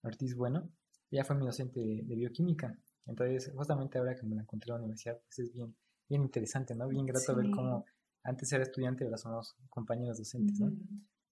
Ortiz 0.04 0.36
Bueno. 0.36 0.70
Ella 1.12 1.24
fue 1.24 1.36
mi 1.36 1.46
docente 1.46 1.80
de, 1.80 2.16
bioquímica. 2.16 2.76
Entonces 3.06 3.52
justamente 3.56 4.00
ahora 4.00 4.16
que 4.16 4.26
me 4.26 4.36
la 4.36 4.42
encontré 4.42 4.70
en 4.70 4.76
la 4.76 4.80
universidad, 4.82 5.20
pues 5.26 5.40
es 5.40 5.54
bien, 5.54 5.76
bien 6.10 6.24
interesante, 6.24 6.74
¿no? 6.74 6.88
Bien 6.88 7.06
grato 7.06 7.36
ver 7.36 7.52
cómo 7.52 7.86
antes 8.24 8.52
era 8.54 8.64
estudiante 8.64 9.04
ahora 9.04 9.18
somos 9.18 9.56
compañeros 9.70 10.18
docentes, 10.18 10.60
¿no? 10.60 10.72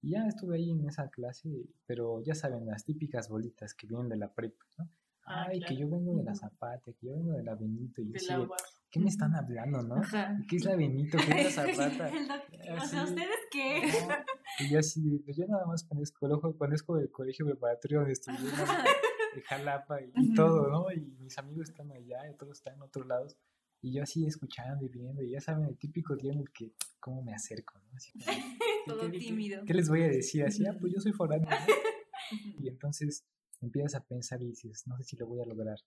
Y 0.01 0.11
ya 0.11 0.27
estuve 0.27 0.57
ahí 0.57 0.71
en 0.71 0.87
esa 0.87 1.09
clase, 1.09 1.49
pero 1.85 2.21
ya 2.21 2.35
saben, 2.35 2.65
las 2.65 2.83
típicas 2.83 3.29
bolitas 3.29 3.73
que 3.73 3.87
vienen 3.87 4.09
de 4.09 4.17
la 4.17 4.33
prepa, 4.33 4.65
¿no? 4.77 4.89
Ah, 5.31 5.45
Ay, 5.47 5.59
que 5.59 5.77
yo 5.77 5.87
vengo 5.87 6.15
de 6.15 6.23
la 6.23 6.33
Zapata, 6.33 6.91
que 6.91 7.05
yo 7.05 7.13
vengo 7.13 7.33
de 7.33 7.43
la 7.43 7.53
Benito. 7.53 8.01
Y 8.01 8.11
yo 8.13 8.49
¿qué 8.89 8.99
me 8.99 9.09
están 9.09 9.35
hablando, 9.35 9.83
no? 9.83 10.01
¿Qué 10.47 10.55
es 10.55 10.65
la 10.65 10.75
Benito? 10.75 11.19
¿Qué 11.19 11.41
es 11.41 11.55
la 11.55 11.65
Zapata? 11.67 12.11
o 12.81 12.85
sea, 12.87 13.03
¿ustedes 13.03 13.37
qué? 13.51 13.79
y 14.59 14.69
yo 14.69 14.79
así, 14.79 15.19
pues 15.19 15.37
yo 15.37 15.45
nada 15.45 15.67
más 15.67 15.83
conozco, 15.83 16.57
conozco 16.57 16.97
el 16.97 17.11
colegio 17.11 17.45
preparatorio 17.45 17.99
donde 17.99 18.13
estudié, 18.13 18.39
de 19.35 19.41
Jalapa 19.43 19.99
y, 20.01 20.33
todo, 20.33 20.67
¿no? 20.67 20.91
Y 20.91 21.15
mis 21.19 21.37
amigos 21.37 21.69
están 21.69 21.91
allá 21.91 22.27
y 22.27 22.35
todos 22.35 22.57
están 22.57 22.73
en 22.73 22.81
otros 22.81 23.05
lados. 23.05 23.37
Y 23.83 23.93
yo 23.93 24.01
así 24.01 24.25
escuchando 24.25 24.83
y 24.83 24.89
viendo, 24.89 25.21
y 25.21 25.29
ya 25.29 25.41
saben, 25.41 25.65
el 25.65 25.77
típico 25.77 26.15
día 26.15 26.33
en 26.33 26.39
el 26.39 26.49
que, 26.51 26.73
¿cómo 26.99 27.21
me 27.21 27.35
acerco? 27.35 27.77
¿no? 27.77 27.95
Así 27.95 28.13
Todo 28.87 29.11
tímido. 29.11 29.63
¿qué, 29.63 29.75
les 29.75 29.89
voy 29.89 30.01
a 30.01 30.07
decir? 30.07 30.43
Así, 30.43 30.65
ah, 30.65 30.75
pues 30.81 30.91
yo 30.91 30.99
soy 30.99 31.13
foráneo, 31.13 31.47
¿no? 31.47 31.55
Y 32.59 32.67
entonces 32.67 33.25
empiezas 33.61 33.95
a 33.95 34.03
pensar 34.03 34.41
y 34.41 34.47
dices, 34.47 34.87
no 34.87 34.97
sé 34.97 35.03
si 35.03 35.17
lo 35.17 35.27
voy 35.27 35.41
a 35.41 35.45
lograr. 35.45 35.77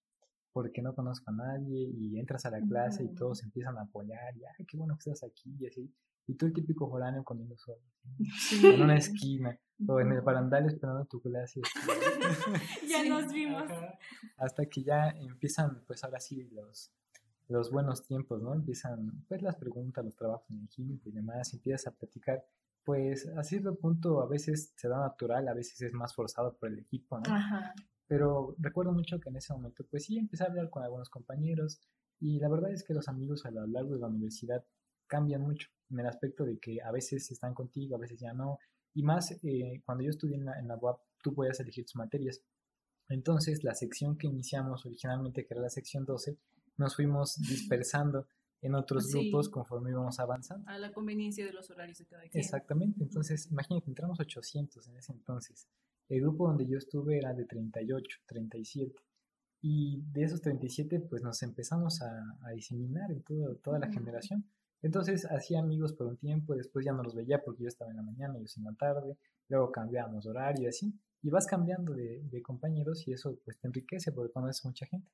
porque 0.53 0.83
no 0.83 0.95
conozco 0.95 1.31
a 1.31 1.35
nadie 1.35 1.91
y 1.97 2.19
entras 2.19 2.45
a 2.45 2.51
la 2.51 2.61
clase 2.61 3.05
y 3.05 3.15
todos 3.15 3.43
empiezan 3.43 3.79
a 3.79 3.83
apoyar 3.83 4.37
y, 4.37 4.45
ay, 4.45 4.67
qué 4.67 4.77
bueno 4.77 4.99
que 4.99 5.11
estás 5.11 5.31
aquí 5.31 5.57
y 5.59 5.67
así. 5.67 5.91
Y 6.27 6.35
tú 6.35 6.47
el 6.47 6.53
típico 6.53 6.89
foráneo 6.89 7.25
comiendo 7.25 7.57
solo, 7.57 7.81
en 8.63 8.83
una 8.83 8.97
esquina 8.97 9.59
o 9.89 10.01
en 10.01 10.13
el 10.13 10.21
barandal 10.21 10.67
esperando 10.67 11.05
tu 11.07 11.21
clase. 11.21 11.61
ya 12.89 13.05
nos 13.09 13.33
vimos. 13.33 13.65
Hasta 14.37 14.67
que 14.67 14.83
ya 14.83 15.09
empiezan, 15.11 15.83
pues 15.87 16.05
ahora 16.05 16.21
sí, 16.21 16.49
los, 16.53 16.93
los 17.49 17.71
buenos 17.71 18.03
tiempos, 18.03 18.41
¿no? 18.43 18.55
Empiezan, 18.55 19.25
pues 19.29 19.43
las 19.43 19.57
preguntas, 19.57 20.05
los 20.05 20.15
trabajos 20.15 20.51
en 20.51 20.65
equipo 20.65 21.09
y 21.09 21.13
demás, 21.13 21.53
empiezas 21.55 21.89
a 21.89 21.91
platicar. 21.93 22.45
Pues 22.85 23.29
a 23.29 23.43
cierto 23.45 23.77
punto 23.77 24.21
a 24.21 24.27
veces 24.27 24.73
se 24.77 24.89
da 24.89 24.99
natural, 24.99 25.47
a 25.49 25.55
veces 25.55 25.81
es 25.83 25.93
más 25.93 26.15
forzado 26.15 26.57
por 26.57 26.69
el 26.71 26.81
equipo, 26.81 27.19
¿no? 27.21 27.33
Ajá. 27.33 27.75
Pero 28.07 28.55
recuerdo 28.59 28.93
mucho 28.93 29.21
que 29.21 29.31
en 29.31 29.37
ese 29.37 29.53
momento, 29.53 29.87
pues 29.91 30.05
sí, 30.05 30.19
empecé 30.19 30.45
a 30.45 30.49
hablar 30.49 30.69
con 30.69 30.83
algunos 30.83 31.09
compañeros 31.09 31.81
y 32.21 32.39
la 32.41 32.49
verdad 32.49 32.73
es 32.73 32.85
que 32.85 32.95
los 32.95 33.09
amigos 33.09 33.47
a 33.47 33.51
lo 33.51 33.67
largo 33.67 33.95
de 33.95 34.01
la 34.01 34.09
universidad 34.09 34.65
cambian 35.07 35.43
mucho 35.43 35.69
en 35.91 36.01
el 36.01 36.07
aspecto 36.07 36.45
de 36.45 36.59
que 36.59 36.83
a 36.83 36.91
veces 36.91 37.31
están 37.31 37.55
contigo, 37.55 37.97
a 37.97 37.99
veces 37.99 38.19
ya 38.19 38.33
no. 38.33 38.59
Y 38.95 39.03
más 39.03 39.31
eh, 39.43 39.83
cuando 39.85 40.05
yo 40.05 40.11
estudié 40.11 40.37
en 40.37 40.45
la, 40.45 40.59
en 40.59 40.69
la 40.69 40.77
UAP, 40.77 41.01
tú 41.23 41.35
podías 41.35 41.59
elegir 41.61 41.85
tus 41.85 41.97
materias. 41.97 42.43
Entonces, 43.09 43.63
la 43.65 43.75
sección 43.75 44.17
que 44.17 44.27
iniciamos 44.27 44.87
originalmente, 44.87 45.45
que 45.45 45.55
era 45.55 45.63
la 45.63 45.71
sección 45.71 46.05
12, 46.05 46.37
nos 46.77 46.97
fuimos 46.97 47.37
dispersando 47.37 48.27
en 48.63 48.75
otros 48.75 49.11
Sí. 49.11 49.19
grupos 49.31 49.49
conforme 49.51 49.91
íbamos 49.91 50.19
avanzando. 50.21 50.69
A 50.71 50.79
la 50.79 50.93
conveniencia 50.93 51.45
de 51.45 51.53
los 51.53 51.69
horarios 51.71 51.99
de 51.99 52.07
cada 52.07 52.23
quien. 52.23 52.41
Exactamente, 52.43 53.03
entonces 53.03 53.47
imagínate, 53.51 53.89
entramos 53.91 54.19
800 54.21 54.87
en 54.89 54.97
ese 54.97 55.13
entonces. 55.13 55.69
El 56.09 56.21
grupo 56.23 56.49
donde 56.49 56.67
yo 56.67 56.79
estuve 56.79 57.19
era 57.19 57.35
de 57.35 57.45
38, 57.45 58.19
37. 58.27 58.95
Y 59.65 60.01
de 60.13 60.25
esos 60.25 60.41
37, 60.41 61.01
pues 61.01 61.23
nos 61.23 61.43
empezamos 61.43 62.03
a, 62.03 62.37
a 62.43 62.51
diseminar 62.51 63.11
en 63.13 63.23
todo- 63.23 63.55
toda 63.57 63.79
la 63.79 63.91
generación. 63.93 64.45
Entonces 64.83 65.25
hacía 65.31 65.61
amigos 65.61 65.93
por 65.93 66.09
un 66.09 66.17
tiempo, 66.17 66.57
después 66.57 66.85
ya 66.85 66.93
no 66.93 67.05
los 67.05 67.15
veía 67.15 67.41
porque 67.45 67.63
yo 67.63 67.69
estaba 67.69 67.93
en 67.93 67.99
la 67.99 68.03
mañana, 68.03 68.37
ellos 68.37 68.57
en 68.57 68.65
la 68.65 68.75
tarde, 68.75 69.17
luego 69.49 69.71
cambiábamos 69.71 70.27
horario 70.27 70.65
y 70.65 70.67
así. 70.67 70.93
Y 71.23 71.31
vas 71.31 71.47
cambiando 71.47 71.95
de, 71.95 72.21
de 72.25 72.43
compañeros 72.43 73.07
y 73.07 73.13
eso 73.13 73.39
pues 73.45 73.57
te 73.59 73.69
enriquece 73.69 74.11
porque 74.11 74.33
conoces 74.33 74.65
mucha 74.65 74.87
gente. 74.87 75.09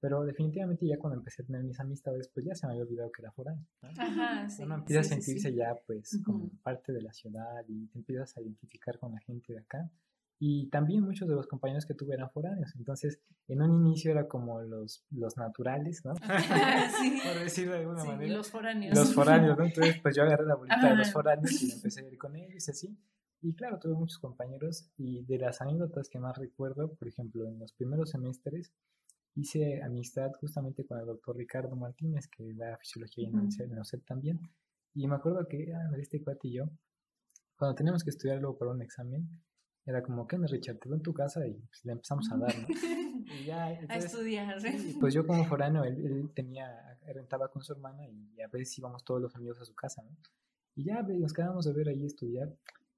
Pero 0.00 0.24
definitivamente 0.24 0.86
ya 0.86 0.96
cuando 0.98 1.18
empecé 1.18 1.42
a 1.42 1.46
tener 1.46 1.64
mis 1.64 1.80
amistades, 1.80 2.28
pues 2.28 2.46
ya 2.46 2.54
se 2.54 2.66
me 2.66 2.72
había 2.72 2.84
olvidado 2.84 3.10
que 3.10 3.22
era 3.22 3.32
foráneo. 3.32 3.66
¿no? 3.82 3.88
Ajá, 3.88 4.48
sí. 4.48 4.62
Uno 4.62 4.76
empieza 4.76 5.02
sí, 5.02 5.06
a 5.06 5.16
sentirse 5.16 5.50
sí. 5.50 5.56
ya 5.56 5.74
pues 5.86 6.20
como 6.24 6.44
Ujú. 6.44 6.56
parte 6.62 6.92
de 6.92 7.02
la 7.02 7.12
ciudad 7.12 7.64
y 7.66 7.86
te 7.88 7.98
empiezas 7.98 8.36
a 8.36 8.40
identificar 8.40 8.98
con 8.98 9.12
la 9.12 9.20
gente 9.20 9.52
de 9.52 9.58
acá. 9.58 9.90
Y 10.40 10.68
también 10.68 11.02
muchos 11.02 11.28
de 11.28 11.34
los 11.34 11.48
compañeros 11.48 11.84
que 11.84 11.94
tuve 11.94 12.14
eran 12.14 12.30
foráneos. 12.30 12.72
Entonces, 12.76 13.18
en 13.48 13.60
un 13.60 13.74
inicio 13.74 14.12
era 14.12 14.28
como 14.28 14.62
los, 14.62 15.04
los 15.10 15.36
naturales, 15.36 16.04
¿no? 16.04 16.14
Sí. 16.14 16.20
Por 17.24 17.40
decirlo 17.40 17.72
de 17.72 17.80
alguna 17.80 18.04
manera. 18.04 18.36
los 18.36 18.48
foráneos. 18.48 18.96
Los 18.96 19.14
foráneos, 19.14 19.58
¿no? 19.58 19.64
Entonces, 19.64 19.98
pues 20.00 20.14
yo 20.14 20.22
agarré 20.22 20.46
la 20.46 20.54
bolita 20.56 20.90
de 20.90 20.94
los 20.96 21.08
Ajá. 21.08 21.12
foráneos 21.12 21.60
y 21.60 21.72
empecé 21.72 22.02
a 22.04 22.08
ir 22.08 22.16
con 22.18 22.36
ellos 22.36 22.68
y 22.68 22.70
así. 22.70 22.96
Y 23.42 23.54
claro, 23.54 23.78
tuve 23.80 23.94
muchos 23.94 24.18
compañeros 24.18 24.88
y 24.96 25.24
de 25.24 25.38
las 25.38 25.60
anécdotas 25.60 26.08
que 26.08 26.20
más 26.20 26.36
recuerdo, 26.38 26.94
por 26.94 27.08
ejemplo, 27.08 27.46
en 27.48 27.58
los 27.58 27.72
primeros 27.72 28.10
semestres 28.10 28.72
hice 29.38 29.82
amistad 29.82 30.32
justamente 30.40 30.84
con 30.84 30.98
el 30.98 31.06
doctor 31.06 31.36
Ricardo 31.36 31.74
Martínez, 31.76 32.26
que 32.28 32.52
da 32.54 32.76
fisiología 32.78 33.28
Ujú. 33.28 33.48
CEP- 33.48 33.72
en 33.72 33.84
CEP 33.84 34.04
también. 34.04 34.40
Y 34.94 35.06
me 35.06 35.14
acuerdo 35.14 35.46
que 35.46 35.72
ah, 35.72 35.90
este 35.98 36.22
cuate 36.22 36.48
y 36.48 36.52
yo, 36.54 36.64
cuando 37.56 37.74
teníamos 37.74 38.02
que 38.02 38.10
estudiar 38.10 38.40
luego 38.40 38.58
para 38.58 38.72
un 38.72 38.82
examen, 38.82 39.28
era 39.86 40.02
como, 40.02 40.26
¿qué 40.26 40.36
onda, 40.36 40.48
Richard? 40.48 40.78
Te 40.78 40.88
veo 40.88 40.96
en 40.96 41.02
tu 41.02 41.14
casa 41.14 41.46
y 41.46 41.54
pues, 41.54 41.84
le 41.84 41.92
empezamos 41.92 42.30
a 42.32 42.36
dar, 42.36 42.54
¿no? 42.58 42.66
Y 43.30 43.44
ya, 43.44 43.64
a 43.64 43.72
entonces, 43.72 44.12
estudiar. 44.12 44.58
Sí, 44.60 44.96
pues 44.98 45.12
yo 45.12 45.26
como 45.26 45.44
foráneo, 45.44 45.84
él, 45.84 46.04
él 46.04 46.30
tenía, 46.34 46.98
rentaba 47.06 47.48
con 47.48 47.62
su 47.62 47.72
hermana 47.72 48.06
y 48.06 48.40
a 48.40 48.48
veces 48.48 48.78
íbamos 48.78 49.04
todos 49.04 49.20
los 49.20 49.36
amigos 49.36 49.60
a 49.60 49.66
su 49.66 49.74
casa, 49.74 50.02
¿no? 50.02 50.10
Y 50.74 50.84
ya 50.84 51.02
nos 51.02 51.32
quedábamos 51.32 51.66
de 51.66 51.72
ver 51.74 51.88
ahí 51.88 52.06
estudiar. 52.06 52.54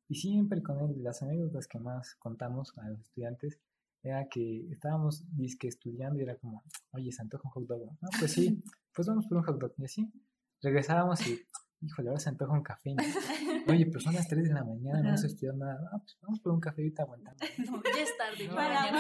Y 0.09 0.15
siempre 0.17 0.63
con 0.63 0.79
él, 0.81 1.03
las 1.03 1.23
anécdotas 1.23 1.67
que 1.67 1.79
más 1.79 2.15
contamos 2.17 2.73
a 2.79 2.89
los 2.91 3.01
estudiantes, 3.01 3.59
era 4.03 4.27
que 4.29 4.67
estábamos 4.71 5.25
disque 5.37 5.69
estudiando 5.69 6.19
y 6.19 6.23
era 6.23 6.37
como, 6.37 6.63
oye, 6.93 7.13
se 7.13 7.23
antoja 7.23 7.43
un 7.49 7.51
hot 7.53 7.67
dog. 7.67 7.85
No, 8.01 8.09
pues 8.19 8.33
sí, 8.33 8.63
pues 8.95 9.09
vamos 9.09 9.27
por 9.27 9.39
un 9.39 9.45
hot 9.45 9.59
dog. 9.61 9.75
Y 9.79 9.85
así, 9.85 10.11
regresábamos 10.63 11.27
y, 11.27 11.39
híjole, 11.83 12.09
ahora 12.09 12.21
se 12.21 12.29
antoja 12.31 12.53
un 12.53 12.63
café. 12.63 12.95
¿no? 12.95 13.03
Oye, 13.73 13.87
pero 13.87 14.01
son 14.01 14.15
las 14.15 14.27
3 14.29 14.45
de 14.49 14.55
la 14.55 14.65
mañana, 14.65 15.03
no 15.03 15.09
Ajá. 15.15 15.27
estudiado 15.27 15.59
nada. 15.59 15.79
Ah, 15.93 15.99
pues 15.99 16.17
vamos 16.23 16.41
por 16.41 16.53
un 16.53 16.61
café 16.61 16.83
ahorita 16.83 17.03
aguantando. 17.03 17.41
No, 17.71 17.83
ya 17.85 18.03
es 18.03 18.17
tarde. 18.17 18.49
No, 18.49 18.55
Para. 18.55 18.91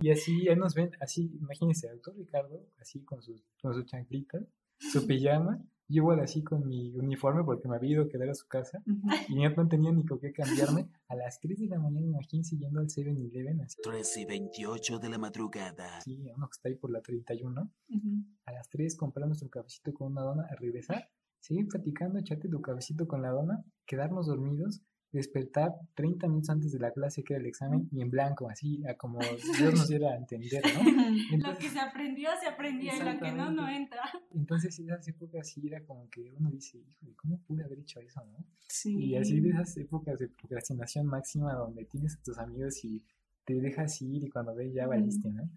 Y 0.00 0.10
así, 0.10 0.48
ahí 0.48 0.56
nos 0.56 0.74
ven, 0.74 0.90
así, 1.00 1.30
imagínense, 1.40 1.88
doctor 1.88 2.14
Ricardo, 2.16 2.66
así 2.80 3.02
con 3.04 3.20
sus, 3.22 3.44
con 3.60 3.74
sus 3.74 3.84
chanclitas, 3.86 4.42
su 4.78 5.06
pijama, 5.06 5.60
yo 5.88 6.02
igual 6.02 6.20
así 6.20 6.42
con 6.42 6.66
mi 6.66 6.96
uniforme 6.96 7.44
porque 7.44 7.68
me 7.68 7.76
había 7.76 7.92
ido 7.92 8.02
a 8.04 8.08
quedar 8.08 8.28
a 8.28 8.34
su 8.34 8.46
casa 8.48 8.82
Ujú. 8.86 9.08
y 9.28 9.42
yo 9.42 9.50
no 9.50 9.68
tenía 9.68 9.92
ni 9.92 10.04
con 10.04 10.18
qué 10.18 10.32
cambiarme. 10.32 10.88
A 11.08 11.14
las 11.14 11.38
3 11.40 11.58
de 11.60 11.66
la 11.66 11.78
mañana, 11.78 12.06
imagínense, 12.06 12.56
yendo 12.56 12.80
al 12.80 12.88
7-Eleven, 12.88 13.60
así, 13.62 13.80
13 13.82 14.20
y 14.22 14.24
28 14.24 14.98
de 14.98 15.08
la 15.08 15.18
madrugada. 15.18 15.98
así, 15.98 16.28
uno 16.34 16.48
que 16.48 16.52
está 16.52 16.68
ahí 16.68 16.74
por 16.74 16.90
la 16.90 17.00
31, 17.00 17.70
Ujú. 17.88 18.08
a 18.44 18.52
las 18.52 18.68
3 18.68 18.96
comprar 18.96 19.26
nuestro 19.28 19.48
cafecito 19.48 19.94
con 19.94 20.12
una 20.12 20.22
dona, 20.22 20.42
a 20.50 20.54
regresar, 20.56 21.08
seguir 21.40 21.68
platicando, 21.68 22.18
echarte 22.18 22.48
tu 22.48 22.60
cafecito 22.60 23.06
con 23.06 23.22
la 23.22 23.30
dona, 23.30 23.64
quedarnos 23.86 24.26
dormidos, 24.26 24.82
despertar 25.12 25.72
30 25.94 26.28
minutos 26.28 26.50
antes 26.50 26.72
de 26.72 26.78
la 26.78 26.90
clase 26.90 27.22
que 27.22 27.34
era 27.34 27.40
el 27.40 27.46
examen 27.46 27.88
y 27.92 28.00
en 28.02 28.10
blanco, 28.10 28.48
así, 28.50 28.84
a 28.86 28.94
como 28.94 29.18
Dios 29.58 29.74
nos 29.74 29.88
diera 29.88 30.12
a 30.12 30.16
entender, 30.16 30.62
¿no? 30.74 30.82
Lo 31.30 31.34
Entonces- 31.34 31.58
que 31.64 31.70
se 31.70 31.80
aprendió, 31.80 32.30
se 32.40 32.46
aprendió 32.48 32.92
y 32.94 32.98
lo 32.98 33.18
que 33.18 33.32
no, 33.32 33.50
no 33.50 33.68
entra. 33.68 34.02
Entonces, 34.34 34.78
en 34.78 34.86
esas 34.90 35.08
épocas 35.08 35.48
sí 35.48 35.66
era 35.66 35.82
como 35.84 36.08
que 36.10 36.32
uno 36.36 36.50
dice, 36.50 36.78
híjole, 36.78 37.14
¿cómo 37.16 37.38
pude 37.40 37.64
haber 37.64 37.78
hecho 37.78 38.00
eso, 38.00 38.22
no? 38.24 38.44
Sí. 38.68 38.96
Y 38.96 39.16
así 39.16 39.40
de 39.40 39.50
esas 39.50 39.76
épocas 39.76 40.18
de 40.18 40.28
procrastinación 40.28 41.06
máxima 41.06 41.54
donde 41.54 41.84
tienes 41.84 42.16
a 42.16 42.22
tus 42.22 42.38
amigos 42.38 42.84
y 42.84 43.02
te 43.46 43.54
dejas 43.54 44.02
ir 44.02 44.24
y 44.24 44.28
cuando 44.28 44.54
ves 44.54 44.74
ya 44.74 44.86
valiste, 44.86 45.30
¿no? 45.30 45.48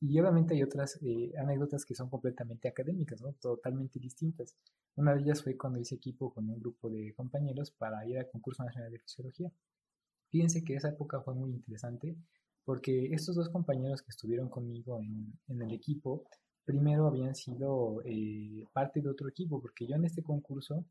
Y 0.00 0.18
obviamente 0.18 0.54
hay 0.54 0.62
otras 0.62 0.98
eh, 1.02 1.32
anécdotas 1.38 1.84
que 1.84 1.94
son 1.94 2.10
completamente 2.10 2.68
académicas, 2.68 3.22
¿no? 3.22 3.32
Totalmente 3.34 4.00
distintas. 4.00 4.56
Una 4.96 5.14
de 5.14 5.20
ellas 5.20 5.42
fue 5.42 5.56
cuando 5.56 5.78
hice 5.78 5.94
equipo 5.94 6.34
con 6.34 6.50
un 6.50 6.58
grupo 6.58 6.90
de 6.90 7.14
compañeros 7.14 7.70
para 7.70 8.04
ir 8.06 8.18
al 8.18 8.28
concurso 8.28 8.64
nacional 8.64 8.90
de 8.90 8.98
fisiología. 8.98 9.52
Fíjense 10.30 10.64
que 10.64 10.74
esa 10.74 10.88
época 10.88 11.20
fue 11.20 11.34
muy 11.34 11.52
interesante 11.52 12.16
porque 12.64 13.06
estos 13.12 13.36
dos 13.36 13.48
compañeros 13.48 14.02
que 14.02 14.10
estuvieron 14.10 14.50
conmigo 14.50 15.00
en, 15.00 15.32
en 15.46 15.62
el 15.62 15.72
equipo, 15.72 16.24
primero 16.64 17.06
habían 17.06 17.34
sido 17.34 18.02
eh, 18.04 18.66
parte 18.74 19.00
de 19.00 19.08
otro 19.08 19.28
equipo, 19.28 19.60
porque 19.62 19.86
yo 19.86 19.94
en 19.94 20.04
este 20.04 20.22
concurso, 20.22 20.84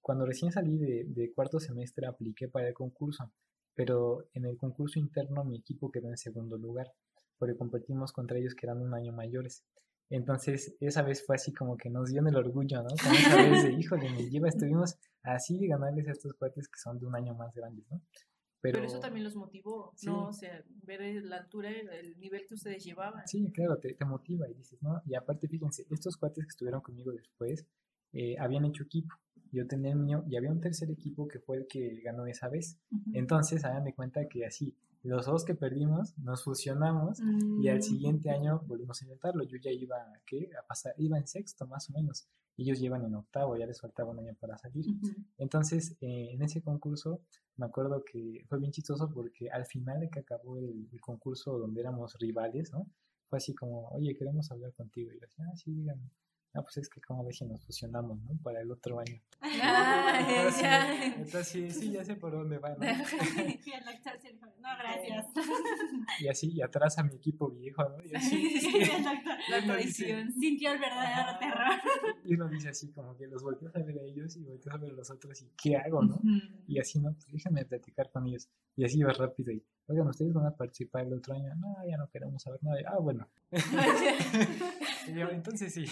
cuando 0.00 0.26
recién 0.26 0.52
salí 0.52 0.78
de, 0.78 1.04
de 1.08 1.32
cuarto 1.32 1.58
semestre, 1.58 2.06
apliqué 2.06 2.46
para 2.46 2.68
el 2.68 2.74
concurso, 2.74 3.32
pero 3.74 4.28
en 4.32 4.44
el 4.44 4.56
concurso 4.56 4.98
interno 4.98 5.44
mi 5.44 5.58
equipo 5.58 5.90
quedó 5.90 6.08
en 6.08 6.16
segundo 6.16 6.56
lugar, 6.56 6.92
porque 7.38 7.56
competimos 7.56 8.12
contra 8.12 8.38
ellos 8.38 8.54
que 8.54 8.66
eran 8.66 8.80
un 8.80 8.94
año 8.94 9.12
mayores. 9.12 9.64
Entonces, 10.10 10.76
esa 10.80 11.02
vez 11.02 11.24
fue 11.24 11.36
así 11.36 11.52
como 11.52 11.76
que 11.76 11.90
nos 11.90 12.10
dio 12.10 12.20
en 12.20 12.28
el 12.28 12.36
orgullo, 12.36 12.82
¿no? 12.82 12.88
Como 13.02 13.14
esa 13.14 13.36
vez 13.36 13.62
de, 13.64 13.72
híjole, 13.72 14.10
me 14.10 14.28
lleva, 14.28 14.48
estuvimos 14.48 14.96
así 15.22 15.58
de 15.58 15.68
ganarles 15.68 16.06
a 16.08 16.12
estos 16.12 16.34
cuates 16.34 16.68
que 16.68 16.78
son 16.78 16.98
de 16.98 17.06
un 17.06 17.16
año 17.16 17.34
más 17.34 17.54
grandes, 17.54 17.84
¿no? 17.90 18.00
Pero, 18.60 18.82
eso 18.82 18.98
también 18.98 19.24
los 19.24 19.36
motivó, 19.36 19.92
Sí. 19.94 20.06
¿no? 20.06 20.28
O 20.28 20.32
sea, 20.32 20.64
ver 20.84 21.22
la 21.24 21.36
altura, 21.36 21.68
el, 21.70 21.86
el 21.90 22.18
nivel 22.18 22.46
que 22.46 22.54
ustedes 22.54 22.82
llevaban. 22.82 23.26
Sí, 23.26 23.50
claro, 23.52 23.76
te, 23.78 23.92
te 23.92 24.04
motiva 24.06 24.48
y 24.48 24.54
dices, 24.54 24.82
¿no? 24.82 25.02
Y 25.04 25.14
aparte, 25.14 25.48
fíjense, 25.48 25.86
estos 25.90 26.16
cuates 26.16 26.44
que 26.44 26.48
estuvieron 26.48 26.80
conmigo 26.80 27.12
después 27.12 27.66
eh, 28.14 28.36
habían 28.38 28.64
hecho 28.64 28.84
equipo. 28.84 29.14
Yo 29.54 29.66
tenía 29.66 29.92
el 29.92 29.98
mío 29.98 30.24
y 30.28 30.36
había 30.36 30.50
un 30.50 30.60
tercer 30.60 30.90
equipo 30.90 31.28
que 31.28 31.38
fue 31.38 31.58
el 31.58 31.66
que 31.66 32.00
ganó 32.02 32.26
esa 32.26 32.48
vez. 32.48 32.76
Entonces, 33.12 33.64
hagan 33.64 33.84
de 33.84 33.94
cuenta 33.94 34.28
que 34.28 34.44
así, 34.44 34.74
los 35.02 35.26
dos 35.26 35.44
que 35.44 35.54
perdimos, 35.54 36.16
nos 36.18 36.42
fusionamos 36.44 37.20
y 37.62 37.68
al 37.68 37.78
Mm. 37.78 37.82
siguiente 37.82 38.30
año 38.30 38.62
volvimos 38.66 39.00
a 39.00 39.04
intentarlo. 39.04 39.44
Yo 39.44 39.56
ya 39.58 39.70
iba, 39.70 39.96
¿qué? 40.26 40.50
A 40.60 40.66
pasar, 40.66 40.94
iba 40.98 41.16
en 41.18 41.26
sexto 41.26 41.66
más 41.66 41.88
o 41.90 41.92
menos. 41.92 42.26
Ellos 42.56 42.78
llevan 42.80 43.04
en 43.04 43.14
octavo, 43.14 43.56
ya 43.56 43.66
les 43.66 43.80
faltaba 43.80 44.10
un 44.10 44.18
año 44.20 44.34
para 44.40 44.56
salir. 44.58 44.86
Entonces, 45.38 45.96
eh, 46.00 46.30
en 46.32 46.42
ese 46.42 46.62
concurso, 46.62 47.20
me 47.56 47.66
acuerdo 47.66 48.04
que 48.04 48.44
fue 48.48 48.58
bien 48.58 48.72
chistoso 48.72 49.10
porque 49.12 49.50
al 49.50 49.66
final 49.66 50.00
de 50.00 50.08
que 50.08 50.20
acabó 50.20 50.58
el, 50.58 50.88
el 50.92 51.00
concurso 51.00 51.58
donde 51.58 51.80
éramos 51.80 52.16
rivales, 52.18 52.72
¿no? 52.72 52.86
Fue 53.28 53.38
así 53.38 53.54
como, 53.54 53.88
oye, 53.88 54.14
queremos 54.16 54.50
hablar 54.52 54.72
contigo. 54.72 55.10
Y 55.10 55.14
yo 55.14 55.20
decía, 55.20 55.44
ah, 55.52 55.56
sí, 55.56 55.72
díganme. 55.72 56.10
Ah, 56.56 56.62
pues 56.62 56.76
es 56.78 56.88
que 56.88 57.00
como 57.00 57.24
ves 57.24 57.38
si 57.38 57.44
nos 57.44 57.60
fusionamos, 57.64 58.20
¿no? 58.22 58.36
Para 58.42 58.60
el 58.60 58.70
otro 58.70 59.00
año. 59.00 59.20
Ah, 59.62 60.20
Entonces, 60.26 60.62
ya. 60.62 61.14
entonces, 61.16 61.48
sí, 61.48 61.70
sí, 61.70 61.90
ya 61.92 62.04
sé 62.04 62.16
por 62.16 62.32
dónde 62.32 62.58
va, 62.58 62.70
¿no? 62.70 62.76
Gracias. 64.78 65.26
Y 66.20 66.28
así, 66.28 66.52
y 66.52 66.62
atrás 66.62 66.98
a 66.98 67.02
mi 67.02 67.14
equipo 67.16 67.50
viejo, 67.50 67.82
¿no? 67.82 67.96
Y 68.04 68.14
así, 68.14 68.60
Sí, 68.60 68.76
el 68.76 69.02
doctor, 69.02 69.36
La 69.50 69.64
traición. 69.64 70.32
Sintió 70.32 70.72
el 70.72 70.78
verdadero 70.78 71.38
terror. 71.38 71.80
Y 72.24 72.34
uno 72.34 72.48
dice 72.48 72.68
así 72.68 72.92
como 72.92 73.16
que 73.16 73.26
los 73.26 73.42
volteas 73.42 73.74
a 73.74 73.80
ver 73.80 73.98
a 73.98 74.02
ellos 74.02 74.36
y 74.36 74.44
volteas 74.44 74.74
a 74.74 74.78
ver 74.78 74.90
a 74.92 74.94
los 74.94 75.10
otros 75.10 75.42
y 75.42 75.50
¿qué 75.60 75.76
hago, 75.76 76.02
no? 76.02 76.20
Y 76.68 76.78
así, 76.78 77.00
¿no? 77.00 77.12
Pues 77.12 77.26
déjenme 77.32 77.64
platicar 77.64 78.10
con 78.10 78.26
ellos. 78.26 78.48
Y 78.76 78.84
así 78.84 79.02
vas 79.02 79.18
rápido 79.18 79.52
y, 79.52 79.62
oigan, 79.86 80.06
¿ustedes 80.08 80.32
van 80.32 80.46
a 80.46 80.50
participar 80.54 81.04
el 81.06 81.14
otro 81.14 81.34
año? 81.34 81.54
No, 81.56 81.74
ya 81.88 81.96
no 81.96 82.08
queremos 82.08 82.42
saber 82.42 82.60
nada. 82.62 82.78
Ah, 82.86 82.98
bueno. 83.00 83.28
Y 85.08 85.12
yo, 85.14 85.28
entonces 85.30 85.72
sí. 85.74 85.84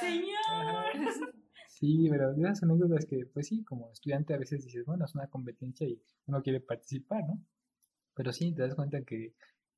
Señor. 0.00 0.90
Sí, 1.80 2.08
pero 2.10 2.34
de 2.34 2.42
esas 2.42 2.62
anécdotas 2.64 3.06
que, 3.06 3.24
pues 3.32 3.46
sí, 3.46 3.64
como 3.64 3.90
estudiante 3.90 4.34
a 4.34 4.38
veces 4.38 4.62
dices, 4.62 4.84
bueno, 4.84 5.06
es 5.06 5.14
una 5.14 5.28
competencia 5.28 5.88
y 5.88 5.98
uno 6.26 6.42
quiere 6.42 6.60
participar, 6.60 7.22
¿no? 7.26 7.42
Pero 8.14 8.32
sí, 8.34 8.52
te 8.52 8.60
das 8.60 8.74
cuenta 8.74 9.00
que, 9.02 9.32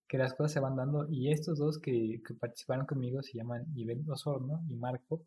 que 0.09 0.19
las 0.19 0.35
cosas 0.35 0.51
se 0.53 0.59
van 0.59 0.75
dando 0.75 1.07
y 1.09 1.31
estos 1.31 1.59
dos 1.59 1.79
que, 1.79 2.21
que 2.27 2.35
participaron 2.35 2.87
conmigo 2.87 3.23
se 3.23 3.39
llaman 3.39 3.67
Ibel 3.77 4.05
Osorno 4.11 4.65
y 4.69 4.75
Marco. 4.75 5.25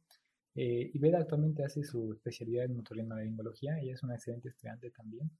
Eh, 0.54 0.92
Ibel 0.94 1.16
actualmente 1.16 1.64
hace 1.64 1.82
su 1.84 2.12
especialidad 2.12 2.66
en 2.66 2.80
otorrinolaringología, 2.80 3.80
ella 3.80 3.94
es 3.94 4.04
una 4.04 4.16
excelente 4.16 4.50
estudiante 4.50 4.92
también. 4.92 5.32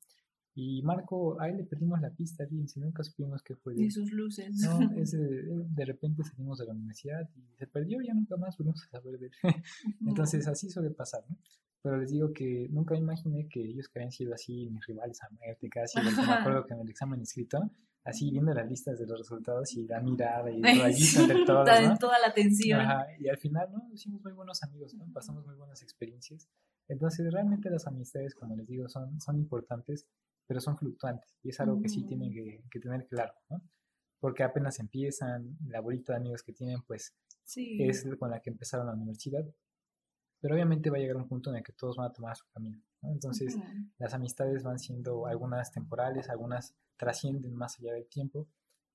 Y 0.58 0.82
Marco, 0.84 1.40
a 1.42 1.50
él 1.50 1.58
le 1.58 1.64
perdimos 1.66 2.00
la 2.00 2.10
pista, 2.12 2.48
fíjense, 2.48 2.80
nunca 2.80 3.04
supimos 3.04 3.44
qué 3.44 3.56
fue 3.56 3.74
de 3.76 3.92
sus 3.92 4.12
luces. 4.14 4.56
No, 4.62 4.80
ese, 4.98 5.18
de 5.20 5.86
repente 5.86 6.24
salimos 6.24 6.60
de 6.60 6.66
la 6.66 6.72
universidad 6.74 7.30
y 7.36 7.56
se 7.58 7.68
perdió, 7.68 8.00
ya 8.02 8.14
nunca 8.14 8.38
más 8.38 8.58
volvimos 8.58 8.82
a 8.86 8.90
saber 8.90 9.20
de 9.20 9.26
él. 9.28 9.32
Entonces 10.08 10.48
así 10.48 10.70
suele 10.70 10.92
pasar, 10.92 11.24
¿no? 11.30 11.38
Pero 11.82 11.98
les 11.98 12.10
digo 12.10 12.32
que 12.34 12.68
nunca 12.72 12.96
imaginé 12.96 13.48
que 13.48 13.62
ellos 13.64 13.90
que 13.90 14.00
habían 14.00 14.12
sido 14.12 14.34
así 14.34 14.70
mis 14.72 14.86
rivales 14.88 15.22
a 15.24 15.30
muerte, 15.30 15.70
casi, 15.70 16.00
me 16.00 16.10
acuerdo 16.34 16.66
que 16.66 16.74
en 16.74 16.80
el 16.80 16.90
examen 16.90 17.22
escrito, 17.22 17.60
así 18.06 18.32
viendo 18.32 18.54
las 18.54 18.68
listas 18.68 18.98
de 18.98 19.06
los 19.06 19.20
resultados 19.20 19.72
y 19.74 19.86
la 19.86 20.00
mirada 20.00 20.50
y 20.50 20.62
el 20.64 20.82
rayito 20.82 21.20
entre 21.22 21.46
todos, 21.46 21.66
Toda- 21.66 21.88
¿no? 21.88 21.98
Toda 21.98 22.18
la 22.26 22.34
tensión. 22.34 22.80
Ajá, 22.80 23.06
y 23.20 23.28
al 23.28 23.38
final, 23.38 23.70
¿no? 23.72 23.88
Hicimos 23.94 24.24
muy 24.24 24.32
buenos 24.34 24.64
amigos, 24.64 24.94
¿no? 24.96 25.06
Pasamos 25.14 25.46
muy 25.46 25.56
buenas 25.56 25.84
experiencias. 25.84 26.48
Entonces, 26.88 27.32
realmente 27.32 27.70
las 27.70 27.86
amistades, 27.88 28.34
como 28.36 28.56
les 28.56 28.68
digo, 28.68 28.88
son, 28.90 29.20
son 29.20 29.38
importantes, 29.38 30.08
pero 30.48 30.60
son 30.62 30.78
fluctuantes. 30.78 31.30
Y 31.44 31.50
es 31.50 31.60
algo 31.60 31.80
que 31.82 31.90
sí 31.90 32.06
tienen 32.06 32.32
que, 32.34 32.64
que 32.70 32.80
tener 32.80 33.08
claro, 33.08 33.34
¿no? 33.50 33.62
Porque 34.20 34.44
apenas 34.44 34.80
empiezan, 34.80 35.58
la 35.68 35.82
bolita 35.82 36.14
de 36.14 36.18
amigos 36.20 36.44
que 36.44 36.54
tienen, 36.54 36.82
pues, 36.84 37.14
Sí. 37.44 37.78
es 37.84 38.08
con 38.20 38.32
la 38.32 38.40
que 38.42 38.50
empezaron 38.50 38.88
la 38.88 38.94
universidad. 38.94 39.46
Pero 40.42 40.56
obviamente 40.56 40.90
va 40.90 40.98
a 40.98 41.00
llegar 41.00 41.18
un 41.18 41.28
punto 41.28 41.50
en 41.50 41.58
el 41.58 41.64
que 41.64 41.74
todos 41.74 41.96
van 41.98 42.10
a 42.10 42.14
tomar 42.14 42.36
su 42.36 42.46
camino, 42.48 42.82
¿no? 43.02 43.12
Entonces, 43.12 43.56
Ujú. 43.56 43.90
las 43.98 44.14
amistades 44.14 44.64
van 44.64 44.80
siendo 44.80 45.26
algunas 45.28 45.72
temporales, 45.72 46.30
algunas 46.30 46.76
trascienden 46.98 47.54
más 47.56 47.80
allá 47.80 47.94
del 47.94 48.08
tiempo, 48.08 48.48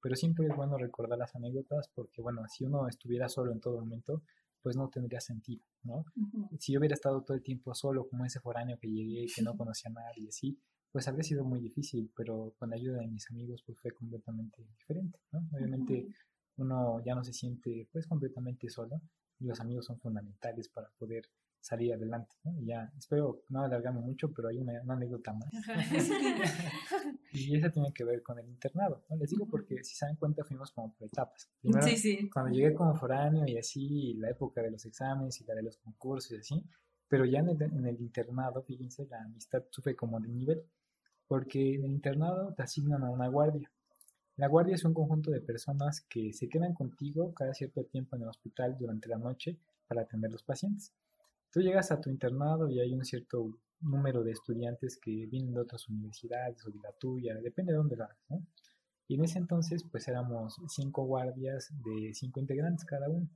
pero 0.03 0.17
siempre 0.17 0.47
es 0.47 0.57
bueno 0.57 0.79
recordar 0.79 1.19
las 1.19 1.35
anécdotas 1.35 1.89
porque, 1.95 2.23
bueno, 2.23 2.43
si 2.49 2.65
uno 2.65 2.89
estuviera 2.89 3.29
solo 3.29 3.53
en 3.53 3.61
todo 3.61 3.81
momento, 3.81 4.23
pues 4.63 4.77
no 4.77 4.89
tendría 4.89 5.21
sentido, 5.21 5.65
¿no? 5.83 6.05
Ujú. 6.17 6.49
Si 6.59 6.73
yo 6.73 6.79
hubiera 6.79 6.95
estado 6.95 7.23
todo 7.23 7.37
el 7.37 7.43
tiempo 7.43 7.75
solo, 7.75 8.07
como 8.09 8.25
ese 8.25 8.41
foráneo 8.41 8.79
que 8.79 8.89
llegué, 8.89 9.27
que 9.35 9.43
no 9.43 9.55
conocía 9.57 9.91
a 9.91 9.95
nadie 9.95 10.29
así, 10.29 10.59
pues 10.93 11.07
habría 11.09 11.23
sido 11.25 11.45
muy 11.45 11.61
difícil, 11.61 12.11
pero 12.17 12.55
con 12.59 12.71
la 12.71 12.77
ayuda 12.77 12.99
de 12.99 13.07
mis 13.07 13.31
amigos, 13.31 13.63
pues 13.65 13.79
fue 13.79 13.93
completamente 13.93 14.63
diferente, 14.65 15.19
¿no? 15.33 15.47
Obviamente 15.53 16.09
uno 16.57 17.03
ya 17.05 17.15
no 17.15 17.25
se 17.25 17.33
siente, 17.33 17.89
pues, 17.93 18.07
completamente 18.07 18.69
solo 18.69 19.01
y 19.39 19.47
los 19.47 19.61
amigos 19.61 19.87
son 19.87 19.99
fundamentales 19.99 20.69
para 20.69 20.91
poder 20.99 21.25
salir 21.61 21.93
adelante, 21.93 22.35
¿no? 22.45 22.59
Y 22.61 22.67
ya, 22.67 22.91
espero 22.99 23.43
no 23.51 23.63
alargarme 23.63 24.01
mucho, 24.01 24.33
pero 24.33 24.49
hay 24.49 24.59
una, 24.59 24.81
una 24.83 24.95
anécdota 24.95 25.33
más. 25.33 25.51
y 27.33 27.57
esa 27.57 27.71
tiene 27.71 27.93
que 27.93 28.05
ver 28.05 28.23
con 28.23 28.39
el 28.39 28.49
internado, 28.49 29.05
¿no? 29.09 29.17
Les 29.17 29.31
digo 29.31 29.47
porque 29.47 29.85
si 29.85 29.95
se 29.95 30.07
dan 30.07 30.17
cuenta 30.17 30.43
fuimos 30.45 30.73
como 30.73 30.93
por 30.95 31.07
etapas. 31.07 31.51
Primero, 31.61 31.87
Sí, 31.87 31.97
sí. 31.97 32.31
cuando 32.31 32.53
llegué 32.53 32.75
como 32.75 32.95
foráneo 32.95 33.47
y 33.47 33.59
así, 33.59 34.11
y 34.11 34.15
la 34.15 34.31
época 34.31 34.63
de 34.63 34.71
los 34.71 34.85
exámenes 34.87 35.41
y 35.41 35.45
la 35.45 35.55
de 35.55 35.63
los 35.63 35.77
concursos 35.77 36.33
y 36.33 36.37
así, 36.37 36.65
pero 37.09 37.25
ya 37.25 37.41
en 37.41 37.49
el, 37.51 37.61
en 37.63 37.87
el 37.87 38.01
internado, 38.01 38.63
fíjense, 38.63 39.07
la 39.07 39.23
amistad 39.23 39.65
sube 39.71 39.95
como 39.95 40.19
de 40.21 40.29
nivel, 40.29 40.63
porque 41.31 41.77
en 41.77 41.85
el 41.85 41.93
internado 41.93 42.53
te 42.55 42.65
asignan 42.65 43.05
a 43.05 43.11
una 43.11 43.29
guardia. 43.29 43.71
La 44.35 44.49
guardia 44.49 44.75
es 44.75 44.85
un 44.85 44.93
conjunto 44.93 45.31
de 45.31 45.41
personas 45.41 46.01
que 46.09 46.33
se 46.33 46.49
quedan 46.49 46.75
contigo 46.75 47.33
cada 47.35 47.55
cierto 47.55 47.85
tiempo 47.85 48.17
en 48.17 48.23
el 48.23 48.29
hospital 48.31 48.77
durante 48.77 49.09
la 49.09 49.17
noche 49.17 49.57
para 49.87 50.03
atender 50.03 50.33
los 50.33 50.43
pacientes. 50.43 50.93
Tú 51.53 51.61
llegas 51.61 51.93
a 51.93 52.01
tu 52.01 52.11
internado 52.11 52.69
y 52.69 52.81
hay 52.81 52.93
un 52.95 53.05
cierto 53.05 53.57
número 53.81 54.25
de 54.25 54.33
estudiantes 54.33 54.99
que 54.99 55.27
vienen 55.27 55.55
de 55.55 55.61
otras 55.61 55.89
universidades 55.89 56.67
o 56.67 56.71
de 56.73 56.81
la 56.81 56.91
tuya, 56.99 57.37
depende 57.37 57.71
de 57.71 57.79
dónde 57.79 57.95
lo 57.95 58.05
hagas, 58.07 58.19
¿no? 58.29 58.45
Y 59.07 59.15
en 59.15 59.23
ese 59.23 59.39
entonces, 59.39 59.85
pues 59.85 60.09
éramos 60.09 60.57
cinco 60.67 61.05
guardias 61.05 61.69
de 61.85 62.13
cinco 62.13 62.41
integrantes 62.41 62.85
cada 62.85 63.09
uno. 63.09 63.29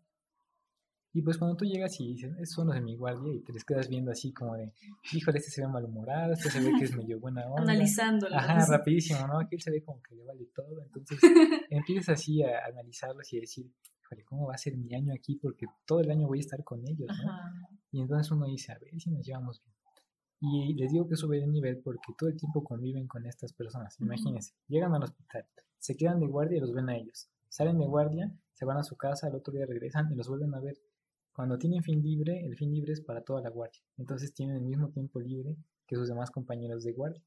Y 1.16 1.22
pues 1.22 1.38
cuando 1.38 1.56
tú 1.56 1.64
llegas 1.64 1.98
y 2.00 2.08
dices, 2.08 2.32
esos 2.38 2.56
son 2.56 2.66
los 2.66 2.74
de 2.74 2.82
mi 2.82 2.96
guardia, 2.96 3.32
y 3.32 3.40
te 3.40 3.52
les 3.52 3.64
quedas 3.64 3.88
viendo 3.88 4.10
así 4.10 4.32
como 4.32 4.56
de, 4.56 4.72
híjole, 5.12 5.38
este 5.38 5.52
se 5.52 5.62
ve 5.62 5.68
malhumorado, 5.68 6.32
este 6.32 6.50
se 6.50 6.60
ve 6.60 6.72
que 6.76 6.86
es 6.86 6.96
medio 6.96 7.20
buena 7.20 7.46
onda. 7.46 7.62
Analizándolas. 7.62 8.42
Ajá, 8.42 8.66
rapidísimo, 8.78 9.24
¿no? 9.28 9.38
Aquí 9.38 9.54
él 9.54 9.62
se 9.62 9.70
ve 9.70 9.84
como 9.84 10.02
que 10.02 10.16
le 10.16 10.24
vale 10.24 10.46
todo. 10.52 10.82
Entonces 10.82 11.20
empiezas 11.70 12.18
así 12.18 12.42
a 12.42 12.66
analizarlos 12.66 13.32
y 13.32 13.38
a 13.38 13.40
decir, 13.42 13.70
híjole, 14.02 14.24
¿cómo 14.24 14.48
va 14.48 14.54
a 14.54 14.58
ser 14.58 14.76
mi 14.76 14.92
año 14.92 15.14
aquí? 15.14 15.36
Porque 15.36 15.66
todo 15.86 16.00
el 16.00 16.10
año 16.10 16.26
voy 16.26 16.38
a 16.38 16.40
estar 16.40 16.64
con 16.64 16.80
ellos, 16.80 17.08
¿no? 17.08 17.32
Ajá. 17.32 17.52
Y 17.92 18.00
entonces 18.00 18.32
uno 18.32 18.46
dice, 18.46 18.72
a 18.72 18.78
ver 18.80 19.00
si 19.00 19.10
nos 19.10 19.24
llevamos 19.24 19.62
bien. 19.62 19.74
Y 20.40 20.74
les 20.74 20.90
digo 20.90 21.08
que 21.08 21.14
sube 21.14 21.38
de 21.38 21.46
nivel 21.46 21.78
porque 21.78 22.12
todo 22.18 22.28
el 22.28 22.36
tiempo 22.36 22.64
conviven 22.64 23.06
con 23.06 23.24
estas 23.24 23.52
personas. 23.52 23.98
Imagínense, 24.00 24.52
llegan 24.66 24.92
al 24.94 25.04
hospital, 25.04 25.46
se 25.78 25.96
quedan 25.96 26.18
de 26.18 26.26
guardia 26.26 26.58
y 26.58 26.60
los 26.60 26.72
ven 26.72 26.88
a 26.88 26.96
ellos. 26.96 27.30
Salen 27.48 27.78
de 27.78 27.86
guardia, 27.86 28.32
se 28.52 28.64
van 28.64 28.78
a 28.78 28.82
su 28.82 28.96
casa, 28.96 29.28
al 29.28 29.36
otro 29.36 29.54
día 29.54 29.64
regresan 29.64 30.10
y 30.12 30.16
los 30.16 30.28
vuelven 30.28 30.52
a 30.54 30.60
ver. 30.60 30.76
Cuando 31.34 31.58
tienen 31.58 31.82
fin 31.82 32.00
libre, 32.00 32.46
el 32.46 32.56
fin 32.56 32.72
libre 32.72 32.92
es 32.92 33.00
para 33.00 33.22
toda 33.22 33.40
la 33.40 33.50
guardia. 33.50 33.80
Entonces 33.96 34.32
tienen 34.32 34.56
el 34.56 34.62
mismo 34.62 34.88
tiempo 34.90 35.20
libre 35.20 35.56
que 35.84 35.96
sus 35.96 36.08
demás 36.08 36.30
compañeros 36.30 36.84
de 36.84 36.92
guardia. 36.92 37.20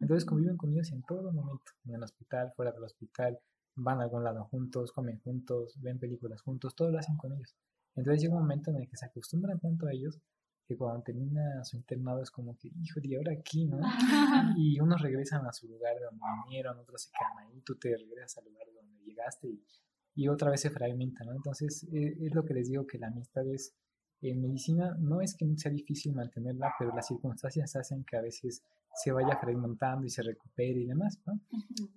Entonces 0.00 0.24
conviven 0.24 0.56
con 0.56 0.72
ellos 0.72 0.90
en 0.90 1.04
todo 1.04 1.32
momento, 1.32 1.70
en 1.84 1.94
el 1.94 2.02
hospital, 2.02 2.52
fuera 2.56 2.72
del 2.72 2.82
hospital, 2.82 3.38
van 3.76 4.00
a 4.00 4.02
algún 4.02 4.24
lado 4.24 4.44
juntos, 4.46 4.90
comen 4.90 5.20
juntos, 5.20 5.80
ven 5.80 6.00
películas 6.00 6.42
juntos, 6.42 6.74
todo 6.74 6.90
lo 6.90 6.98
hacen 6.98 7.16
con 7.16 7.32
ellos. 7.32 7.54
Entonces 7.94 8.20
llega 8.20 8.34
un 8.34 8.40
momento 8.40 8.70
en 8.70 8.78
el 8.78 8.88
que 8.88 8.96
se 8.96 9.06
acostumbran 9.06 9.60
tanto 9.60 9.86
a 9.86 9.92
ellos 9.92 10.20
que 10.66 10.76
cuando 10.76 11.04
termina 11.04 11.64
su 11.64 11.76
internado 11.76 12.20
es 12.20 12.32
como 12.32 12.56
que, 12.58 12.68
hijo, 12.80 12.98
¿y 13.00 13.14
ahora 13.14 13.32
aquí, 13.32 13.66
no? 13.66 13.78
Y 14.58 14.80
unos 14.80 15.00
regresan 15.00 15.46
a 15.46 15.52
su 15.52 15.68
lugar 15.68 15.94
de 15.94 16.04
donde 16.04 16.24
vinieron, 16.46 16.78
otros 16.78 17.02
se 17.02 17.10
quedan 17.10 17.46
ahí, 17.46 17.60
tú 17.60 17.76
te 17.76 17.96
regresas 17.96 18.38
al 18.38 18.46
lugar 18.46 18.66
de 18.66 18.72
donde 18.72 19.04
llegaste 19.04 19.48
y, 19.48 19.64
y 20.14 20.28
otra 20.28 20.50
vez 20.50 20.60
se 20.60 20.70
fragmenta, 20.70 21.24
¿no? 21.24 21.32
Entonces 21.32 21.84
eh, 21.92 22.16
es 22.20 22.34
lo 22.34 22.44
que 22.44 22.54
les 22.54 22.68
digo 22.68 22.86
que 22.86 22.98
la 22.98 23.08
amistad 23.08 23.46
es, 23.46 23.74
en 24.20 24.40
medicina 24.40 24.96
no 25.00 25.20
es 25.20 25.34
que 25.34 25.46
sea 25.56 25.72
difícil 25.72 26.14
mantenerla, 26.14 26.72
pero 26.78 26.94
las 26.94 27.08
circunstancias 27.08 27.74
hacen 27.74 28.04
que 28.04 28.16
a 28.16 28.22
veces 28.22 28.62
se 28.94 29.10
vaya 29.10 29.36
fragmentando 29.38 30.06
y 30.06 30.10
se 30.10 30.22
recupere 30.22 30.80
y 30.80 30.86
demás, 30.86 31.18
¿no? 31.26 31.40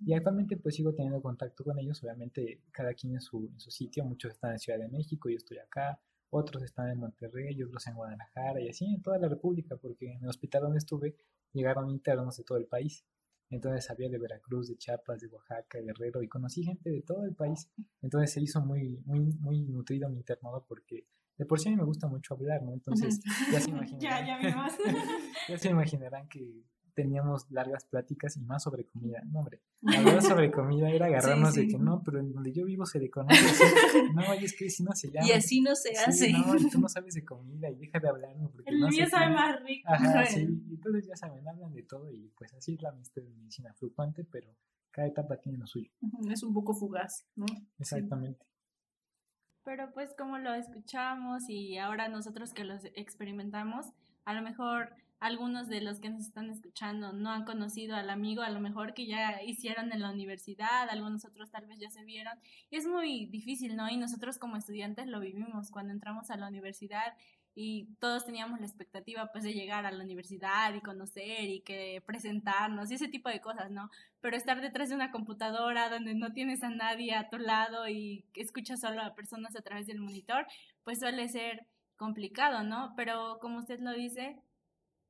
Y 0.04 0.14
actualmente 0.14 0.56
pues 0.56 0.74
sigo 0.74 0.94
teniendo 0.94 1.20
contacto 1.20 1.62
con 1.62 1.78
ellos, 1.78 2.02
obviamente 2.02 2.62
cada 2.72 2.94
quien 2.94 3.14
en 3.14 3.20
su, 3.20 3.48
en 3.52 3.60
su 3.60 3.70
sitio, 3.70 4.04
muchos 4.04 4.32
están 4.32 4.52
en 4.52 4.58
Ciudad 4.58 4.78
de 4.78 4.88
México, 4.88 5.28
yo 5.28 5.36
estoy 5.36 5.58
acá, 5.58 6.00
otros 6.30 6.62
están 6.62 6.90
en 6.90 6.98
Monterrey, 6.98 7.62
otros 7.62 7.86
en 7.86 7.94
Guadalajara 7.94 8.60
y 8.60 8.68
así 8.68 8.86
en 8.86 9.02
toda 9.02 9.18
la 9.18 9.28
República, 9.28 9.76
porque 9.76 10.12
en 10.12 10.22
el 10.22 10.28
hospital 10.28 10.62
donde 10.62 10.78
estuve 10.78 11.14
llegaron 11.52 11.90
internos 11.90 12.36
de 12.36 12.44
todo 12.44 12.58
el 12.58 12.66
país. 12.66 13.04
Entonces 13.50 13.88
había 13.90 14.08
de 14.08 14.18
Veracruz, 14.18 14.68
de 14.68 14.76
Chiapas, 14.76 15.20
de 15.20 15.28
Oaxaca, 15.28 15.78
Guerrero 15.80 16.22
y 16.22 16.28
conocí 16.28 16.64
gente 16.64 16.90
de 16.90 17.02
todo 17.02 17.24
el 17.24 17.34
país. 17.34 17.70
Entonces 18.02 18.32
se 18.32 18.40
hizo 18.40 18.60
muy, 18.60 19.00
muy, 19.04 19.20
muy 19.38 19.62
nutrido 19.62 20.08
mi 20.08 20.18
internado 20.18 20.64
porque 20.66 21.06
de 21.38 21.46
por 21.46 21.60
sí 21.60 21.68
a 21.68 21.72
mí 21.72 21.76
me 21.76 21.84
gusta 21.84 22.08
mucho 22.08 22.34
hablar, 22.34 22.62
¿no? 22.62 22.72
Entonces 22.72 23.20
ya 23.52 23.60
se 23.60 23.70
imaginarán, 23.70 24.00
Ya, 24.00 24.26
ya 24.26 24.38
vimos. 24.38 24.72
ya 25.48 25.58
se 25.58 25.68
imaginarán 25.68 26.28
que 26.28 26.64
teníamos 26.96 27.48
largas 27.50 27.84
pláticas 27.84 28.36
y 28.36 28.40
más 28.40 28.64
sobre 28.64 28.84
comida. 28.86 29.22
No, 29.26 29.40
hombre, 29.40 29.60
hablar 29.86 30.22
sobre 30.22 30.50
comida 30.50 30.90
era 30.90 31.06
agarrarnos 31.06 31.54
Sí, 31.54 31.60
de 31.66 31.68
que 31.68 31.78
no, 31.78 32.02
pero 32.02 32.18
en 32.18 32.32
donde 32.32 32.52
yo 32.52 32.64
vivo 32.64 32.84
se 32.86 32.98
le 32.98 33.10
conoce 33.10 33.36
así. 33.44 33.62
No, 34.14 34.22
oye, 34.30 34.46
es 34.46 34.56
que 34.56 34.68
si 34.70 34.82
no 34.82 34.92
se 34.92 35.10
llama. 35.12 35.28
Y 35.28 35.32
así 35.32 35.60
no 35.60 35.76
se 35.76 35.90
Sí, 35.90 35.96
hace. 36.04 36.32
no, 36.32 36.56
y 36.56 36.68
tú 36.70 36.80
no 36.80 36.88
sabes 36.88 37.14
de 37.14 37.24
comida 37.24 37.70
y 37.70 37.76
deja 37.76 38.00
de 38.00 38.08
hablarme 38.08 38.48
porque 38.48 38.70
El 38.70 38.80
no 38.80 38.88
mío 38.88 39.06
sabe 39.08 39.32
más 39.34 39.62
rico. 39.62 39.88
Ajá, 39.88 40.24
sí, 40.26 40.40
y 40.68 40.74
entonces 40.74 41.06
ya 41.06 41.14
saben, 41.16 41.46
hablan 41.46 41.72
de 41.74 41.82
todo 41.82 42.10
y 42.10 42.32
pues 42.36 42.52
así 42.54 42.74
es 42.74 42.82
la 42.82 42.88
amistad 42.88 43.22
de 43.22 43.28
medicina 43.34 43.72
fluctuante, 43.74 44.24
pero 44.24 44.48
cada 44.90 45.06
etapa 45.06 45.36
tiene 45.36 45.58
lo 45.58 45.66
suyo. 45.66 45.90
Es 46.30 46.42
un 46.42 46.54
poco 46.54 46.72
fugaz, 46.74 47.26
¿no? 47.36 47.44
Exactamente. 47.78 48.44
Pero 49.64 49.92
pues 49.92 50.14
como 50.16 50.38
lo 50.38 50.54
escuchamos 50.54 51.42
y 51.48 51.76
ahora 51.76 52.08
nosotros 52.08 52.54
que 52.54 52.64
los 52.64 52.84
experimentamos, 52.94 53.86
a 54.24 54.32
lo 54.32 54.40
mejor 54.42 54.90
algunos 55.18 55.68
de 55.68 55.80
los 55.80 56.00
que 56.00 56.10
nos 56.10 56.22
están 56.22 56.50
escuchando 56.50 57.12
no 57.12 57.30
han 57.30 57.44
conocido 57.44 57.96
al 57.96 58.10
amigo, 58.10 58.42
a 58.42 58.50
lo 58.50 58.60
mejor 58.60 58.94
que 58.94 59.06
ya 59.06 59.42
hicieron 59.42 59.92
en 59.92 60.00
la 60.00 60.10
universidad, 60.10 60.88
algunos 60.90 61.24
otros 61.24 61.50
tal 61.50 61.66
vez 61.66 61.78
ya 61.78 61.90
se 61.90 62.04
vieron. 62.04 62.38
Y 62.70 62.76
es 62.76 62.86
muy 62.86 63.26
difícil, 63.26 63.76
¿no? 63.76 63.88
Y 63.88 63.96
nosotros 63.96 64.38
como 64.38 64.56
estudiantes 64.56 65.06
lo 65.06 65.20
vivimos 65.20 65.70
cuando 65.70 65.92
entramos 65.92 66.30
a 66.30 66.36
la 66.36 66.48
universidad 66.48 67.14
y 67.58 67.86
todos 68.00 68.26
teníamos 68.26 68.60
la 68.60 68.66
expectativa 68.66 69.32
pues 69.32 69.42
de 69.42 69.54
llegar 69.54 69.86
a 69.86 69.90
la 69.90 70.04
universidad 70.04 70.74
y 70.74 70.82
conocer 70.82 71.44
y 71.48 71.60
que 71.60 72.02
presentarnos 72.06 72.90
y 72.90 72.94
ese 72.94 73.08
tipo 73.08 73.30
de 73.30 73.40
cosas, 73.40 73.70
¿no? 73.70 73.90
Pero 74.20 74.36
estar 74.36 74.60
detrás 74.60 74.90
de 74.90 74.94
una 74.94 75.10
computadora 75.10 75.88
donde 75.88 76.14
no 76.14 76.34
tienes 76.34 76.62
a 76.62 76.68
nadie 76.68 77.14
a 77.14 77.30
tu 77.30 77.38
lado 77.38 77.88
y 77.88 78.26
escuchas 78.34 78.80
solo 78.80 79.00
a 79.00 79.14
personas 79.14 79.56
a 79.56 79.62
través 79.62 79.86
del 79.86 80.00
monitor, 80.00 80.46
pues 80.84 81.00
suele 81.00 81.28
ser 81.28 81.66
complicado, 81.96 82.62
¿no? 82.62 82.92
Pero 82.94 83.38
como 83.40 83.58
usted 83.58 83.80
lo 83.80 83.92
dice, 83.94 84.36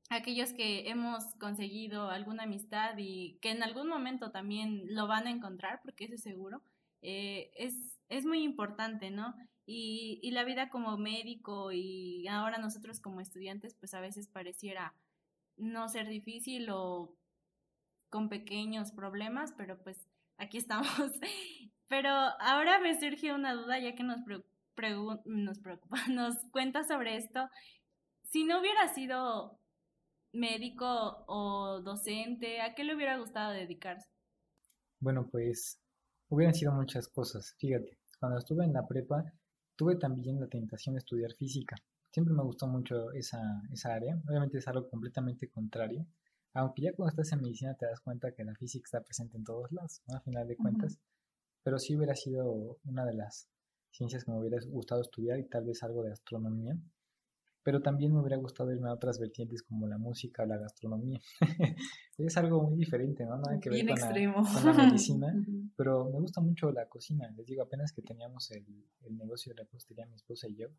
aquellos 0.09 0.53
que 0.53 0.89
hemos 0.89 1.23
conseguido 1.35 2.09
alguna 2.09 2.43
amistad 2.43 2.95
y 2.97 3.37
que 3.41 3.51
en 3.51 3.63
algún 3.63 3.87
momento 3.87 4.31
también 4.31 4.83
lo 4.95 5.07
van 5.07 5.27
a 5.27 5.31
encontrar, 5.31 5.81
porque 5.83 6.05
eso 6.05 6.15
es 6.15 6.23
seguro, 6.23 6.61
eh, 7.01 7.51
es, 7.55 7.99
es 8.09 8.25
muy 8.25 8.43
importante, 8.43 9.09
¿no? 9.11 9.35
Y, 9.65 10.19
y 10.23 10.31
la 10.31 10.45
vida 10.45 10.69
como 10.69 10.97
médico 10.97 11.71
y 11.73 12.27
ahora 12.27 12.57
nosotros 12.57 13.01
como 13.01 13.19
estudiantes, 13.19 13.75
pues 13.75 13.93
a 13.93 13.99
veces 13.99 14.27
pareciera 14.27 14.93
no 15.57 15.89
ser 15.89 16.07
difícil 16.07 16.69
o 16.69 17.13
con 18.09 18.29
pequeños 18.29 18.91
problemas, 18.91 19.53
pero 19.57 19.77
pues 19.83 20.07
aquí 20.37 20.57
estamos. 20.57 20.87
Pero 21.89 22.09
ahora 22.09 22.79
me 22.79 22.99
surge 22.99 23.31
una 23.31 23.53
duda 23.53 23.79
ya 23.79 23.95
que 23.95 24.03
nos, 24.03 24.19
nos 25.23 25.59
preocupa, 25.59 25.97
nos 26.09 26.35
cuenta 26.51 26.83
sobre 26.83 27.15
esto. 27.15 27.49
Si 28.23 28.43
no 28.43 28.59
hubiera 28.59 28.93
sido 28.93 29.57
médico 30.33 31.25
o 31.27 31.81
docente, 31.81 32.61
¿a 32.61 32.75
qué 32.75 32.83
le 32.83 32.95
hubiera 32.95 33.17
gustado 33.17 33.51
dedicarse? 33.53 34.07
Bueno, 34.99 35.27
pues 35.29 35.79
hubieran 36.29 36.53
sido 36.53 36.71
muchas 36.71 37.07
cosas. 37.07 37.55
Fíjate, 37.59 37.97
cuando 38.19 38.39
estuve 38.39 38.65
en 38.65 38.73
la 38.73 38.87
prepa, 38.87 39.23
tuve 39.75 39.95
también 39.95 40.39
la 40.39 40.47
tentación 40.47 40.95
de 40.95 40.99
estudiar 40.99 41.33
física. 41.33 41.75
Siempre 42.11 42.33
me 42.33 42.43
gustó 42.43 42.67
mucho 42.67 43.11
esa, 43.11 43.61
esa 43.71 43.93
área. 43.93 44.19
Obviamente 44.27 44.57
es 44.57 44.67
algo 44.67 44.89
completamente 44.89 45.49
contrario. 45.49 46.05
Aunque 46.53 46.81
ya 46.81 46.93
cuando 46.93 47.11
estás 47.11 47.31
en 47.33 47.41
medicina 47.41 47.75
te 47.75 47.85
das 47.85 47.99
cuenta 47.99 48.31
que 48.31 48.43
la 48.43 48.55
física 48.55 48.85
está 48.85 49.01
presente 49.01 49.37
en 49.37 49.43
todos 49.43 49.71
lados, 49.71 50.01
¿no? 50.07 50.17
A 50.17 50.21
final 50.21 50.47
de 50.47 50.57
cuentas. 50.57 50.97
Pero 51.63 51.77
sí 51.77 51.95
hubiera 51.95 52.15
sido 52.15 52.79
una 52.85 53.05
de 53.05 53.13
las 53.13 53.47
ciencias 53.91 54.23
que 54.23 54.31
me 54.31 54.39
hubiera 54.39 54.57
gustado 54.67 55.01
estudiar 55.01 55.37
y 55.37 55.47
tal 55.47 55.65
vez 55.65 55.83
algo 55.83 56.03
de 56.03 56.11
astronomía 56.11 56.75
pero 57.67 57.81
también 57.81 58.13
me 58.13 58.21
hubiera 58.21 58.37
gustado 58.37 58.71
irme 58.71 58.87
a 58.87 58.93
otras 58.93 59.19
vertientes 59.19 59.61
como 59.61 59.87
la 59.87 59.97
música 59.97 60.43
o 60.43 60.45
la 60.45 60.57
gastronomía. 60.57 61.19
es 62.17 62.37
algo 62.37 62.63
muy 62.63 62.77
diferente, 62.77 63.25
¿no? 63.25 63.37
Nada 63.39 63.59
que 63.59 63.69
ver 63.69 63.85
con 63.85 63.99
la, 63.99 64.73
medicina, 64.73 65.27
pero 65.75 66.05
me 66.05 66.17
gusta 66.21 66.39
mucho 66.39 66.71
la 66.71 66.87
cocina. 66.87 67.29
Les 67.35 67.45
digo, 67.45 67.63
apenas 67.63 67.91
que 67.91 68.01
teníamos 68.01 68.51
el, 68.51 68.63
el 69.01 69.17
negocio 69.17 69.53
de 69.53 69.63
repostería, 69.63 70.05
mi 70.05 70.15
esposa 70.15 70.47
y 70.47 70.55
yo, 70.55 70.69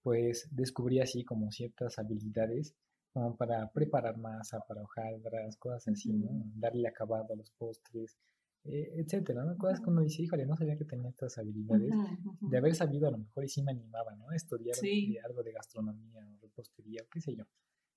pues 0.00 0.48
descubrí 0.50 1.00
así 1.00 1.24
como 1.24 1.52
ciertas 1.52 1.98
habilidades 1.98 2.74
como 3.12 3.36
para 3.36 3.70
preparar 3.70 4.16
masa, 4.16 4.60
para 4.66 4.82
hojaldras, 4.82 5.58
cosas 5.58 5.88
así, 5.88 6.10
¿no? 6.10 6.30
Darle 6.54 6.88
acabado 6.88 7.34
a 7.34 7.36
los 7.36 7.50
postres, 7.50 8.16
eh, 8.64 8.92
etcétera, 8.96 9.44
¿no? 9.44 9.56
Cosas 9.56 9.80
que 9.80 9.88
uno 9.88 10.02
dice, 10.02 10.22
híjole, 10.22 10.44
no 10.44 10.56
sabía 10.56 10.76
que 10.76 10.84
tenía 10.84 11.08
estas 11.08 11.38
habilidades. 11.38 11.92
De 12.40 12.58
haber 12.58 12.74
sabido, 12.74 13.08
a 13.08 13.10
lo 13.10 13.18
mejor 13.18 13.44
y 13.44 13.48
sí 13.48 13.62
me 13.62 13.72
animaba, 13.72 14.14
¿no? 14.16 14.30
Estudiar 14.32 14.76
algo 15.24 15.42
de 15.42 15.52
gastronomía 15.52 16.26
o 16.26 16.38
repostería 16.40 17.04
qué 17.10 17.20
sé 17.20 17.34
yo. 17.34 17.44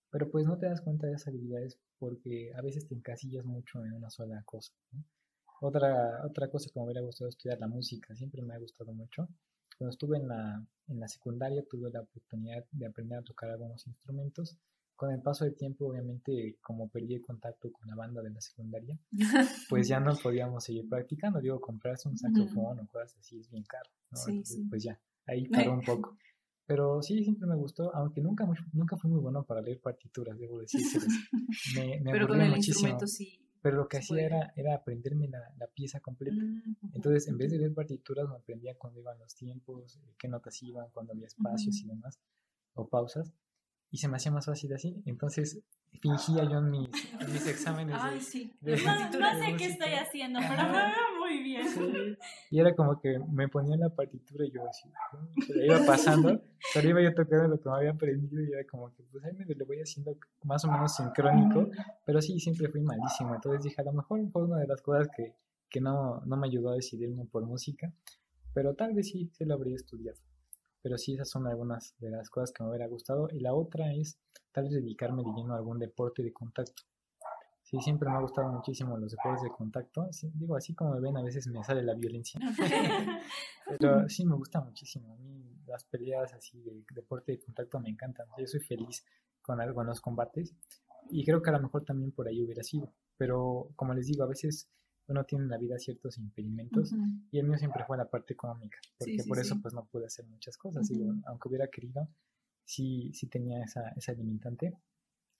Pero 0.09 0.29
pues 0.29 0.45
no 0.45 0.57
te 0.57 0.67
das 0.67 0.81
cuenta 0.81 1.07
de 1.07 1.13
esas 1.13 1.29
habilidades 1.29 1.79
porque 1.97 2.53
a 2.55 2.61
veces 2.61 2.87
te 2.87 2.95
encasillas 2.95 3.45
mucho 3.45 3.83
en 3.83 3.93
una 3.93 4.09
sola 4.09 4.41
cosa. 4.45 4.73
Otra, 5.59 6.25
otra 6.25 6.49
cosa 6.49 6.69
que 6.71 6.79
me 6.79 6.85
hubiera 6.85 7.01
gustado 7.01 7.29
estudiar, 7.29 7.59
la 7.59 7.67
música, 7.67 8.15
siempre 8.15 8.41
me 8.41 8.53
ha 8.53 8.59
gustado 8.59 8.93
mucho. 8.93 9.27
Cuando 9.77 9.89
estuve 9.89 10.17
en 10.17 10.27
la, 10.27 10.65
en 10.87 10.99
la 10.99 11.07
secundaria 11.07 11.63
tuve 11.67 11.89
la 11.89 12.01
oportunidad 12.01 12.63
de 12.71 12.85
aprender 12.85 13.19
a 13.19 13.23
tocar 13.23 13.49
algunos 13.49 13.87
instrumentos 13.87 14.57
con 15.03 15.11
el 15.11 15.21
paso 15.21 15.43
del 15.43 15.53
tiempo, 15.53 15.87
obviamente, 15.89 16.57
como 16.61 16.87
perdí 16.87 17.15
el 17.15 17.21
contacto 17.21 17.69
con 17.73 17.89
la 17.89 17.95
banda 17.95 18.21
de 18.21 18.29
la 18.29 18.39
secundaria, 18.39 18.97
pues 19.69 19.89
ya 19.89 19.99
no 19.99 20.15
podíamos 20.15 20.63
seguir 20.63 20.87
practicando. 20.87 21.41
Digo, 21.41 21.59
comprarse 21.59 22.07
un 22.07 22.17
saxofón 22.17 22.79
o 22.79 22.87
cosas 22.87 23.17
así 23.17 23.37
es 23.37 23.49
bien 23.51 23.65
caro, 23.65 23.89
¿no? 24.11 24.19
Pues 24.69 24.81
ya, 24.81 24.97
ahí 25.25 25.45
paró 25.49 25.73
un 25.73 25.81
poco. 25.81 26.15
Pero 26.65 27.01
sí, 27.01 27.21
siempre 27.21 27.49
me 27.49 27.55
gustó, 27.57 27.93
aunque 27.93 28.21
nunca, 28.21 28.47
nunca 28.71 28.95
fui 28.95 29.11
muy 29.11 29.19
bueno 29.19 29.43
para 29.43 29.61
leer 29.61 29.81
partituras, 29.81 30.39
debo 30.39 30.59
decir. 30.59 30.79
Me, 31.75 31.99
me 31.99 32.11
Pero 32.13 32.29
con 32.29 32.39
el 32.39 32.51
muchísimo. 32.51 32.87
instrumento 32.87 33.07
sí. 33.07 33.41
Pero 33.61 33.75
lo 33.75 33.87
que 33.89 33.97
hacía 33.97 34.25
era, 34.25 34.53
era 34.55 34.75
aprenderme 34.75 35.27
la, 35.27 35.53
la 35.57 35.67
pieza 35.67 35.99
completa. 35.99 36.41
Mm, 36.41 36.93
Entonces, 36.93 37.27
en 37.27 37.37
vez 37.37 37.51
de 37.51 37.57
leer 37.57 37.73
partituras, 37.73 38.29
me 38.29 38.35
aprendía 38.35 38.75
cuándo 38.77 39.01
iban 39.01 39.19
los 39.19 39.35
tiempos, 39.35 39.97
eh, 39.97 40.13
qué 40.17 40.29
notas 40.29 40.63
iban, 40.63 40.89
cuándo 40.91 41.11
había 41.11 41.27
espacios 41.27 41.81
y 41.81 41.87
demás, 41.87 42.21
o 42.73 42.87
pausas 42.87 43.33
y 43.93 43.97
se 43.97 44.07
me 44.07 44.17
hacía 44.17 44.31
más 44.31 44.47
fácil 44.47 44.73
así. 44.73 45.03
Entonces 45.05 45.61
fingía 46.01 46.45
yo 46.45 46.57
en 46.57 46.71
mis, 46.71 46.89
mis 47.31 47.47
exámenes. 47.47 47.95
Ay, 47.99 48.19
sí. 48.19 48.51
no, 48.59 48.75
sé 48.75 49.55
qué 49.55 49.65
estoy 49.65 49.93
haciendo, 49.93 50.39
pero 50.39 50.63
me 50.63 50.71
veo 50.71 51.19
muy 51.19 51.43
bien. 51.43 52.17
Y 52.49 52.59
era 52.59 52.73
como 52.73 52.99
que 52.99 53.19
me 53.19 53.47
ponía 53.49 53.77
la 53.77 53.89
partitura 53.89 54.45
y 54.47 54.51
yo 54.51 54.67
así, 54.67 54.89
se 55.45 55.63
iba 55.67 55.85
pasando, 55.85 56.41
pero 56.73 56.89
iba 56.89 57.03
yo 57.03 57.13
tocando 57.13 57.49
lo 57.49 57.61
que 57.61 57.69
me 57.69 57.75
había 57.75 57.91
aprendido 57.91 58.41
y 58.41 58.51
era 58.51 58.65
como 58.65 58.91
que, 58.95 59.03
pues 59.03 59.23
ahí 59.25 59.33
me 59.33 59.45
lo 59.53 59.63
voy 59.67 59.79
haciendo 59.79 60.17
más 60.43 60.65
o 60.65 60.71
menos 60.71 60.95
sincrónico, 60.95 61.69
pero 62.03 62.19
sí, 62.19 62.39
siempre 62.39 62.69
fui 62.69 62.81
malísimo. 62.81 63.35
Entonces 63.35 63.61
dije, 63.61 63.79
a 63.79 63.85
lo 63.85 63.93
mejor 63.93 64.27
fue 64.31 64.45
una 64.45 64.57
de 64.57 64.65
las 64.65 64.81
cosas 64.81 65.07
que, 65.15 65.35
que 65.69 65.79
no, 65.79 66.19
no 66.25 66.35
me 66.35 66.47
ayudó 66.47 66.71
a 66.71 66.75
decidirme 66.75 67.25
por 67.25 67.45
música, 67.45 67.93
pero 68.55 68.73
tal 68.73 68.95
vez 68.95 69.09
sí, 69.09 69.29
se 69.33 69.45
lo 69.45 69.53
habría 69.53 69.75
estudiado. 69.75 70.17
Pero 70.83 70.97
sí, 70.97 71.13
esas 71.13 71.29
son 71.29 71.47
algunas 71.47 71.95
de 71.97 72.11
las 72.11 72.29
cosas 72.29 72.51
que 72.51 72.61
me 72.61 72.69
hubiera 72.69 72.87
gustado. 72.87 73.29
Y 73.31 73.39
la 73.39 73.53
otra 73.53 73.93
es 73.93 74.19
tal 74.51 74.65
vez 74.65 74.73
dedicarme 74.73 75.23
de 75.23 75.31
lleno 75.33 75.53
a 75.53 75.57
algún 75.57 75.79
deporte 75.79 76.21
de 76.21 76.33
contacto. 76.33 76.83
Sí, 77.63 77.77
siempre 77.79 78.09
me 78.09 78.17
ha 78.17 78.19
gustado 78.19 78.51
muchísimo 78.51 78.97
los 78.97 79.11
deportes 79.11 79.43
de 79.43 79.49
contacto. 79.49 80.07
digo, 80.33 80.57
así 80.57 80.75
como 80.75 80.93
me 80.93 80.99
ven, 80.99 81.15
a 81.17 81.23
veces 81.23 81.47
me 81.47 81.63
sale 81.63 81.81
la 81.81 81.95
violencia. 81.95 82.39
Pero 83.79 84.07
sí, 84.09 84.25
me 84.25 84.35
gusta 84.35 84.59
muchísimo. 84.59 85.13
A 85.13 85.17
mí 85.17 85.57
las 85.65 85.85
peleas 85.85 86.33
así 86.33 86.61
de 86.61 86.83
deporte 86.93 87.31
de 87.31 87.39
contacto 87.39 87.79
me 87.79 87.89
encantan. 87.89 88.27
Yo 88.37 88.45
soy 88.45 88.59
feliz 88.59 89.05
con 89.41 89.61
algunos 89.61 90.01
combates. 90.01 90.53
Y 91.09 91.23
creo 91.23 91.41
que 91.41 91.49
a 91.49 91.53
lo 91.53 91.61
mejor 91.61 91.85
también 91.85 92.11
por 92.11 92.27
ahí 92.27 92.43
hubiera 92.43 92.61
sido. 92.61 92.93
Pero 93.17 93.69
como 93.77 93.93
les 93.93 94.07
digo, 94.07 94.23
a 94.23 94.27
veces 94.27 94.69
uno 95.07 95.23
tiene 95.25 95.43
en 95.43 95.49
la 95.49 95.57
vida 95.57 95.77
ciertos 95.77 96.17
impedimentos 96.17 96.93
y 97.31 97.39
el 97.39 97.47
mío 97.47 97.57
siempre 97.57 97.83
fue 97.85 97.97
la 97.97 98.09
parte 98.09 98.33
económica, 98.33 98.77
porque 98.97 99.23
por 99.27 99.39
eso 99.39 99.59
pues 99.61 99.73
no 99.73 99.85
pude 99.85 100.05
hacer 100.05 100.25
muchas 100.25 100.57
cosas, 100.57 100.87
digo, 100.87 101.13
aunque 101.25 101.49
hubiera 101.49 101.67
querido, 101.67 102.07
sí, 102.63 103.11
sí 103.13 103.27
tenía 103.27 103.63
esa, 103.63 103.89
esa 103.95 104.13
limitante. 104.13 104.73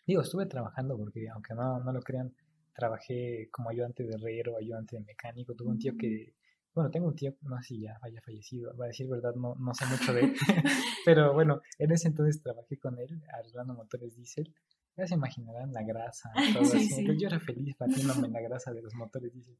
Digo, 0.05 0.21
estuve 0.21 0.45
trabajando 0.47 0.97
porque 0.97 1.29
aunque 1.29 1.53
no, 1.53 1.79
no 1.79 1.93
lo 1.93 2.01
crean, 2.01 2.33
trabajé 2.73 3.49
como 3.51 3.69
ayudante 3.69 4.03
de 4.03 4.15
herrero, 4.15 4.57
ayudante 4.57 4.97
de 4.97 5.03
mecánico, 5.03 5.55
tuve 5.55 5.69
un 5.69 5.79
tío 5.79 5.93
que, 5.97 6.33
bueno, 6.73 6.91
tengo 6.91 7.07
un 7.07 7.15
tío, 7.15 7.33
no 7.43 7.57
sé 7.61 7.67
si 7.67 7.81
ya 7.81 7.97
haya 8.01 8.21
fallecido, 8.21 8.75
va 8.75 8.85
a 8.85 8.87
decir 8.89 9.07
verdad, 9.07 9.33
no, 9.35 9.55
no 9.55 9.73
sé 9.73 9.85
mucho 9.85 10.13
de 10.13 10.21
él, 10.21 10.33
pero 11.05 11.33
bueno, 11.33 11.61
en 11.77 11.91
ese 11.91 12.09
entonces 12.09 12.41
trabajé 12.41 12.77
con 12.77 12.99
él 12.99 13.21
arreglando 13.31 13.73
motores 13.75 14.15
diésel 14.15 14.53
ya 14.95 15.07
se 15.07 15.15
imaginarán 15.15 15.71
la 15.73 15.83
grasa, 15.83 16.31
todo 16.53 16.63
así. 16.63 17.05
Yo 17.17 17.27
era 17.27 17.39
feliz 17.39 17.77
batiéndome 17.77 18.29
la 18.29 18.41
grasa 18.41 18.73
de 18.73 18.81
los 18.81 18.93
motores, 18.95 19.33
dice. 19.33 19.57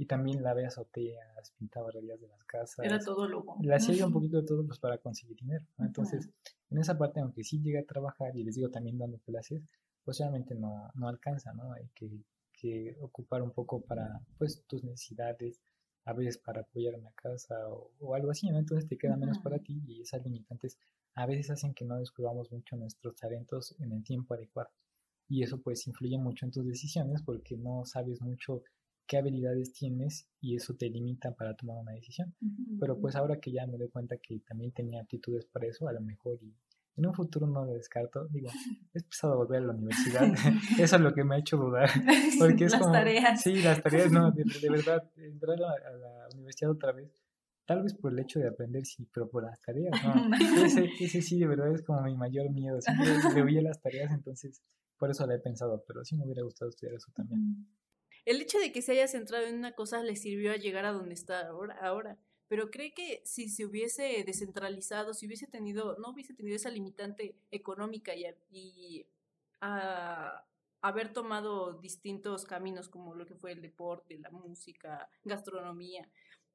Y 0.00 0.06
también 0.06 0.42
lavé 0.44 0.64
azoteas, 0.64 1.52
pintaba 1.58 1.90
realidades 1.90 2.20
de 2.20 2.28
las 2.28 2.44
casas. 2.44 2.86
Era 2.86 3.00
todo 3.00 3.26
loco. 3.26 3.56
Le 3.60 3.74
hacía 3.74 3.96
yo 3.96 4.06
un 4.06 4.12
poquito 4.12 4.36
de 4.40 4.46
todo 4.46 4.64
pues, 4.64 4.78
para 4.78 4.98
conseguir 4.98 5.36
dinero. 5.36 5.66
Entonces, 5.78 6.30
en 6.70 6.78
esa 6.78 6.96
parte, 6.96 7.20
aunque 7.20 7.42
sí 7.42 7.60
llegué 7.60 7.80
a 7.80 7.84
trabajar 7.84 8.36
y 8.36 8.44
les 8.44 8.54
digo 8.54 8.70
también 8.70 8.96
dando 8.96 9.18
clases, 9.18 9.64
pues 10.04 10.20
obviamente 10.20 10.54
no, 10.54 10.90
no 10.94 11.08
alcanza, 11.08 11.52
¿no? 11.52 11.72
Hay 11.72 11.88
que, 11.94 12.22
que 12.52 12.96
ocupar 13.00 13.42
un 13.42 13.50
poco 13.50 13.80
para 13.80 14.20
pues 14.38 14.62
tus 14.66 14.84
necesidades, 14.84 15.60
a 16.04 16.12
veces 16.12 16.38
para 16.38 16.62
apoyar 16.62 16.94
una 16.94 17.12
casa 17.12 17.54
o, 17.68 18.14
algo 18.14 18.30
así, 18.30 18.48
¿no? 18.50 18.58
Entonces 18.58 18.88
te 18.88 18.96
queda 18.96 19.16
menos 19.16 19.38
para 19.38 19.58
ti 19.58 19.82
y 19.86 20.00
esas 20.00 20.24
limitantes 20.24 20.78
a 21.18 21.26
veces 21.26 21.50
hacen 21.50 21.74
que 21.74 21.84
no 21.84 21.98
descubramos 21.98 22.52
mucho 22.52 22.76
nuestros 22.76 23.16
talentos 23.16 23.74
en 23.80 23.90
el 23.90 24.04
tiempo 24.04 24.34
adecuado. 24.34 24.70
Y 25.28 25.42
eso 25.42 25.60
pues 25.60 25.84
influye 25.88 26.16
mucho 26.16 26.46
en 26.46 26.52
tus 26.52 26.64
decisiones 26.64 27.22
porque 27.22 27.56
no 27.56 27.84
sabes 27.84 28.22
mucho 28.22 28.62
qué 29.04 29.18
habilidades 29.18 29.72
tienes 29.72 30.28
y 30.40 30.54
eso 30.54 30.76
te 30.76 30.88
limita 30.88 31.34
para 31.34 31.54
tomar 31.54 31.78
una 31.78 31.92
decisión. 31.92 32.36
Pero 32.78 33.00
pues 33.00 33.16
ahora 33.16 33.40
que 33.40 33.50
ya 33.50 33.66
me 33.66 33.78
doy 33.78 33.88
cuenta 33.88 34.16
que 34.18 34.38
también 34.46 34.70
tenía 34.70 35.02
aptitudes 35.02 35.44
para 35.46 35.66
eso, 35.66 35.88
a 35.88 35.92
lo 35.92 36.00
mejor 36.00 36.38
y 36.40 36.54
en 36.96 37.06
un 37.06 37.12
futuro 37.12 37.48
no 37.48 37.64
lo 37.64 37.72
descarto. 37.72 38.28
Digo, 38.28 38.48
es 38.94 39.02
pesado 39.02 39.38
volver 39.38 39.62
a 39.62 39.66
la 39.66 39.72
universidad. 39.72 40.22
eso 40.78 40.96
es 40.96 41.02
lo 41.02 41.12
que 41.14 41.24
me 41.24 41.34
ha 41.34 41.38
hecho 41.38 41.56
dudar. 41.56 41.90
Porque 42.38 42.66
es 42.66 42.72
las 42.72 42.92
tareas. 42.92 43.42
Sí, 43.42 43.60
las 43.60 43.82
tareas, 43.82 44.12
no, 44.12 44.30
de, 44.30 44.44
verdad, 44.70 45.02
entrar 45.16 45.60
a 45.64 45.96
la 45.96 46.28
universidad 46.32 46.70
otra 46.70 46.92
vez 46.92 47.10
Tal 47.68 47.82
vez 47.82 47.92
por 47.92 48.14
el 48.14 48.18
hecho 48.18 48.38
de 48.38 48.48
aprender, 48.48 48.86
sí, 48.86 49.06
pero 49.12 49.28
por 49.28 49.44
las 49.44 49.60
tareas, 49.60 49.92
no. 50.02 50.30
ese, 50.64 50.90
ese 50.98 51.20
sí, 51.20 51.38
de 51.38 51.46
verdad 51.46 51.70
es 51.74 51.82
como 51.82 52.00
mi 52.00 52.16
mayor 52.16 52.48
miedo. 52.48 52.80
Siempre 52.80 53.04
le 53.52 53.62
las 53.62 53.82
tareas, 53.82 54.10
entonces 54.10 54.62
por 54.96 55.10
eso 55.10 55.26
la 55.26 55.34
he 55.34 55.38
pensado, 55.38 55.84
pero 55.86 56.02
sí 56.02 56.16
me 56.16 56.24
hubiera 56.24 56.42
gustado 56.42 56.70
estudiar 56.70 56.94
eso 56.94 57.12
también. 57.14 57.68
El 58.24 58.40
hecho 58.40 58.58
de 58.58 58.72
que 58.72 58.80
se 58.80 58.92
haya 58.92 59.06
centrado 59.06 59.44
en 59.44 59.54
una 59.54 59.72
cosa 59.72 60.02
le 60.02 60.16
sirvió 60.16 60.52
a 60.52 60.56
llegar 60.56 60.86
a 60.86 60.92
donde 60.92 61.12
está 61.12 61.46
ahora. 61.46 61.76
ahora. 61.82 62.18
pero 62.48 62.70
cree 62.70 62.94
que 62.94 63.20
si 63.26 63.50
se 63.50 63.66
hubiese 63.66 64.24
descentralizado, 64.24 65.12
si 65.12 65.26
hubiese 65.26 65.46
tenido, 65.46 65.98
no 65.98 66.12
hubiese 66.12 66.32
tenido 66.32 66.56
esa 66.56 66.70
limitante 66.70 67.36
económica 67.50 68.14
y, 68.16 68.24
y 68.50 69.06
a, 69.60 70.42
haber 70.80 71.12
tomado 71.12 71.74
distintos 71.74 72.44
caminos 72.44 72.88
como 72.88 73.14
lo 73.14 73.26
que 73.26 73.34
fue 73.34 73.52
el 73.52 73.60
deporte, 73.60 74.18
la 74.18 74.30
música, 74.30 75.10
gastronomía, 75.24 76.08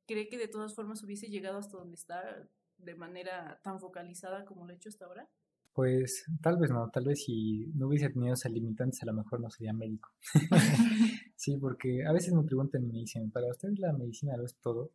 ¿cree 0.07 0.27
que 0.29 0.37
de 0.37 0.47
todas 0.47 0.75
formas 0.75 1.03
hubiese 1.03 1.27
llegado 1.27 1.57
hasta 1.57 1.77
donde 1.77 1.95
está 1.95 2.47
de 2.77 2.95
manera 2.95 3.59
tan 3.63 3.79
focalizada 3.79 4.45
como 4.45 4.65
lo 4.65 4.73
ha 4.73 4.75
hecho 4.75 4.89
hasta 4.89 5.05
ahora? 5.05 5.29
Pues 5.73 6.25
tal 6.41 6.57
vez 6.57 6.69
no, 6.69 6.87
tal 6.91 7.05
vez 7.05 7.23
si 7.23 7.65
no 7.73 7.87
hubiese 7.87 8.09
tenido 8.09 8.35
esas 8.35 8.51
limitantes 8.51 9.01
a 9.01 9.07
lo 9.07 9.13
mejor 9.13 9.39
no 9.39 9.49
sería 9.49 9.73
médico. 9.73 10.09
sí, 11.35 11.57
porque 11.57 12.05
a 12.05 12.13
veces 12.13 12.33
me 12.33 12.43
preguntan 12.43 12.83
y 12.83 12.87
me 12.87 12.99
dicen, 12.99 13.31
para 13.31 13.47
usted 13.47 13.69
la 13.77 13.91
medicina 13.91 14.37
lo 14.37 14.45
es 14.45 14.55
todo. 14.57 14.91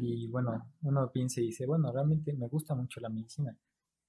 Y 0.00 0.28
bueno, 0.28 0.70
uno 0.82 1.10
piensa 1.10 1.40
y 1.40 1.46
dice, 1.46 1.64
bueno, 1.64 1.90
realmente 1.90 2.34
me 2.34 2.48
gusta 2.48 2.74
mucho 2.74 3.00
la 3.00 3.08
medicina, 3.08 3.56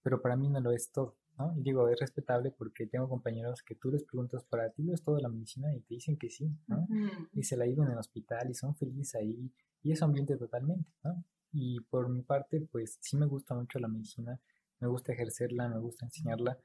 pero 0.03 0.21
para 0.21 0.35
mí 0.35 0.49
no 0.49 0.59
lo 0.59 0.71
es 0.71 0.91
todo. 0.91 1.15
¿No? 1.41 1.57
Y 1.57 1.63
digo, 1.63 1.87
es 1.89 1.99
respetable 1.99 2.51
porque 2.51 2.87
tengo 2.87 3.09
compañeros 3.09 3.63
que 3.63 3.75
tú 3.75 3.91
les 3.91 4.03
preguntas, 4.03 4.43
¿para 4.43 4.69
ti 4.69 4.83
lo 4.83 4.93
es 4.93 5.03
todo 5.03 5.17
la 5.19 5.29
medicina? 5.29 5.73
Y 5.73 5.81
te 5.81 5.95
dicen 5.95 6.17
que 6.17 6.29
sí, 6.29 6.51
¿no? 6.67 6.87
Y 7.33 7.43
se 7.43 7.57
la 7.57 7.65
viven 7.65 7.85
en 7.85 7.93
el 7.93 7.97
hospital 7.97 8.49
y 8.49 8.53
son 8.53 8.75
felices 8.75 9.15
ahí 9.15 9.51
y 9.83 9.91
es 9.91 10.01
ambiente 10.01 10.37
totalmente, 10.37 10.89
¿no? 11.03 11.23
Y 11.53 11.81
por 11.81 12.07
mi 12.09 12.21
parte, 12.21 12.61
pues 12.61 12.97
sí 13.01 13.17
me 13.17 13.25
gusta 13.25 13.55
mucho 13.55 13.79
la 13.79 13.87
medicina 13.87 14.39
me 14.81 14.87
gusta 14.87 15.13
ejercerla, 15.13 15.69
me 15.69 15.79
gusta 15.79 16.05
enseñarla, 16.05 16.57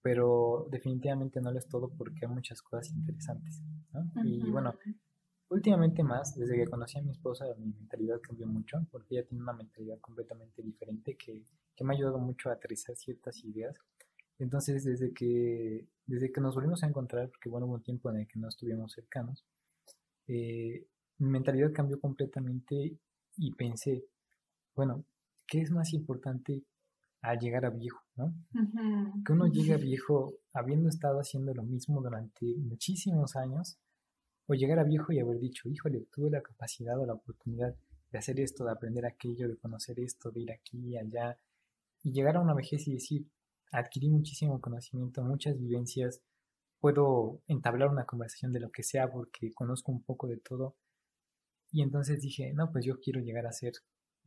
pero 0.00 0.68
definitivamente 0.70 1.40
no 1.40 1.50
lo 1.50 1.58
es 1.58 1.68
todo 1.68 1.90
porque 1.90 2.24
hay 2.24 2.32
muchas 2.32 2.62
cosas 2.62 2.90
interesantes. 2.92 3.60
Y 4.24 4.48
bueno, 4.48 4.74
últimamente 5.50 6.04
más, 6.04 6.36
desde 6.36 6.56
que 6.56 6.66
conocí 6.66 6.98
a 6.98 7.02
mi 7.02 7.10
esposa, 7.10 7.46
mi 7.58 7.66
mentalidad 7.66 8.20
cambió 8.22 8.46
mucho 8.46 8.78
porque 8.92 9.16
ella 9.16 9.26
tiene 9.26 9.42
una 9.42 9.52
mentalidad 9.52 9.98
completamente 9.98 10.62
diferente 10.62 11.16
que, 11.16 11.44
que 11.74 11.84
me 11.84 11.92
ha 11.92 11.96
ayudado 11.96 12.18
mucho 12.18 12.48
a 12.48 12.52
aterrizar 12.52 12.96
ciertas 12.96 13.44
ideas. 13.44 13.76
Entonces, 14.38 14.84
desde 14.84 15.12
que, 15.12 15.86
desde 16.06 16.30
que 16.30 16.40
nos 16.40 16.54
volvimos 16.54 16.82
a 16.82 16.86
encontrar, 16.86 17.28
porque 17.28 17.48
bueno, 17.48 17.66
hubo 17.66 17.74
un 17.74 17.82
tiempo 17.82 18.10
en 18.10 18.18
el 18.18 18.26
que 18.26 18.38
no 18.38 18.48
estuvimos 18.48 18.92
cercanos, 18.92 19.44
eh, 20.28 20.86
mi 21.18 21.30
mentalidad 21.30 21.72
cambió 21.72 22.00
completamente 22.00 22.96
y 23.36 23.52
pensé, 23.54 24.04
bueno, 24.76 25.04
¿qué 25.46 25.60
es 25.60 25.70
más 25.70 25.92
importante 25.92 26.62
a 27.20 27.34
llegar 27.34 27.64
a 27.64 27.70
viejo, 27.70 28.00
¿no? 28.16 28.32
Que 29.24 29.32
uno 29.32 29.46
llegue 29.48 29.74
a 29.74 29.76
viejo 29.78 30.34
habiendo 30.52 30.88
estado 30.88 31.18
haciendo 31.18 31.52
lo 31.52 31.64
mismo 31.64 32.00
durante 32.00 32.46
muchísimos 32.58 33.34
años, 33.34 33.78
o 34.46 34.54
llegar 34.54 34.78
a 34.78 34.84
viejo 34.84 35.12
y 35.12 35.18
haber 35.18 35.38
dicho, 35.38 35.68
híjole, 35.68 36.06
tuve 36.12 36.30
la 36.30 36.42
capacidad 36.42 36.98
o 36.98 37.04
la 37.04 37.14
oportunidad 37.14 37.74
de 38.10 38.18
hacer 38.18 38.40
esto, 38.40 38.64
de 38.64 38.72
aprender 38.72 39.04
aquello, 39.04 39.48
de 39.48 39.56
conocer 39.56 40.00
esto, 40.00 40.30
de 40.30 40.40
ir 40.40 40.52
aquí 40.52 40.78
y 40.78 40.96
allá, 40.96 41.38
y 42.02 42.12
llegar 42.12 42.36
a 42.36 42.40
una 42.40 42.54
vejez 42.54 42.86
y 42.88 42.94
decir, 42.94 43.26
adquirí 43.72 44.08
muchísimo 44.08 44.60
conocimiento, 44.60 45.22
muchas 45.22 45.58
vivencias, 45.58 46.22
puedo 46.80 47.42
entablar 47.46 47.88
una 47.88 48.06
conversación 48.06 48.52
de 48.52 48.60
lo 48.60 48.70
que 48.70 48.82
sea 48.82 49.10
porque 49.10 49.52
conozco 49.52 49.92
un 49.92 50.02
poco 50.02 50.26
de 50.26 50.38
todo. 50.38 50.76
Y 51.70 51.82
entonces 51.82 52.20
dije, 52.22 52.52
no, 52.54 52.70
pues 52.72 52.84
yo 52.84 52.98
quiero 53.00 53.20
llegar 53.20 53.46
a 53.46 53.52
ser 53.52 53.72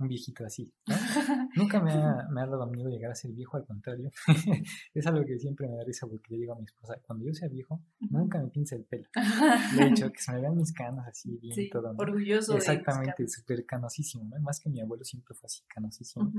un 0.02 0.08
viejito 0.08 0.46
así. 0.46 0.72
Nunca 1.56 1.80
me 1.80 1.92
ha, 1.92 2.28
me 2.32 2.42
ha, 2.42 2.46
dado 2.46 2.66
miedo 2.68 2.90
llegar 2.90 3.12
a 3.12 3.16
ser 3.16 3.32
viejo, 3.32 3.58
al 3.58 3.66
contrario. 3.66 4.10
es 4.94 5.08
algo 5.08 5.26
que 5.26 5.38
siempre 5.40 5.68
me 5.68 5.76
da 5.76 5.84
risa 5.84 6.08
porque 6.08 6.34
le 6.34 6.38
digo 6.40 6.54
a 6.54 6.58
mi 6.58 6.66
esposa, 6.66 7.00
cuando 7.06 7.26
yo 7.26 7.34
sea 7.34 7.48
viejo, 7.48 7.82
nunca 8.10 8.42
me 8.42 8.50
pince 8.50 8.76
el 8.76 8.84
pelo. 8.86 9.08
De 9.78 9.88
hecho, 9.88 10.12
que 10.12 10.22
se 10.22 10.32
me 10.34 10.42
vean 10.42 10.58
mis 10.58 10.74
canas 10.74 11.08
así 11.08 11.38
bien 11.38 11.70
todo. 11.70 11.94
Orgulloso. 11.98 12.56
Exactamente, 12.56 13.28
súper 13.28 13.66
canosísimo, 13.66 14.26
¿no? 14.26 14.40
Más 14.42 14.60
que 14.60 14.70
mi 14.70 14.82
abuelo 14.82 15.04
siempre 15.04 15.36
fue 15.36 15.48
así 15.48 15.62
canosísimo. 15.68 16.32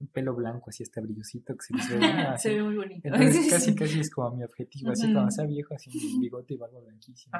Un 0.00 0.06
pelo 0.08 0.34
blanco, 0.34 0.70
así 0.70 0.82
este 0.82 1.00
brillosito 1.00 1.56
que 1.56 1.64
se 1.64 1.74
les 1.74 1.88
ve. 1.88 2.38
se 2.38 2.54
ve 2.54 2.62
muy 2.62 2.76
bonito. 2.76 3.08
Entonces, 3.08 3.50
casi, 3.50 3.74
casi 3.74 4.00
es 4.00 4.10
como 4.10 4.36
mi 4.36 4.44
objetivo. 4.44 4.90
Así 4.90 5.12
cuando 5.12 5.30
sea 5.30 5.46
viejo, 5.46 5.74
así 5.74 5.90
bigote 6.20 6.54
y 6.54 6.56
barba 6.56 6.80
blanquísimo. 6.80 7.36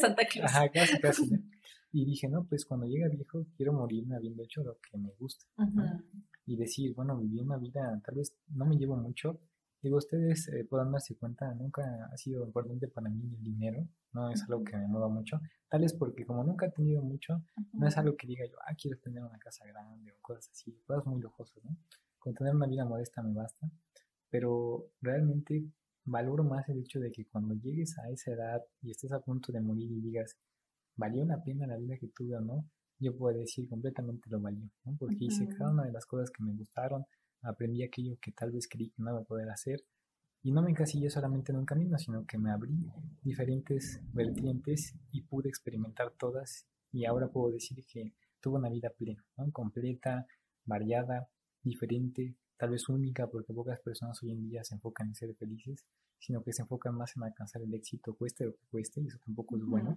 Santa 0.00 0.24
Claus. 0.26 0.50
Ajá, 0.50 0.68
casi, 0.70 1.00
casi. 1.00 1.30
Y 1.96 2.04
dije, 2.04 2.28
no, 2.28 2.44
pues 2.44 2.66
cuando 2.66 2.86
llegue 2.86 3.08
viejo 3.08 3.46
quiero 3.56 3.72
morirme 3.72 4.16
habiendo 4.16 4.42
hecho 4.42 4.64
lo 4.64 4.78
que 4.80 4.98
me 4.98 5.12
gusta. 5.16 5.46
Y 6.44 6.56
decir, 6.56 6.92
bueno, 6.92 7.16
viví 7.16 7.38
una 7.38 7.56
vida, 7.56 8.02
tal 8.04 8.16
vez 8.16 8.36
no 8.48 8.66
me 8.66 8.76
llevo 8.76 8.96
mucho. 8.96 9.38
Digo, 9.80 9.98
ustedes 9.98 10.48
eh, 10.48 10.66
puedan 10.68 10.90
darse 10.90 11.14
cuenta, 11.14 11.54
nunca 11.54 11.82
ha 12.12 12.16
sido 12.16 12.44
importante 12.44 12.88
para 12.88 13.08
mí 13.08 13.22
el 13.36 13.44
dinero, 13.44 13.86
no 14.12 14.28
es 14.28 14.42
algo 14.42 14.64
que 14.64 14.76
me 14.76 14.88
mueva 14.88 15.08
mucho. 15.08 15.40
Tal 15.68 15.82
vez 15.82 15.92
porque 15.92 16.26
como 16.26 16.42
nunca 16.42 16.66
he 16.66 16.72
tenido 16.72 17.00
mucho, 17.00 17.44
no 17.72 17.86
es 17.86 17.96
algo 17.96 18.16
que 18.16 18.26
diga 18.26 18.44
yo, 18.44 18.56
ah, 18.66 18.74
quiero 18.74 18.98
tener 18.98 19.22
una 19.22 19.38
casa 19.38 19.64
grande 19.64 20.10
o 20.10 20.16
cosas 20.20 20.50
así, 20.50 20.76
cosas 20.84 21.06
muy 21.06 21.20
lujosas, 21.20 21.62
¿no? 21.64 21.76
Con 22.18 22.34
tener 22.34 22.56
una 22.56 22.66
vida 22.66 22.84
modesta 22.84 23.22
me 23.22 23.34
basta. 23.34 23.70
Pero 24.30 24.88
realmente 25.00 25.64
valoro 26.04 26.42
más 26.42 26.68
el 26.68 26.80
hecho 26.80 26.98
de 26.98 27.12
que 27.12 27.26
cuando 27.26 27.54
llegues 27.54 27.96
a 28.00 28.10
esa 28.10 28.32
edad 28.32 28.64
y 28.82 28.90
estés 28.90 29.12
a 29.12 29.20
punto 29.20 29.52
de 29.52 29.60
morir 29.60 29.92
y 29.92 30.00
digas, 30.00 30.36
¿valió 30.96 31.24
la 31.24 31.42
pena 31.42 31.66
la 31.66 31.76
vida 31.76 31.96
que 31.98 32.08
tuve 32.08 32.36
o 32.36 32.40
no? 32.40 32.64
Yo 32.98 33.16
puedo 33.16 33.36
decir 33.36 33.68
completamente 33.68 34.30
lo 34.30 34.40
valió, 34.40 34.70
¿no? 34.84 34.96
Porque 34.98 35.24
hice 35.24 35.48
cada 35.48 35.70
una 35.70 35.84
de 35.84 35.92
las 35.92 36.06
cosas 36.06 36.30
que 36.30 36.42
me 36.42 36.52
gustaron, 36.54 37.04
aprendí 37.42 37.82
aquello 37.82 38.16
que 38.20 38.32
tal 38.32 38.52
vez 38.52 38.68
creí 38.68 38.90
que 38.90 39.02
no 39.02 39.10
iba 39.10 39.20
a 39.20 39.24
poder 39.24 39.50
hacer 39.50 39.84
y 40.42 40.52
no 40.52 40.62
me 40.62 40.70
encasillé 40.70 41.10
solamente 41.10 41.52
en 41.52 41.58
un 41.58 41.64
camino, 41.64 41.98
sino 41.98 42.26
que 42.26 42.38
me 42.38 42.50
abrí 42.50 42.86
diferentes 43.22 44.00
vertientes 44.12 44.94
y 45.10 45.22
pude 45.22 45.48
experimentar 45.48 46.12
todas 46.12 46.66
y 46.92 47.06
ahora 47.06 47.28
puedo 47.28 47.50
decir 47.50 47.84
que 47.86 48.12
tuve 48.40 48.58
una 48.58 48.68
vida 48.68 48.90
plena, 48.90 49.24
¿no? 49.36 49.50
completa, 49.50 50.26
variada, 50.66 51.28
diferente, 51.62 52.36
tal 52.58 52.70
vez 52.70 52.88
única, 52.88 53.26
porque 53.26 53.52
pocas 53.52 53.80
personas 53.80 54.22
hoy 54.22 54.32
en 54.32 54.42
día 54.42 54.62
se 54.64 54.74
enfocan 54.74 55.08
en 55.08 55.14
ser 55.14 55.34
felices, 55.34 55.86
sino 56.18 56.42
que 56.42 56.52
se 56.52 56.62
enfocan 56.62 56.94
más 56.94 57.16
en 57.16 57.24
alcanzar 57.24 57.62
el 57.62 57.74
éxito, 57.74 58.14
cueste 58.14 58.44
lo 58.44 58.52
que 58.52 58.66
cueste, 58.70 59.00
y 59.00 59.06
eso 59.06 59.18
tampoco 59.24 59.56
es 59.56 59.64
bueno. 59.64 59.96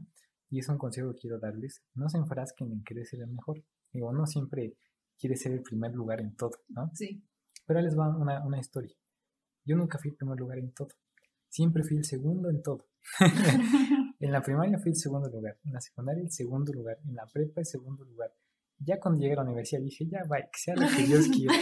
Y 0.49 0.59
es 0.59 0.69
un 0.69 0.77
consejo 0.77 1.13
que 1.13 1.19
quiero 1.21 1.39
darles. 1.39 1.81
No 1.93 2.09
se 2.09 2.17
enfrasquen 2.17 2.71
en 2.71 2.83
querer 2.83 3.05
ser 3.05 3.21
el 3.21 3.27
mejor. 3.27 3.63
Digo, 3.91 4.11
no 4.13 4.25
siempre 4.25 4.77
quiere 5.17 5.35
ser 5.35 5.51
el 5.51 5.61
primer 5.61 5.93
lugar 5.93 6.21
en 6.21 6.35
todo, 6.35 6.51
¿no? 6.69 6.89
Sí. 6.93 7.23
Pero 7.65 7.81
les 7.81 7.97
va 7.97 8.15
una, 8.15 8.45
una 8.45 8.59
historia. 8.59 8.95
Yo 9.65 9.75
nunca 9.75 9.97
fui 9.97 10.11
el 10.11 10.15
primer 10.15 10.37
lugar 10.39 10.59
en 10.59 10.71
todo. 10.71 10.89
Siempre 11.49 11.83
fui 11.83 11.97
el 11.97 12.05
segundo 12.05 12.49
en 12.49 12.61
todo. 12.61 12.87
en 14.19 14.31
la 14.31 14.41
primaria 14.41 14.77
fui 14.79 14.91
el 14.91 14.95
segundo 14.95 15.29
lugar. 15.29 15.57
En 15.65 15.73
la 15.73 15.81
secundaria 15.81 16.23
el 16.23 16.31
segundo 16.31 16.71
lugar. 16.71 16.99
En 17.05 17.15
la 17.15 17.25
prepa 17.25 17.61
el 17.61 17.65
segundo 17.65 18.05
lugar. 18.05 18.33
Ya 18.79 18.99
cuando 18.99 19.19
llegué 19.19 19.33
a 19.33 19.37
la 19.37 19.43
universidad 19.43 19.81
dije, 19.81 20.07
ya, 20.07 20.23
va, 20.31 20.37
que 20.37 20.59
sea 20.59 20.75
lo 20.75 20.87
que 20.87 21.03
Dios 21.03 21.27
quiera. 21.35 21.53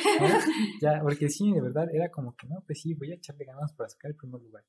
Ya, 0.81 1.01
porque 1.01 1.29
sí, 1.29 1.51
de 1.51 1.61
verdad, 1.61 1.87
era 1.93 2.11
como 2.11 2.35
que 2.35 2.45
no, 2.47 2.61
pues 2.67 2.81
sí, 2.81 2.93
voy 2.93 3.11
a 3.11 3.15
echarle 3.15 3.45
ganas 3.45 3.73
para 3.73 3.89
sacar 3.89 4.11
el 4.11 4.17
primer 4.17 4.41
lugar. 4.41 4.65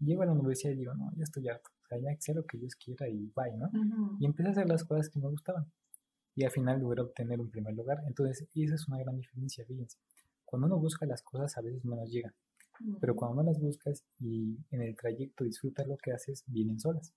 Llego 0.00 0.22
a 0.22 0.26
la 0.26 0.32
universidad 0.32 0.72
y 0.72 0.76
digo, 0.76 0.94
no, 0.94 1.12
ya 1.16 1.22
estoy 1.22 1.48
harto 1.48 1.70
ya 1.90 2.14
que 2.14 2.20
sea 2.20 2.34
lo 2.34 2.44
que 2.44 2.58
Dios 2.58 2.74
quiera 2.74 3.08
y 3.08 3.32
bye, 3.34 3.56
¿no? 3.56 3.70
Y 4.20 4.26
empecé 4.26 4.48
a 4.48 4.52
hacer 4.52 4.68
las 4.68 4.84
cosas 4.84 5.08
que 5.08 5.18
me 5.18 5.28
gustaban. 5.28 5.70
Y 6.34 6.44
al 6.44 6.50
final 6.50 6.80
logré 6.80 7.02
obtener 7.02 7.40
un 7.40 7.50
primer 7.50 7.74
lugar. 7.74 8.02
Entonces, 8.06 8.46
esa 8.54 8.74
es 8.74 8.88
una 8.88 8.98
gran 8.98 9.16
diferencia, 9.16 9.64
fíjense. 9.64 9.98
Cuando 10.44 10.66
uno 10.66 10.78
busca 10.78 11.06
las 11.06 11.22
cosas, 11.22 11.56
a 11.56 11.62
veces 11.62 11.84
menos 11.84 12.10
llegan. 12.10 12.34
Pero 13.00 13.16
cuando 13.16 13.42
no 13.42 13.50
las 13.50 13.58
buscas 13.58 14.04
y 14.20 14.58
en 14.70 14.82
el 14.82 14.94
trayecto 14.96 15.44
disfrutas 15.44 15.86
lo 15.86 15.96
que 15.96 16.12
haces, 16.12 16.44
vienen 16.46 16.78
solas. 16.78 17.14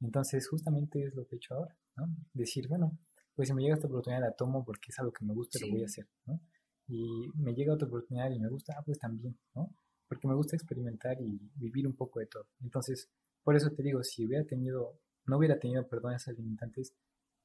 Entonces, 0.00 0.48
justamente 0.48 1.04
es 1.04 1.14
lo 1.14 1.26
que 1.26 1.36
he 1.36 1.38
hecho 1.38 1.54
ahora, 1.54 1.76
¿no? 1.96 2.08
Decir, 2.34 2.68
bueno, 2.68 2.98
pues 3.34 3.48
si 3.48 3.54
me 3.54 3.62
llega 3.62 3.74
esta 3.74 3.86
oportunidad 3.86 4.20
la 4.20 4.32
tomo 4.32 4.64
porque 4.64 4.90
es 4.90 4.98
algo 4.98 5.12
que 5.12 5.24
me 5.24 5.32
gusta, 5.34 5.58
lo 5.60 5.70
voy 5.70 5.82
a 5.82 5.86
hacer, 5.86 6.06
¿no? 6.26 6.40
Y 6.88 7.30
me 7.36 7.54
llega 7.54 7.74
otra 7.74 7.86
oportunidad 7.88 8.30
y 8.30 8.38
me 8.38 8.48
gusta, 8.48 8.74
ah, 8.78 8.82
pues 8.84 8.98
también, 8.98 9.36
¿no? 9.54 9.74
Porque 10.08 10.28
me 10.28 10.34
gusta 10.34 10.56
experimentar 10.56 11.20
y 11.20 11.38
vivir 11.56 11.86
un 11.86 11.94
poco 11.94 12.20
de 12.20 12.26
todo. 12.26 12.46
Entonces, 12.60 13.08
por 13.46 13.54
eso 13.54 13.70
te 13.70 13.80
digo, 13.84 14.02
si 14.02 14.26
hubiera 14.26 14.44
tenido, 14.44 14.98
no 15.26 15.38
hubiera 15.38 15.56
tenido, 15.56 15.86
perdón, 15.86 16.14
esas 16.14 16.36
limitantes, 16.36 16.96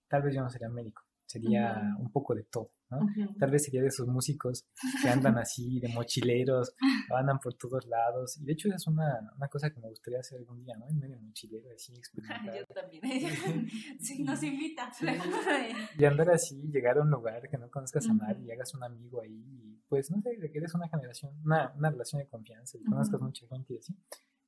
tal 0.08 0.24
vez 0.24 0.34
yo 0.34 0.42
no 0.42 0.50
sería 0.50 0.68
médico, 0.68 1.04
sería 1.28 1.96
un 2.00 2.12
poco 2.12 2.34
de 2.34 2.44
todo, 2.46 2.72
¿no? 2.90 3.06
Tal 3.38 3.52
vez 3.52 3.66
sería 3.66 3.84
de 3.84 3.90
esos 3.90 4.08
músicos 4.08 4.66
que 5.00 5.08
andan 5.08 5.38
así, 5.38 5.80
de 5.80 5.90
mochileros, 5.90 6.74
andan 7.16 7.38
por 7.38 7.54
todos 7.54 7.86
lados. 7.86 8.36
Y 8.42 8.46
de 8.46 8.54
hecho 8.54 8.68
es 8.74 8.88
una, 8.88 9.32
una 9.38 9.48
cosa 9.48 9.70
que 9.70 9.80
me 9.80 9.90
gustaría 9.90 10.22
hacer 10.22 10.40
algún 10.40 10.64
día, 10.64 10.76
¿no? 10.76 10.90
En 10.90 10.98
medio 10.98 11.22
mochilero, 11.22 11.70
así, 11.72 11.94
experimentar. 11.94 12.58
yo 12.58 12.66
también. 12.74 13.04
sí, 14.00 14.24
nos 14.24 14.42
invita. 14.42 14.92
Y 16.00 16.06
andar 16.06 16.32
así, 16.32 16.60
llegar 16.74 16.98
a 16.98 17.04
un 17.04 17.12
lugar 17.12 17.48
que 17.48 17.60
no 17.60 17.70
conozcas 17.70 18.10
a 18.10 18.14
nadie 18.16 18.48
y 18.48 18.52
hagas 18.52 18.74
un 18.74 18.84
amigo 18.84 19.22
ahí, 19.22 19.30
y 19.32 19.80
pues 19.88 20.10
no 20.10 20.20
sé, 20.24 20.32
eres 20.52 20.74
una 20.74 20.90
generación, 20.90 21.40
una, 21.46 21.72
una 21.78 21.92
relación 21.92 22.24
de 22.24 22.28
confianza 22.28 22.80
y 22.80 22.84
conozcas 22.86 23.22
mucha 23.22 23.46
gente 23.48 23.76
y 23.76 23.78
así. 23.78 23.96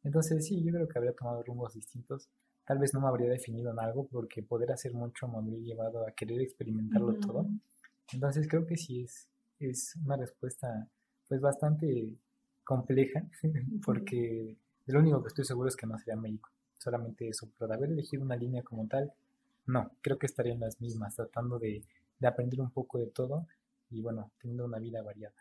Entonces 0.03 0.45
sí, 0.45 0.63
yo 0.63 0.73
creo 0.73 0.87
que 0.87 0.97
habría 0.97 1.13
tomado 1.13 1.43
rumbos 1.43 1.73
distintos. 1.73 2.29
Tal 2.65 2.79
vez 2.79 2.93
no 2.93 3.01
me 3.01 3.07
habría 3.07 3.29
definido 3.29 3.71
en 3.71 3.79
algo 3.79 4.07
porque 4.07 4.43
poder 4.43 4.71
hacer 4.71 4.93
mucho 4.93 5.27
me 5.27 5.37
habría 5.37 5.59
llevado 5.59 6.05
a 6.05 6.11
querer 6.11 6.41
experimentarlo 6.41 7.15
todo. 7.15 7.47
Entonces 8.13 8.47
creo 8.47 8.65
que 8.65 8.77
sí 8.77 9.03
es, 9.03 9.27
es 9.59 9.95
una 10.05 10.17
respuesta 10.17 10.87
pues 11.27 11.41
bastante 11.41 12.09
compleja 12.63 13.23
porque 13.85 14.57
lo 14.87 14.99
único 14.99 15.21
que 15.21 15.29
estoy 15.29 15.45
seguro 15.45 15.69
es 15.69 15.75
que 15.75 15.87
no 15.87 15.97
sería 15.97 16.15
médico. 16.15 16.49
Solamente 16.77 17.27
eso, 17.29 17.49
pero 17.57 17.69
de 17.69 17.75
haber 17.75 17.91
elegido 17.91 18.23
una 18.23 18.35
línea 18.35 18.61
como 18.63 18.87
tal, 18.87 19.13
no, 19.65 19.91
creo 20.01 20.19
que 20.19 20.25
estaría 20.25 20.53
en 20.53 20.59
las 20.59 20.81
mismas, 20.81 21.15
tratando 21.15 21.57
de, 21.57 21.83
de 22.19 22.27
aprender 22.27 22.59
un 22.59 22.71
poco 22.71 22.99
de 22.99 23.07
todo 23.07 23.47
y 23.89 24.01
bueno, 24.01 24.31
teniendo 24.39 24.65
una 24.65 24.79
vida 24.79 25.01
variada. 25.01 25.35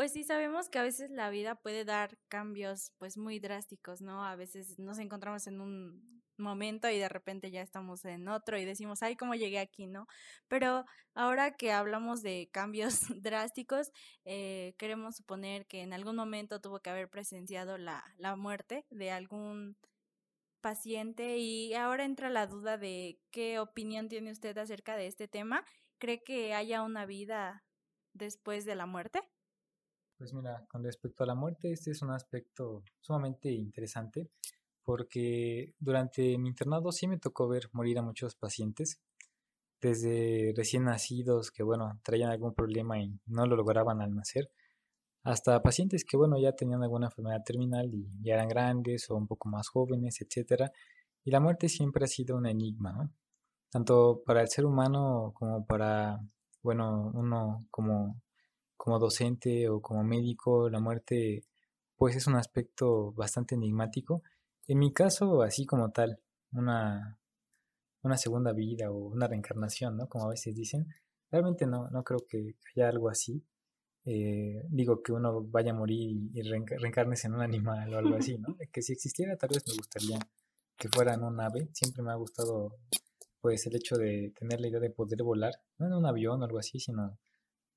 Pues 0.00 0.14
sí, 0.14 0.24
sabemos 0.24 0.70
que 0.70 0.78
a 0.78 0.82
veces 0.82 1.10
la 1.10 1.28
vida 1.28 1.56
puede 1.56 1.84
dar 1.84 2.16
cambios 2.28 2.90
pues 2.96 3.18
muy 3.18 3.38
drásticos, 3.38 4.00
¿no? 4.00 4.24
A 4.24 4.34
veces 4.34 4.78
nos 4.78 4.98
encontramos 4.98 5.46
en 5.46 5.60
un 5.60 6.22
momento 6.38 6.88
y 6.88 6.98
de 6.98 7.10
repente 7.10 7.50
ya 7.50 7.60
estamos 7.60 8.06
en 8.06 8.26
otro 8.28 8.56
y 8.56 8.64
decimos, 8.64 9.02
ay, 9.02 9.14
¿cómo 9.14 9.34
llegué 9.34 9.58
aquí, 9.58 9.86
no? 9.86 10.06
Pero 10.48 10.86
ahora 11.12 11.54
que 11.54 11.72
hablamos 11.72 12.22
de 12.22 12.48
cambios 12.50 13.00
drásticos, 13.22 13.90
eh, 14.24 14.72
queremos 14.78 15.16
suponer 15.16 15.66
que 15.66 15.82
en 15.82 15.92
algún 15.92 16.16
momento 16.16 16.62
tuvo 16.62 16.80
que 16.80 16.88
haber 16.88 17.10
presenciado 17.10 17.76
la, 17.76 18.02
la 18.16 18.36
muerte 18.36 18.86
de 18.88 19.10
algún 19.10 19.76
paciente 20.62 21.36
y 21.36 21.74
ahora 21.74 22.06
entra 22.06 22.30
la 22.30 22.46
duda 22.46 22.78
de 22.78 23.18
qué 23.30 23.58
opinión 23.58 24.08
tiene 24.08 24.32
usted 24.32 24.56
acerca 24.56 24.96
de 24.96 25.08
este 25.08 25.28
tema. 25.28 25.62
¿Cree 25.98 26.22
que 26.22 26.54
haya 26.54 26.80
una 26.80 27.04
vida 27.04 27.66
después 28.14 28.64
de 28.64 28.76
la 28.76 28.86
muerte? 28.86 29.20
Pues 30.20 30.34
mira, 30.34 30.66
con 30.68 30.84
respecto 30.84 31.24
a 31.24 31.26
la 31.26 31.34
muerte, 31.34 31.72
este 31.72 31.92
es 31.92 32.02
un 32.02 32.10
aspecto 32.10 32.82
sumamente 33.00 33.50
interesante 33.50 34.28
porque 34.84 35.72
durante 35.78 36.36
mi 36.36 36.50
internado 36.50 36.92
sí 36.92 37.08
me 37.08 37.16
tocó 37.16 37.48
ver 37.48 37.70
morir 37.72 37.98
a 37.98 38.02
muchos 38.02 38.34
pacientes, 38.34 39.00
desde 39.80 40.52
recién 40.54 40.84
nacidos 40.84 41.50
que 41.50 41.62
bueno, 41.62 41.98
traían 42.04 42.30
algún 42.30 42.52
problema 42.52 43.00
y 43.00 43.18
no 43.24 43.46
lo 43.46 43.56
lograban 43.56 44.02
al 44.02 44.14
nacer, 44.14 44.50
hasta 45.22 45.62
pacientes 45.62 46.04
que 46.04 46.18
bueno, 46.18 46.38
ya 46.38 46.52
tenían 46.52 46.82
alguna 46.82 47.06
enfermedad 47.06 47.42
terminal 47.42 47.88
y 47.94 48.06
ya 48.20 48.34
eran 48.34 48.48
grandes 48.48 49.08
o 49.08 49.16
un 49.16 49.26
poco 49.26 49.48
más 49.48 49.68
jóvenes, 49.68 50.20
etcétera. 50.20 50.70
Y 51.24 51.30
la 51.30 51.40
muerte 51.40 51.70
siempre 51.70 52.04
ha 52.04 52.08
sido 52.08 52.36
un 52.36 52.46
enigma, 52.46 52.92
¿no? 52.92 53.10
Tanto 53.70 54.22
para 54.26 54.42
el 54.42 54.48
ser 54.50 54.66
humano 54.66 55.32
como 55.34 55.64
para, 55.64 56.20
bueno, 56.62 57.10
uno 57.14 57.66
como 57.70 58.20
como 58.80 58.98
docente 58.98 59.68
o 59.68 59.82
como 59.82 60.02
médico, 60.02 60.70
la 60.70 60.80
muerte 60.80 61.44
pues 61.96 62.16
es 62.16 62.26
un 62.26 62.36
aspecto 62.36 63.12
bastante 63.12 63.54
enigmático. 63.54 64.22
En 64.66 64.78
mi 64.78 64.90
caso, 64.90 65.42
así 65.42 65.66
como 65.66 65.90
tal, 65.90 66.18
una, 66.52 67.20
una 68.02 68.16
segunda 68.16 68.54
vida 68.54 68.90
o 68.90 68.96
una 69.08 69.28
reencarnación, 69.28 69.98
¿no? 69.98 70.08
Como 70.08 70.24
a 70.24 70.30
veces 70.30 70.54
dicen, 70.54 70.86
realmente 71.30 71.66
no, 71.66 71.90
no 71.90 72.02
creo 72.02 72.20
que 72.26 72.54
haya 72.74 72.88
algo 72.88 73.10
así. 73.10 73.44
Eh, 74.06 74.62
digo 74.70 75.02
que 75.02 75.12
uno 75.12 75.42
vaya 75.42 75.72
a 75.72 75.74
morir 75.74 76.30
y 76.32 76.40
reencarnes 76.40 77.22
en 77.26 77.34
un 77.34 77.42
animal 77.42 77.92
o 77.92 77.98
algo 77.98 78.16
así, 78.16 78.38
¿no? 78.38 78.56
Que 78.72 78.80
si 78.80 78.94
existiera 78.94 79.36
tal 79.36 79.50
vez 79.50 79.62
me 79.68 79.74
gustaría 79.74 80.18
que 80.78 80.88
fuera 80.88 81.12
en 81.12 81.22
un 81.22 81.38
ave. 81.38 81.68
Siempre 81.74 82.02
me 82.02 82.12
ha 82.12 82.16
gustado 82.16 82.78
pues 83.42 83.66
el 83.66 83.76
hecho 83.76 83.96
de 83.96 84.32
tener 84.38 84.58
la 84.58 84.68
idea 84.68 84.80
de 84.80 84.90
poder 84.90 85.22
volar, 85.22 85.52
no 85.76 85.86
en 85.86 85.92
un 85.92 86.06
avión 86.06 86.40
o 86.40 86.44
algo 86.46 86.58
así, 86.58 86.80
sino 86.80 87.18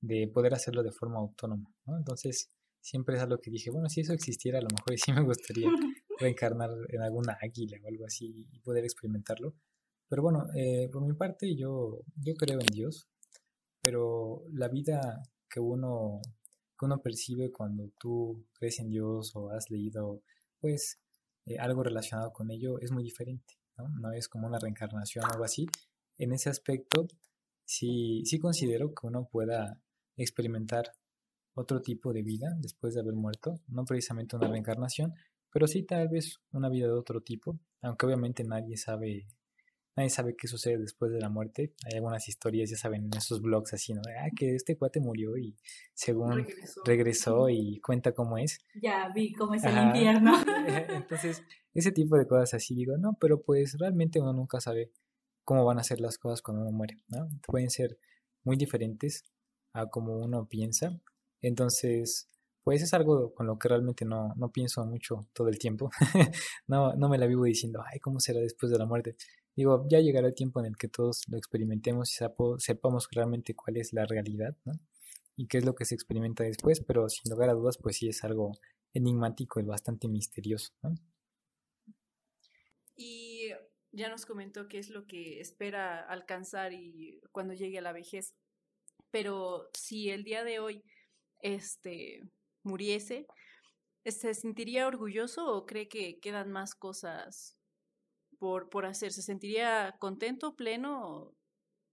de 0.04 0.28
poder 0.28 0.54
hacerlo 0.54 0.82
de 0.82 0.92
forma 0.92 1.18
autónoma, 1.18 1.74
¿no? 1.86 1.96
Entonces, 1.96 2.50
siempre 2.80 3.16
es 3.16 3.22
algo 3.22 3.38
que 3.38 3.50
dije, 3.50 3.70
bueno, 3.70 3.88
si 3.88 4.02
eso 4.02 4.12
existiera, 4.12 4.58
a 4.58 4.62
lo 4.62 4.68
mejor 4.68 4.98
sí 4.98 5.12
me 5.12 5.22
gustaría 5.22 5.68
reencarnar 6.18 6.70
en 6.90 7.00
alguna 7.00 7.38
águila 7.40 7.78
o 7.82 7.88
algo 7.88 8.04
así 8.04 8.46
y 8.52 8.58
poder 8.60 8.84
experimentarlo. 8.84 9.54
Pero 10.08 10.22
bueno, 10.22 10.46
eh, 10.54 10.88
por 10.92 11.02
mi 11.02 11.14
parte 11.14 11.56
yo, 11.56 12.00
yo 12.16 12.34
creo 12.34 12.60
en 12.60 12.66
Dios, 12.66 13.08
pero 13.80 14.44
la 14.52 14.68
vida 14.68 15.22
que 15.48 15.60
uno, 15.60 16.20
que 16.78 16.84
uno 16.84 17.00
percibe 17.00 17.50
cuando 17.50 17.90
tú 17.98 18.44
crees 18.52 18.78
en 18.80 18.90
Dios 18.90 19.34
o 19.34 19.50
has 19.50 19.70
leído 19.70 20.22
pues 20.60 21.00
eh, 21.46 21.58
algo 21.58 21.82
relacionado 21.82 22.32
con 22.32 22.50
ello 22.50 22.78
es 22.80 22.92
muy 22.92 23.02
diferente, 23.02 23.54
¿no? 23.78 23.88
No 24.00 24.12
es 24.12 24.28
como 24.28 24.46
una 24.46 24.58
reencarnación 24.58 25.24
o 25.24 25.32
algo 25.32 25.44
así. 25.44 25.66
En 26.18 26.32
ese 26.32 26.50
aspecto, 26.50 27.08
sí, 27.64 28.22
sí 28.26 28.38
considero 28.38 28.94
que 28.94 29.06
uno 29.06 29.26
pueda 29.30 29.80
experimentar 30.22 30.92
otro 31.54 31.80
tipo 31.80 32.12
de 32.12 32.22
vida 32.22 32.48
después 32.58 32.94
de 32.94 33.00
haber 33.00 33.14
muerto, 33.14 33.60
no 33.68 33.84
precisamente 33.84 34.36
una 34.36 34.48
reencarnación, 34.48 35.14
pero 35.50 35.66
sí 35.66 35.84
tal 35.84 36.08
vez 36.08 36.40
una 36.52 36.68
vida 36.68 36.86
de 36.86 36.92
otro 36.92 37.20
tipo, 37.20 37.58
aunque 37.80 38.06
obviamente 38.06 38.42
nadie 38.42 38.76
sabe, 38.76 39.28
nadie 39.96 40.10
sabe 40.10 40.34
qué 40.36 40.48
sucede 40.48 40.78
después 40.78 41.12
de 41.12 41.20
la 41.20 41.28
muerte. 41.28 41.74
Hay 41.86 41.96
algunas 41.96 42.28
historias, 42.28 42.70
ya 42.70 42.76
saben, 42.76 43.04
en 43.04 43.16
esos 43.16 43.40
blogs 43.40 43.72
así, 43.72 43.94
¿no? 43.94 44.02
Ah, 44.20 44.30
que 44.36 44.56
este 44.56 44.76
cuate 44.76 44.98
murió 44.98 45.36
y 45.36 45.56
según 45.92 46.44
regresó, 46.84 47.48
y 47.48 47.78
cuenta 47.80 48.12
cómo 48.12 48.36
es. 48.36 48.58
Ya 48.74 49.10
vi 49.14 49.32
cómo 49.32 49.54
es 49.54 49.62
el 49.62 49.78
infierno. 49.78 50.32
Entonces, 50.88 51.44
ese 51.72 51.92
tipo 51.92 52.16
de 52.16 52.26
cosas 52.26 52.54
así 52.54 52.74
digo, 52.74 52.96
no, 52.98 53.16
pero 53.20 53.40
pues 53.40 53.78
realmente 53.78 54.20
uno 54.20 54.32
nunca 54.32 54.60
sabe 54.60 54.90
cómo 55.44 55.64
van 55.64 55.78
a 55.78 55.84
ser 55.84 56.00
las 56.00 56.18
cosas 56.18 56.42
cuando 56.42 56.62
uno 56.62 56.72
muere, 56.72 56.96
¿no? 57.06 57.28
Pueden 57.46 57.70
ser 57.70 57.98
muy 58.42 58.56
diferentes 58.56 59.24
a 59.74 59.90
como 59.90 60.16
uno 60.16 60.46
piensa. 60.48 60.98
Entonces, 61.42 62.28
pues 62.62 62.82
es 62.82 62.94
algo 62.94 63.34
con 63.34 63.46
lo 63.46 63.58
que 63.58 63.68
realmente 63.68 64.06
no, 64.06 64.32
no 64.36 64.50
pienso 64.50 64.84
mucho 64.86 65.28
todo 65.34 65.48
el 65.48 65.58
tiempo. 65.58 65.90
no, 66.66 66.94
no 66.94 67.08
me 67.10 67.18
la 67.18 67.26
vivo 67.26 67.44
diciendo, 67.44 67.82
ay, 67.84 68.00
¿cómo 68.00 68.20
será 68.20 68.40
después 68.40 68.72
de 68.72 68.78
la 68.78 68.86
muerte? 68.86 69.16
Digo, 69.54 69.86
ya 69.88 70.00
llegará 70.00 70.28
el 70.28 70.34
tiempo 70.34 70.60
en 70.60 70.66
el 70.66 70.76
que 70.76 70.88
todos 70.88 71.22
lo 71.28 71.36
experimentemos 71.36 72.10
y 72.10 72.24
sepamos 72.58 73.08
realmente 73.12 73.54
cuál 73.54 73.76
es 73.76 73.92
la 73.92 74.06
realidad, 74.06 74.56
¿no? 74.64 74.72
Y 75.36 75.46
qué 75.46 75.58
es 75.58 75.64
lo 75.64 75.74
que 75.74 75.84
se 75.84 75.94
experimenta 75.94 76.44
después, 76.44 76.80
pero 76.80 77.08
sin 77.08 77.30
lugar 77.30 77.50
a 77.50 77.54
dudas, 77.54 77.76
pues 77.78 77.96
sí 77.96 78.08
es 78.08 78.24
algo 78.24 78.52
enigmático 78.94 79.60
y 79.60 79.64
bastante 79.64 80.08
misterioso, 80.08 80.72
¿no? 80.82 80.94
Y 82.96 83.50
ya 83.92 84.08
nos 84.08 84.26
comentó 84.26 84.68
qué 84.68 84.78
es 84.78 84.90
lo 84.90 85.06
que 85.06 85.40
espera 85.40 86.00
alcanzar 86.00 86.72
y 86.72 87.20
cuando 87.32 87.54
llegue 87.54 87.78
a 87.78 87.82
la 87.82 87.92
vejez 87.92 88.34
pero 89.14 89.68
si 89.72 90.10
el 90.10 90.24
día 90.24 90.42
de 90.42 90.58
hoy 90.58 90.82
este, 91.40 92.20
muriese, 92.64 93.28
¿se 94.04 94.34
sentiría 94.34 94.88
orgulloso 94.88 95.54
o 95.54 95.66
cree 95.66 95.86
que 95.86 96.18
quedan 96.18 96.50
más 96.50 96.74
cosas 96.74 97.56
por, 98.40 98.68
por 98.70 98.86
hacer? 98.86 99.12
¿Se 99.12 99.22
sentiría 99.22 99.94
contento, 100.00 100.56
pleno, 100.56 101.32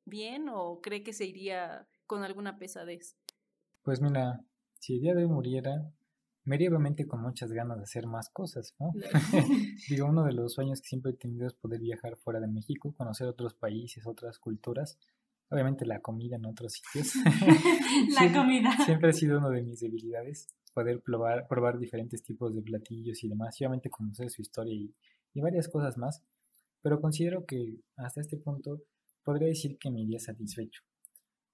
bien 0.04 0.50
o 0.50 0.82
cree 0.82 1.04
que 1.04 1.14
se 1.14 1.26
iría 1.26 1.88
con 2.08 2.24
alguna 2.24 2.58
pesadez? 2.58 3.16
Pues 3.84 4.02
mira, 4.02 4.44
si 4.80 4.96
el 4.96 5.02
día 5.02 5.14
de 5.14 5.22
hoy 5.22 5.30
muriera, 5.30 5.94
me 6.44 6.56
iría 6.56 6.70
obviamente 6.70 7.06
con 7.06 7.22
muchas 7.22 7.52
ganas 7.52 7.78
de 7.78 7.84
hacer 7.84 8.08
más 8.08 8.32
cosas, 8.32 8.74
¿no? 8.80 8.94
Digo, 9.90 10.08
uno 10.08 10.24
de 10.24 10.34
los 10.34 10.54
sueños 10.54 10.82
que 10.82 10.88
siempre 10.88 11.12
he 11.12 11.18
tenido 11.18 11.46
es 11.46 11.54
poder 11.54 11.82
viajar 11.82 12.18
fuera 12.18 12.40
de 12.40 12.48
México, 12.48 12.96
conocer 12.98 13.28
otros 13.28 13.54
países, 13.54 14.08
otras 14.08 14.40
culturas 14.40 14.98
Obviamente 15.52 15.86
la 15.86 16.00
comida 16.00 16.38
en 16.38 16.46
otros 16.46 16.74
sitios. 16.74 17.14
la 18.16 18.34
comida. 18.34 18.72
Siempre 18.86 19.10
ha 19.10 19.14
sido 19.14 19.38
una 19.38 19.50
de 19.50 19.62
mis 19.62 19.82
debilidades, 19.82 20.48
poder 20.74 21.02
probar, 21.02 21.46
probar 21.50 21.78
diferentes 21.78 22.24
tipos 22.24 22.56
de 22.56 22.62
platillos 22.62 23.22
y 23.22 23.28
demás, 23.28 23.60
y 23.60 23.66
obviamente 23.66 23.90
conocer 23.90 24.30
su 24.30 24.42
historia 24.42 24.74
y, 24.74 24.96
y 25.34 25.42
varias 25.42 25.68
cosas 25.68 25.98
más. 25.98 26.24
Pero 26.82 27.02
considero 27.02 27.46
que 27.46 27.76
hasta 27.98 28.22
este 28.22 28.38
punto 28.38 28.82
podría 29.26 29.50
decir 29.50 29.78
que 29.78 29.92
me 29.92 30.02
iría 30.02 30.20
satisfecho. 30.20 30.84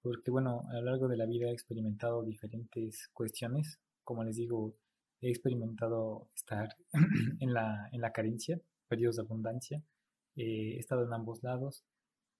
Porque 0.00 0.30
bueno, 0.30 0.62
a 0.70 0.74
lo 0.74 0.82
largo 0.82 1.08
de 1.08 1.16
la 1.16 1.26
vida 1.26 1.48
he 1.48 1.52
experimentado 1.52 2.22
diferentes 2.22 3.08
cuestiones. 3.12 3.80
Como 4.04 4.22
les 4.22 4.36
digo, 4.36 4.76
he 5.20 5.28
experimentado 5.28 6.28
estar 6.36 6.76
en 7.40 7.52
la, 7.52 7.88
en 7.90 8.00
la 8.00 8.12
carencia, 8.12 8.60
periodos 8.86 9.16
de 9.16 9.22
abundancia. 9.22 9.82
he 10.36 10.78
estado 10.78 11.04
en 11.04 11.12
ambos 11.12 11.42
lados 11.42 11.84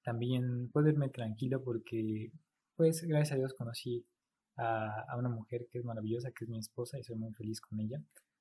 también 0.08 0.70
puedo 0.70 0.88
irme 0.88 1.10
tranquilo 1.10 1.62
porque, 1.62 2.32
pues, 2.76 3.02
gracias 3.02 3.32
a 3.32 3.36
Dios 3.36 3.52
conocí 3.52 4.06
a, 4.56 5.14
una 5.18 5.28
mujer 5.28 5.66
que 5.70 5.80
es 5.80 5.84
maravillosa, 5.84 6.30
que 6.30 6.46
es 6.46 6.48
mi 6.48 6.58
esposa 6.58 6.98
y 6.98 7.04
soy 7.04 7.16
muy 7.16 7.34
feliz 7.34 7.60
con 7.60 7.78
ella. 7.78 8.00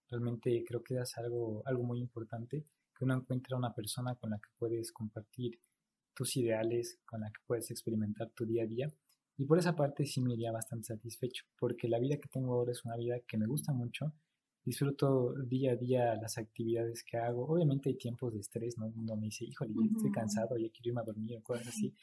Realmente 0.09 0.63
creo 0.65 0.82
que 0.82 0.97
es 0.97 1.18
algo, 1.18 1.63
algo 1.65 1.84
muy 1.84 1.99
importante, 1.99 2.63
que 2.95 3.03
uno 3.03 3.15
encuentra 3.15 3.57
una 3.57 3.74
persona 3.74 4.15
con 4.15 4.30
la 4.30 4.38
que 4.38 4.47
puedes 4.57 4.93
compartir 4.93 5.59
tus 6.13 6.38
ideales, 6.38 6.99
con 7.05 7.20
la 7.20 7.28
que 7.32 7.41
puedes 7.45 7.70
experimentar 7.70 8.30
tu 8.30 8.45
día 8.45 8.63
a 8.63 8.68
día. 8.68 8.93
Y 9.36 9.43
por 9.43 9.59
esa 9.59 9.76
parte 9.76 10.05
sí 10.05 10.22
me 10.22 10.36
iría 10.36 10.53
bastante 10.53 10.86
satisfecho, 10.86 11.43
porque 11.59 11.89
la 11.89 11.99
vida 11.99 12.15
que 12.15 12.30
tengo 12.30 12.53
ahora 12.53 12.72
es 12.72 12.86
una 12.86 12.95
vida 12.95 13.20
que 13.28 13.38
me 13.38 13.45
gusta 13.45 13.74
mucho, 13.74 14.13
disfruto 14.68 15.34
día 15.45 15.72
a 15.72 15.76
día 15.78 16.15
las 16.15 16.38
actividades 16.38 17.01
que 17.01 17.15
hago. 17.18 17.47
Obviamente 17.47 17.88
hay 17.88 17.95
tiempos 17.95 18.34
de 18.34 18.41
estrés, 18.41 18.78
¿no? 18.78 18.88
Uno 18.88 19.15
me 19.15 19.28
dice, 19.28 19.45
híjole, 19.45 19.74
ya 19.74 19.95
estoy 19.95 20.11
cansado, 20.11 20.57
ya 20.57 20.70
quiero 20.70 20.89
irme 20.89 20.99
a 20.99 21.05
dormir 21.05 21.38
o 21.38 21.41
cosas 21.41 21.70
así. 21.70 21.95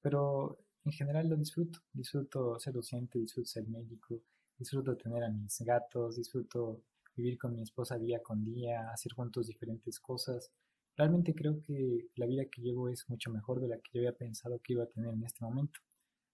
Pero 0.00 0.58
en 0.86 0.92
general 0.92 1.28
lo 1.28 1.36
disfruto. 1.36 1.80
Disfruto 1.92 2.58
ser 2.58 2.72
docente, 2.72 3.18
disfruto 3.18 3.46
ser 3.50 3.68
médico, 3.68 4.22
disfruto 4.56 4.96
tener 4.96 5.24
a 5.24 5.28
mis 5.28 5.60
gatos, 5.60 6.16
disfruto 6.16 6.80
vivir 7.14 7.36
con 7.36 7.54
mi 7.54 7.60
esposa 7.60 7.98
día 7.98 8.22
con 8.22 8.42
día, 8.42 8.90
hacer 8.90 9.12
juntos 9.12 9.48
diferentes 9.48 10.00
cosas. 10.00 10.50
Realmente 10.96 11.34
creo 11.34 11.60
que 11.60 12.08
la 12.14 12.24
vida 12.24 12.46
que 12.46 12.62
llevo 12.62 12.88
es 12.88 13.06
mucho 13.10 13.30
mejor 13.30 13.60
de 13.60 13.68
la 13.68 13.76
que 13.76 13.90
yo 13.92 14.00
había 14.00 14.16
pensado 14.16 14.58
que 14.60 14.72
iba 14.72 14.84
a 14.84 14.88
tener 14.88 15.12
en 15.12 15.22
este 15.22 15.44
momento. 15.44 15.80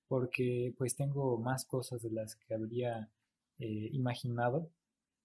Porque 0.06 0.72
pues 0.78 0.94
tengo 0.94 1.38
más 1.38 1.64
cosas 1.64 2.02
de 2.02 2.10
las 2.12 2.36
que 2.36 2.54
habría 2.54 3.10
eh, 3.58 3.88
imaginado 3.90 4.70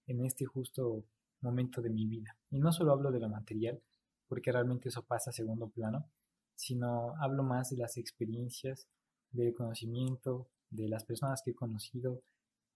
en 0.08 0.24
este 0.24 0.44
justo 0.44 1.04
momento 1.40 1.80
de 1.80 1.90
mi 1.90 2.06
vida. 2.06 2.36
Y 2.50 2.58
no 2.58 2.72
solo 2.72 2.92
hablo 2.92 3.12
de 3.12 3.20
lo 3.20 3.28
material, 3.28 3.80
porque 4.26 4.50
realmente 4.50 4.88
eso 4.88 5.02
pasa 5.04 5.30
a 5.30 5.32
segundo 5.32 5.68
plano, 5.68 6.10
sino 6.54 7.14
hablo 7.20 7.44
más 7.44 7.70
de 7.70 7.76
las 7.76 7.96
experiencias 7.96 8.88
del 9.30 9.54
conocimiento, 9.54 10.48
de 10.70 10.88
las 10.88 11.04
personas 11.04 11.42
que 11.42 11.52
he 11.52 11.54
conocido, 11.54 12.22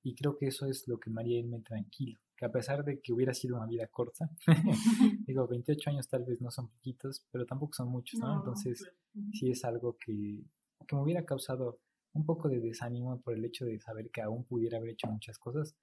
y 0.05 0.15
creo 0.15 0.37
que 0.37 0.47
eso 0.47 0.67
es 0.67 0.87
lo 0.89 0.99
que 0.99 1.11
me 1.11 1.21
haría 1.21 1.39
irme 1.39 1.61
tranquilo, 1.61 2.19
que 2.37 2.45
a 2.45 2.53
pesar 2.53 2.85
de 2.85 3.01
que 3.01 3.13
hubiera 3.13 3.35
sido 3.35 3.57
una 3.57 3.67
vida 3.67 3.87
corta, 3.87 4.31
digo, 5.27 5.47
28 5.47 5.91
años 5.91 6.09
tal 6.09 6.25
vez 6.25 6.41
no 6.41 6.51
son 6.51 6.69
poquitos, 6.69 7.25
pero 7.31 7.47
tampoco 7.47 7.75
son 7.75 7.89
muchos, 7.89 8.21
¿no? 8.21 8.29
No, 8.29 8.39
Entonces, 8.39 8.93
sí 9.33 9.51
es 9.51 9.65
algo 9.65 9.97
que, 9.99 10.45
que 10.87 10.97
me 10.97 11.03
hubiera 11.03 11.25
causado 11.25 11.81
un 12.15 12.27
poco 12.27 12.49
de 12.49 12.61
desánimo 12.61 13.21
por 13.21 13.35
el 13.35 13.45
hecho 13.45 13.65
de 13.65 13.81
saber 13.81 14.11
que 14.11 14.23
aún 14.23 14.45
pudiera 14.45 14.79
haber 14.79 14.91
hecho 14.91 15.07
muchas 15.07 15.39
cosas, 15.39 15.75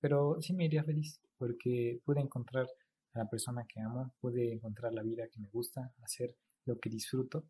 pero 0.00 0.40
sí 0.40 0.52
me 0.54 0.64
iría 0.64 0.84
feliz 0.84 1.20
porque 1.36 2.00
pude 2.04 2.20
encontrar 2.20 2.66
a 3.14 3.18
la 3.18 3.28
persona 3.28 3.64
que 3.66 3.80
amo, 3.80 4.14
pude 4.20 4.52
encontrar 4.52 4.92
la 4.92 5.02
vida 5.02 5.28
que 5.28 5.40
me 5.40 5.48
gusta, 5.48 5.92
hacer 6.02 6.36
lo 6.64 6.78
que 6.78 6.90
disfruto 6.90 7.44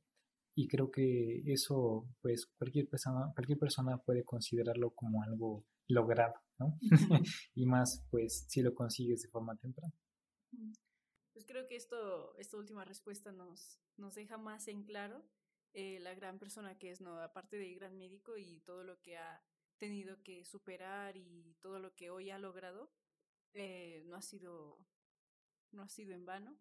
y 0.55 0.67
creo 0.67 0.91
que 0.91 1.43
eso 1.47 2.09
pues 2.21 2.47
cualquier 2.59 2.89
persona, 2.89 3.33
cualquier 3.35 3.59
persona 3.59 3.99
puede 3.99 4.25
considerarlo 4.25 4.91
como 4.91 5.23
algo 5.23 5.65
logrado, 5.89 6.35
¿no? 6.59 6.79
y 7.55 7.67
más 7.67 8.05
pues 8.11 8.45
si 8.49 8.63
lo 8.63 8.75
consigues 8.75 9.23
de 9.23 9.29
forma 9.29 9.57
temprana. 9.57 9.95
Pues 11.33 11.47
creo 11.47 11.67
que 11.69 11.77
esto, 11.77 12.37
esta 12.39 12.57
última 12.57 12.85
respuesta 12.85 13.31
nos, 13.31 13.79
nos 13.97 14.15
deja 14.15 14.39
más 14.39 14.67
en 14.69 14.83
claro 14.83 15.25
eh, 15.75 16.01
la 16.01 16.15
gran 16.15 16.39
persona 16.39 16.77
que 16.77 16.91
es, 16.91 17.01
¿no? 17.01 17.21
Aparte 17.21 17.57
de 17.57 17.75
gran 17.75 17.97
médico 17.97 18.37
y 18.37 18.61
todo 18.63 18.83
lo 18.83 19.01
que 19.01 19.17
ha 19.17 19.41
tenido 19.79 20.23
que 20.23 20.45
superar 20.45 21.17
y 21.17 21.57
todo 21.61 21.79
lo 21.79 21.95
que 21.95 22.11
hoy 22.11 22.31
ha 22.31 22.39
logrado, 22.39 22.91
eh, 23.55 24.03
no 24.07 24.17
ha 24.17 24.23
sido, 24.23 24.79
no 25.73 25.83
ha 25.83 25.89
sido 25.89 26.15
en 26.15 26.27
vano. 26.27 26.57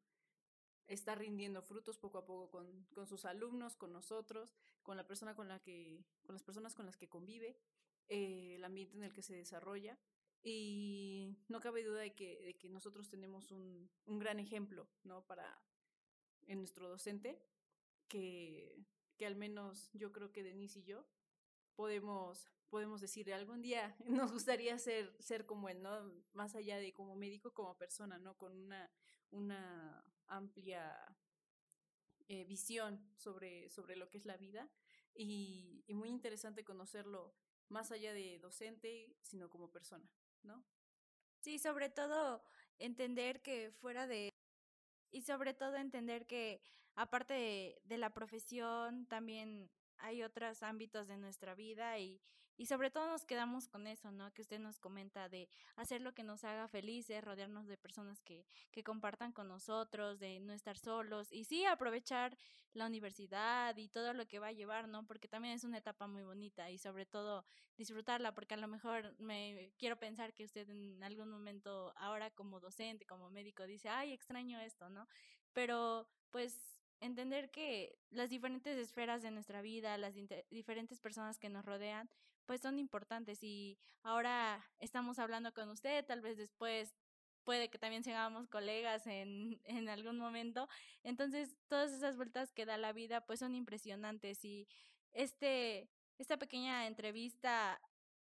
Está 0.88 1.16
rindiendo 1.16 1.62
frutos 1.62 1.98
poco 1.98 2.18
a 2.20 2.26
poco 2.26 2.50
con, 2.50 2.86
con 2.94 3.08
sus 3.08 3.26
alumnos, 3.26 3.76
con 3.76 3.92
nosotros, 3.92 4.56
con 4.84 4.96
la 4.96 5.06
persona 5.06 5.36
con 5.36 5.50
la 5.50 5.60
que, 5.60 6.06
con 6.24 6.34
las 6.34 6.44
personas 6.44 6.76
con 6.76 6.86
las 6.86 6.96
que 6.96 7.10
convive, 7.10 7.60
eh, 8.08 8.56
el 8.56 8.64
ambiente 8.64 8.96
en 8.96 9.04
el 9.04 9.14
que 9.14 9.22
se 9.22 9.36
desarrolla. 9.36 9.98
Y 10.44 11.36
no 11.50 11.60
cabe 11.60 11.84
duda 11.84 12.00
de 12.00 12.16
que, 12.16 12.40
de 12.42 12.58
que 12.58 12.70
nosotros 12.70 13.10
tenemos 13.10 13.52
un, 13.52 13.90
un 14.06 14.20
gran 14.20 14.40
ejemplo, 14.40 14.88
¿no? 15.04 15.26
Para 15.26 15.62
en 16.46 16.60
nuestro 16.60 16.88
docente, 16.88 17.42
que, 18.08 18.86
que 19.18 19.26
al 19.26 19.36
menos 19.36 19.90
yo 19.94 20.14
creo 20.14 20.32
que 20.32 20.44
Denise 20.44 20.80
y 20.80 20.84
yo 20.84 21.06
podemos, 21.76 22.50
podemos 22.70 23.02
decir 23.02 23.34
algún 23.34 23.62
día 23.62 23.96
nos 24.06 24.32
gustaría 24.32 24.78
ser, 24.78 25.16
ser 25.20 25.46
como 25.46 25.70
él, 25.70 25.82
¿no? 25.82 26.12
Más 26.34 26.56
allá 26.56 26.78
de 26.78 26.94
como 26.94 27.16
médico, 27.16 27.54
como 27.54 27.78
persona, 27.78 28.18
¿no? 28.20 28.36
Con 28.38 28.56
una, 28.58 28.90
una 29.32 30.04
amplia 30.28 30.96
eh, 32.28 32.44
visión 32.46 33.10
sobre, 33.16 33.70
sobre 33.70 33.96
lo 33.96 34.10
que 34.10 34.18
es 34.18 34.26
la 34.26 34.38
vida 34.38 34.70
y, 35.14 35.84
muy 35.90 36.10
interesante 36.10 36.64
conocerlo 36.64 37.34
más 37.70 37.92
allá 37.92 38.14
de 38.14 38.38
docente, 38.40 39.16
sino 39.22 39.50
como 39.50 39.72
persona, 39.72 40.08
¿no? 40.44 40.64
Sí, 41.40 41.58
sobre 41.60 41.90
todo 41.90 42.44
entender 42.78 43.42
que 43.42 43.72
fuera 43.72 44.08
de... 44.08 44.30
Y 45.10 45.22
sobre 45.22 45.54
todo 45.54 45.78
entender 45.78 46.28
que 46.28 46.62
aparte 46.96 47.34
de, 47.34 47.82
de 47.86 47.98
la 47.98 48.14
profesión 48.14 49.08
también 49.08 49.72
hay 49.98 50.22
otros 50.22 50.62
ámbitos 50.64 51.08
de 51.08 51.18
nuestra 51.18 51.56
vida 51.56 51.98
y, 51.98 52.22
y 52.58 52.66
sobre 52.66 52.90
todo 52.90 53.08
nos 53.08 53.26
quedamos 53.26 53.68
con 53.68 53.88
eso, 53.88 54.12
¿no? 54.12 54.34
Que 54.34 54.42
usted 54.42 54.60
nos 54.60 54.80
comenta 54.80 55.30
de 55.30 55.48
hacer 55.76 56.02
lo 56.02 56.14
que 56.14 56.24
nos 56.24 56.44
haga 56.44 56.68
felices, 56.68 57.24
rodearnos 57.24 57.68
de 57.68 57.78
personas 57.78 58.22
que, 58.22 58.46
que 58.72 58.84
compartan 58.84 59.32
con 59.32 59.48
nosotros, 59.48 60.20
de 60.20 60.40
no 60.40 60.54
estar 60.54 60.78
solos 60.78 61.32
y 61.32 61.46
sí 61.46 61.66
aprovechar 61.66 62.36
la 62.74 62.88
universidad 62.88 63.78
y 63.78 63.90
todo 63.90 64.14
lo 64.14 64.28
que 64.28 64.40
va 64.40 64.48
a 64.48 64.52
llevar, 64.52 64.88
¿no? 64.88 65.06
Porque 65.06 65.28
también 65.28 65.54
es 65.54 65.64
una 65.64 65.78
etapa 65.78 66.08
muy 66.08 66.24
bonita 66.24 66.70
y 66.70 66.78
sobre 66.78 67.06
todo 67.06 67.46
disfrutarla, 67.78 68.34
porque 68.34 68.56
a 68.56 68.58
lo 68.58 68.68
mejor 68.68 69.16
me 69.20 69.72
quiero 69.78 69.98
pensar 69.98 70.34
que 70.34 70.44
usted 70.44 70.70
en 70.70 71.04
algún 71.04 71.30
momento 71.30 71.94
ahora 71.96 72.32
como 72.32 72.60
docente, 72.60 73.06
como 73.06 73.30
médico 73.30 73.66
dice, 73.66 73.90
ay, 73.90 74.14
extraño 74.14 74.60
esto, 74.60 74.90
¿no? 74.90 75.08
Pero 75.54 76.10
pues 76.32 76.82
entender 77.00 77.52
que 77.52 77.98
las 78.10 78.30
diferentes 78.30 78.78
esferas 78.78 79.22
de 79.22 79.32
nuestra 79.32 79.62
vida, 79.62 79.98
las 79.98 80.16
diferentes 80.50 81.00
personas 81.00 81.38
que 81.38 81.50
nos 81.50 81.66
rodean, 81.66 82.10
pues 82.48 82.62
son 82.62 82.80
importantes 82.80 83.44
y 83.44 83.78
ahora 84.02 84.66
estamos 84.80 85.20
hablando 85.20 85.54
con 85.54 85.70
usted, 85.70 86.04
tal 86.06 86.22
vez 86.22 86.38
después 86.38 86.96
puede 87.44 87.70
que 87.70 87.78
también 87.78 88.04
seamos 88.04 88.48
colegas 88.48 89.06
en, 89.06 89.62
en 89.66 89.90
algún 89.90 90.18
momento. 90.18 90.68
Entonces, 91.04 91.56
todas 91.68 91.92
esas 91.92 92.18
vueltas 92.18 92.52
que 92.52 92.66
da 92.66 92.78
la 92.78 92.94
vida, 92.94 93.22
pues 93.22 93.40
son 93.40 93.54
impresionantes 93.54 94.44
y 94.44 94.68
este, 95.14 95.90
esta 96.18 96.38
pequeña 96.38 96.88
entrevista, 96.88 97.80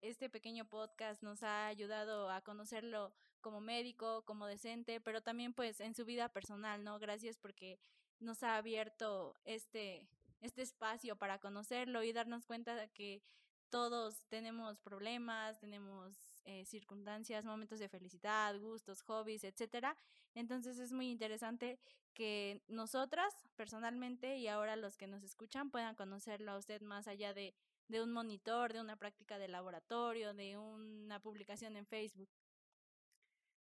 este 0.00 0.28
pequeño 0.28 0.64
podcast 0.68 1.22
nos 1.22 1.42
ha 1.42 1.66
ayudado 1.66 2.30
a 2.30 2.40
conocerlo 2.42 3.12
como 3.40 3.60
médico, 3.60 4.24
como 4.24 4.46
decente, 4.46 5.00
pero 5.00 5.22
también 5.22 5.52
pues 5.52 5.80
en 5.80 5.94
su 5.94 6.04
vida 6.04 6.28
personal, 6.28 6.84
¿no? 6.84 6.98
Gracias 6.98 7.36
porque 7.38 7.78
nos 8.20 8.42
ha 8.42 8.56
abierto 8.56 9.36
este, 9.44 10.08
este 10.40 10.62
espacio 10.62 11.16
para 11.16 11.38
conocerlo 11.38 12.02
y 12.02 12.12
darnos 12.12 12.46
cuenta 12.46 12.74
de 12.74 12.88
que 12.90 13.22
todos 13.70 14.22
tenemos 14.28 14.78
problemas, 14.80 15.58
tenemos 15.58 16.16
eh, 16.44 16.64
circunstancias, 16.64 17.44
momentos 17.44 17.78
de 17.78 17.88
felicidad, 17.88 18.58
gustos, 18.58 19.02
hobbies, 19.02 19.44
etcétera. 19.44 19.96
Entonces 20.34 20.78
es 20.78 20.92
muy 20.92 21.10
interesante 21.10 21.78
que 22.14 22.62
nosotras 22.68 23.34
personalmente 23.56 24.38
y 24.38 24.48
ahora 24.48 24.76
los 24.76 24.96
que 24.96 25.06
nos 25.06 25.22
escuchan 25.22 25.70
puedan 25.70 25.94
conocerlo 25.94 26.52
a 26.52 26.58
usted 26.58 26.80
más 26.80 27.06
allá 27.06 27.34
de, 27.34 27.54
de 27.88 28.02
un 28.02 28.12
monitor, 28.12 28.72
de 28.72 28.80
una 28.80 28.96
práctica 28.96 29.38
de 29.38 29.48
laboratorio, 29.48 30.34
de 30.34 30.56
una 30.56 31.20
publicación 31.20 31.76
en 31.76 31.86
Facebook. 31.86 32.30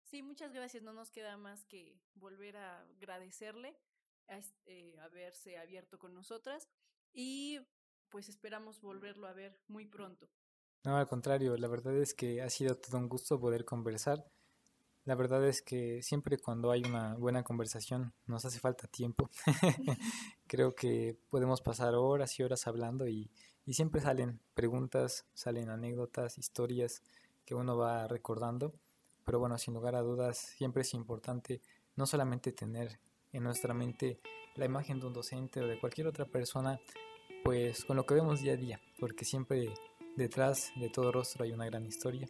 Sí, 0.04 0.22
muchas 0.22 0.52
gracias. 0.52 0.82
No 0.84 0.92
nos 0.92 1.10
queda 1.10 1.36
más 1.36 1.64
que 1.64 1.98
volver 2.14 2.56
a 2.56 2.82
agradecerle 2.82 3.76
a 4.28 4.40
eh, 4.66 4.96
haberse 5.00 5.58
abierto 5.58 5.98
con 5.98 6.14
nosotras 6.14 6.68
y 7.12 7.60
pues 8.10 8.28
esperamos 8.28 8.80
volverlo 8.80 9.26
a 9.26 9.32
ver 9.32 9.58
muy 9.68 9.86
pronto. 9.86 10.28
No, 10.84 10.96
al 10.96 11.06
contrario, 11.06 11.56
la 11.56 11.68
verdad 11.68 11.96
es 11.96 12.14
que 12.14 12.42
ha 12.42 12.50
sido 12.50 12.76
todo 12.76 12.98
un 12.98 13.08
gusto 13.08 13.40
poder 13.40 13.64
conversar. 13.64 14.24
La 15.04 15.14
verdad 15.14 15.46
es 15.46 15.62
que 15.62 16.02
siempre 16.02 16.38
cuando 16.38 16.70
hay 16.70 16.82
una 16.82 17.14
buena 17.14 17.42
conversación 17.42 18.12
nos 18.26 18.44
hace 18.44 18.58
falta 18.60 18.86
tiempo. 18.88 19.30
Creo 20.46 20.74
que 20.74 21.18
podemos 21.28 21.60
pasar 21.60 21.94
horas 21.94 22.38
y 22.38 22.42
horas 22.42 22.66
hablando 22.66 23.08
y, 23.08 23.30
y 23.64 23.74
siempre 23.74 24.00
salen 24.00 24.40
preguntas, 24.54 25.26
salen 25.34 25.70
anécdotas, 25.70 26.38
historias 26.38 27.02
que 27.44 27.54
uno 27.54 27.76
va 27.76 28.06
recordando. 28.08 28.74
Pero 29.24 29.40
bueno, 29.40 29.58
sin 29.58 29.74
lugar 29.74 29.96
a 29.96 30.02
dudas, 30.02 30.38
siempre 30.38 30.82
es 30.82 30.94
importante 30.94 31.60
no 31.96 32.06
solamente 32.06 32.52
tener 32.52 33.00
en 33.32 33.42
nuestra 33.42 33.74
mente 33.74 34.20
la 34.54 34.64
imagen 34.64 35.00
de 35.00 35.06
un 35.06 35.12
docente 35.12 35.60
o 35.60 35.66
de 35.66 35.78
cualquier 35.78 36.06
otra 36.06 36.26
persona, 36.26 36.80
pues 37.44 37.84
con 37.84 37.96
lo 37.96 38.06
que 38.06 38.14
vemos 38.14 38.40
día 38.40 38.54
a 38.54 38.56
día, 38.56 38.80
porque 38.98 39.24
siempre 39.24 39.72
detrás 40.16 40.72
de 40.76 40.88
todo 40.88 41.12
rostro 41.12 41.44
hay 41.44 41.52
una 41.52 41.66
gran 41.66 41.86
historia 41.86 42.28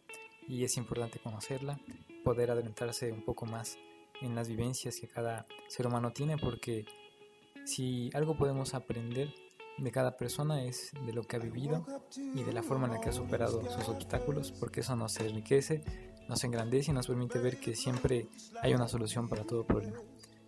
y 0.49 0.65
es 0.65 0.77
importante 0.77 1.19
conocerla, 1.19 1.81
poder 2.25 2.51
adentrarse 2.51 3.13
un 3.13 3.25
poco 3.25 3.47
más 3.47 3.79
en 4.21 4.35
las 4.35 4.49
vivencias 4.49 4.99
que 5.01 5.09
cada 5.09 5.47
ser 5.69 5.87
humano 5.87 6.13
tiene, 6.13 6.37
porque 6.37 6.85
si 7.65 8.11
algo 8.15 8.37
podemos 8.37 8.75
aprender 8.75 9.35
de 9.79 9.91
cada 9.91 10.17
persona 10.17 10.65
es 10.65 10.93
de 11.05 11.13
lo 11.13 11.23
que 11.25 11.37
ha 11.37 11.39
vivido 11.39 11.85
y 12.17 12.43
de 12.43 12.53
la 12.53 12.63
forma 12.63 12.87
en 12.87 12.95
la 12.95 13.01
que 13.01 13.11
ha 13.11 13.13
superado 13.13 13.63
sus 13.71 13.89
obstáculos, 13.89 14.53
porque 14.53 14.81
eso 14.81 14.97
nos 14.97 15.19
enriquece, 15.21 15.83
nos 16.29 16.43
engrandece 16.45 16.91
y 16.91 16.95
nos 16.95 17.07
permite 17.07 17.39
ver 17.39 17.59
que 17.59 17.75
siempre 17.77 18.29
hay 18.63 18.75
una 18.75 18.89
solución 18.89 19.29
para 19.29 19.45
todo 19.45 19.67
problema. 19.67 19.99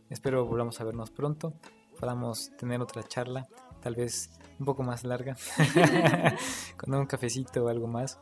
Espero 0.08 0.46
volvamos 0.46 0.80
a 0.80 0.84
vernos 0.84 1.10
pronto, 1.10 1.52
podamos 1.98 2.50
tener 2.56 2.80
otra 2.80 3.02
charla, 3.02 3.46
tal 3.82 3.94
vez 3.94 4.30
un 4.58 4.64
poco 4.66 4.82
más 4.82 5.04
larga, 5.04 5.36
con 6.76 6.94
un 6.94 7.06
cafecito 7.06 7.64
o 7.64 7.68
algo 7.68 7.86
más, 7.86 8.18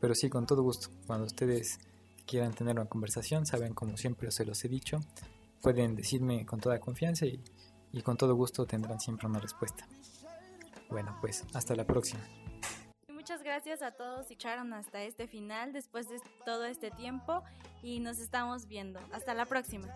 pero 0.00 0.14
sí, 0.14 0.28
con 0.28 0.46
todo 0.46 0.62
gusto. 0.62 0.88
Cuando 1.06 1.26
ustedes 1.26 1.78
quieran 2.26 2.52
tener 2.52 2.76
una 2.76 2.88
conversación, 2.88 3.46
saben, 3.46 3.74
como 3.74 3.96
siempre 3.96 4.30
se 4.30 4.44
los 4.44 4.64
he 4.64 4.68
dicho, 4.68 5.00
pueden 5.62 5.96
decirme 5.96 6.46
con 6.46 6.60
toda 6.60 6.78
confianza 6.80 7.26
y, 7.26 7.42
y 7.92 8.02
con 8.02 8.16
todo 8.16 8.34
gusto 8.34 8.66
tendrán 8.66 9.00
siempre 9.00 9.26
una 9.26 9.40
respuesta. 9.40 9.86
Bueno, 10.88 11.16
pues 11.20 11.44
hasta 11.54 11.74
la 11.74 11.84
próxima. 11.84 12.20
Muchas 13.08 13.42
gracias 13.42 13.82
a 13.82 13.92
todos 13.92 14.26
que 14.26 14.34
echaron 14.34 14.72
hasta 14.72 15.02
este 15.02 15.28
final 15.28 15.72
después 15.72 16.08
de 16.08 16.20
todo 16.44 16.64
este 16.64 16.90
tiempo 16.90 17.44
y 17.82 18.00
nos 18.00 18.18
estamos 18.18 18.66
viendo. 18.66 18.98
Hasta 19.12 19.34
la 19.34 19.44
próxima. 19.46 19.86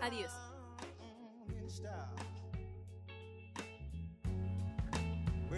Adiós. 0.00 0.32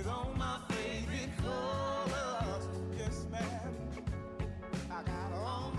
With 0.01 0.09
all 0.09 0.33
my 0.35 0.57
favorite 0.71 1.31
colors. 1.43 2.69
Yes, 2.97 3.27
ma'am. 3.31 3.75
I 4.91 5.03
got 5.03 5.33
all 5.33 5.73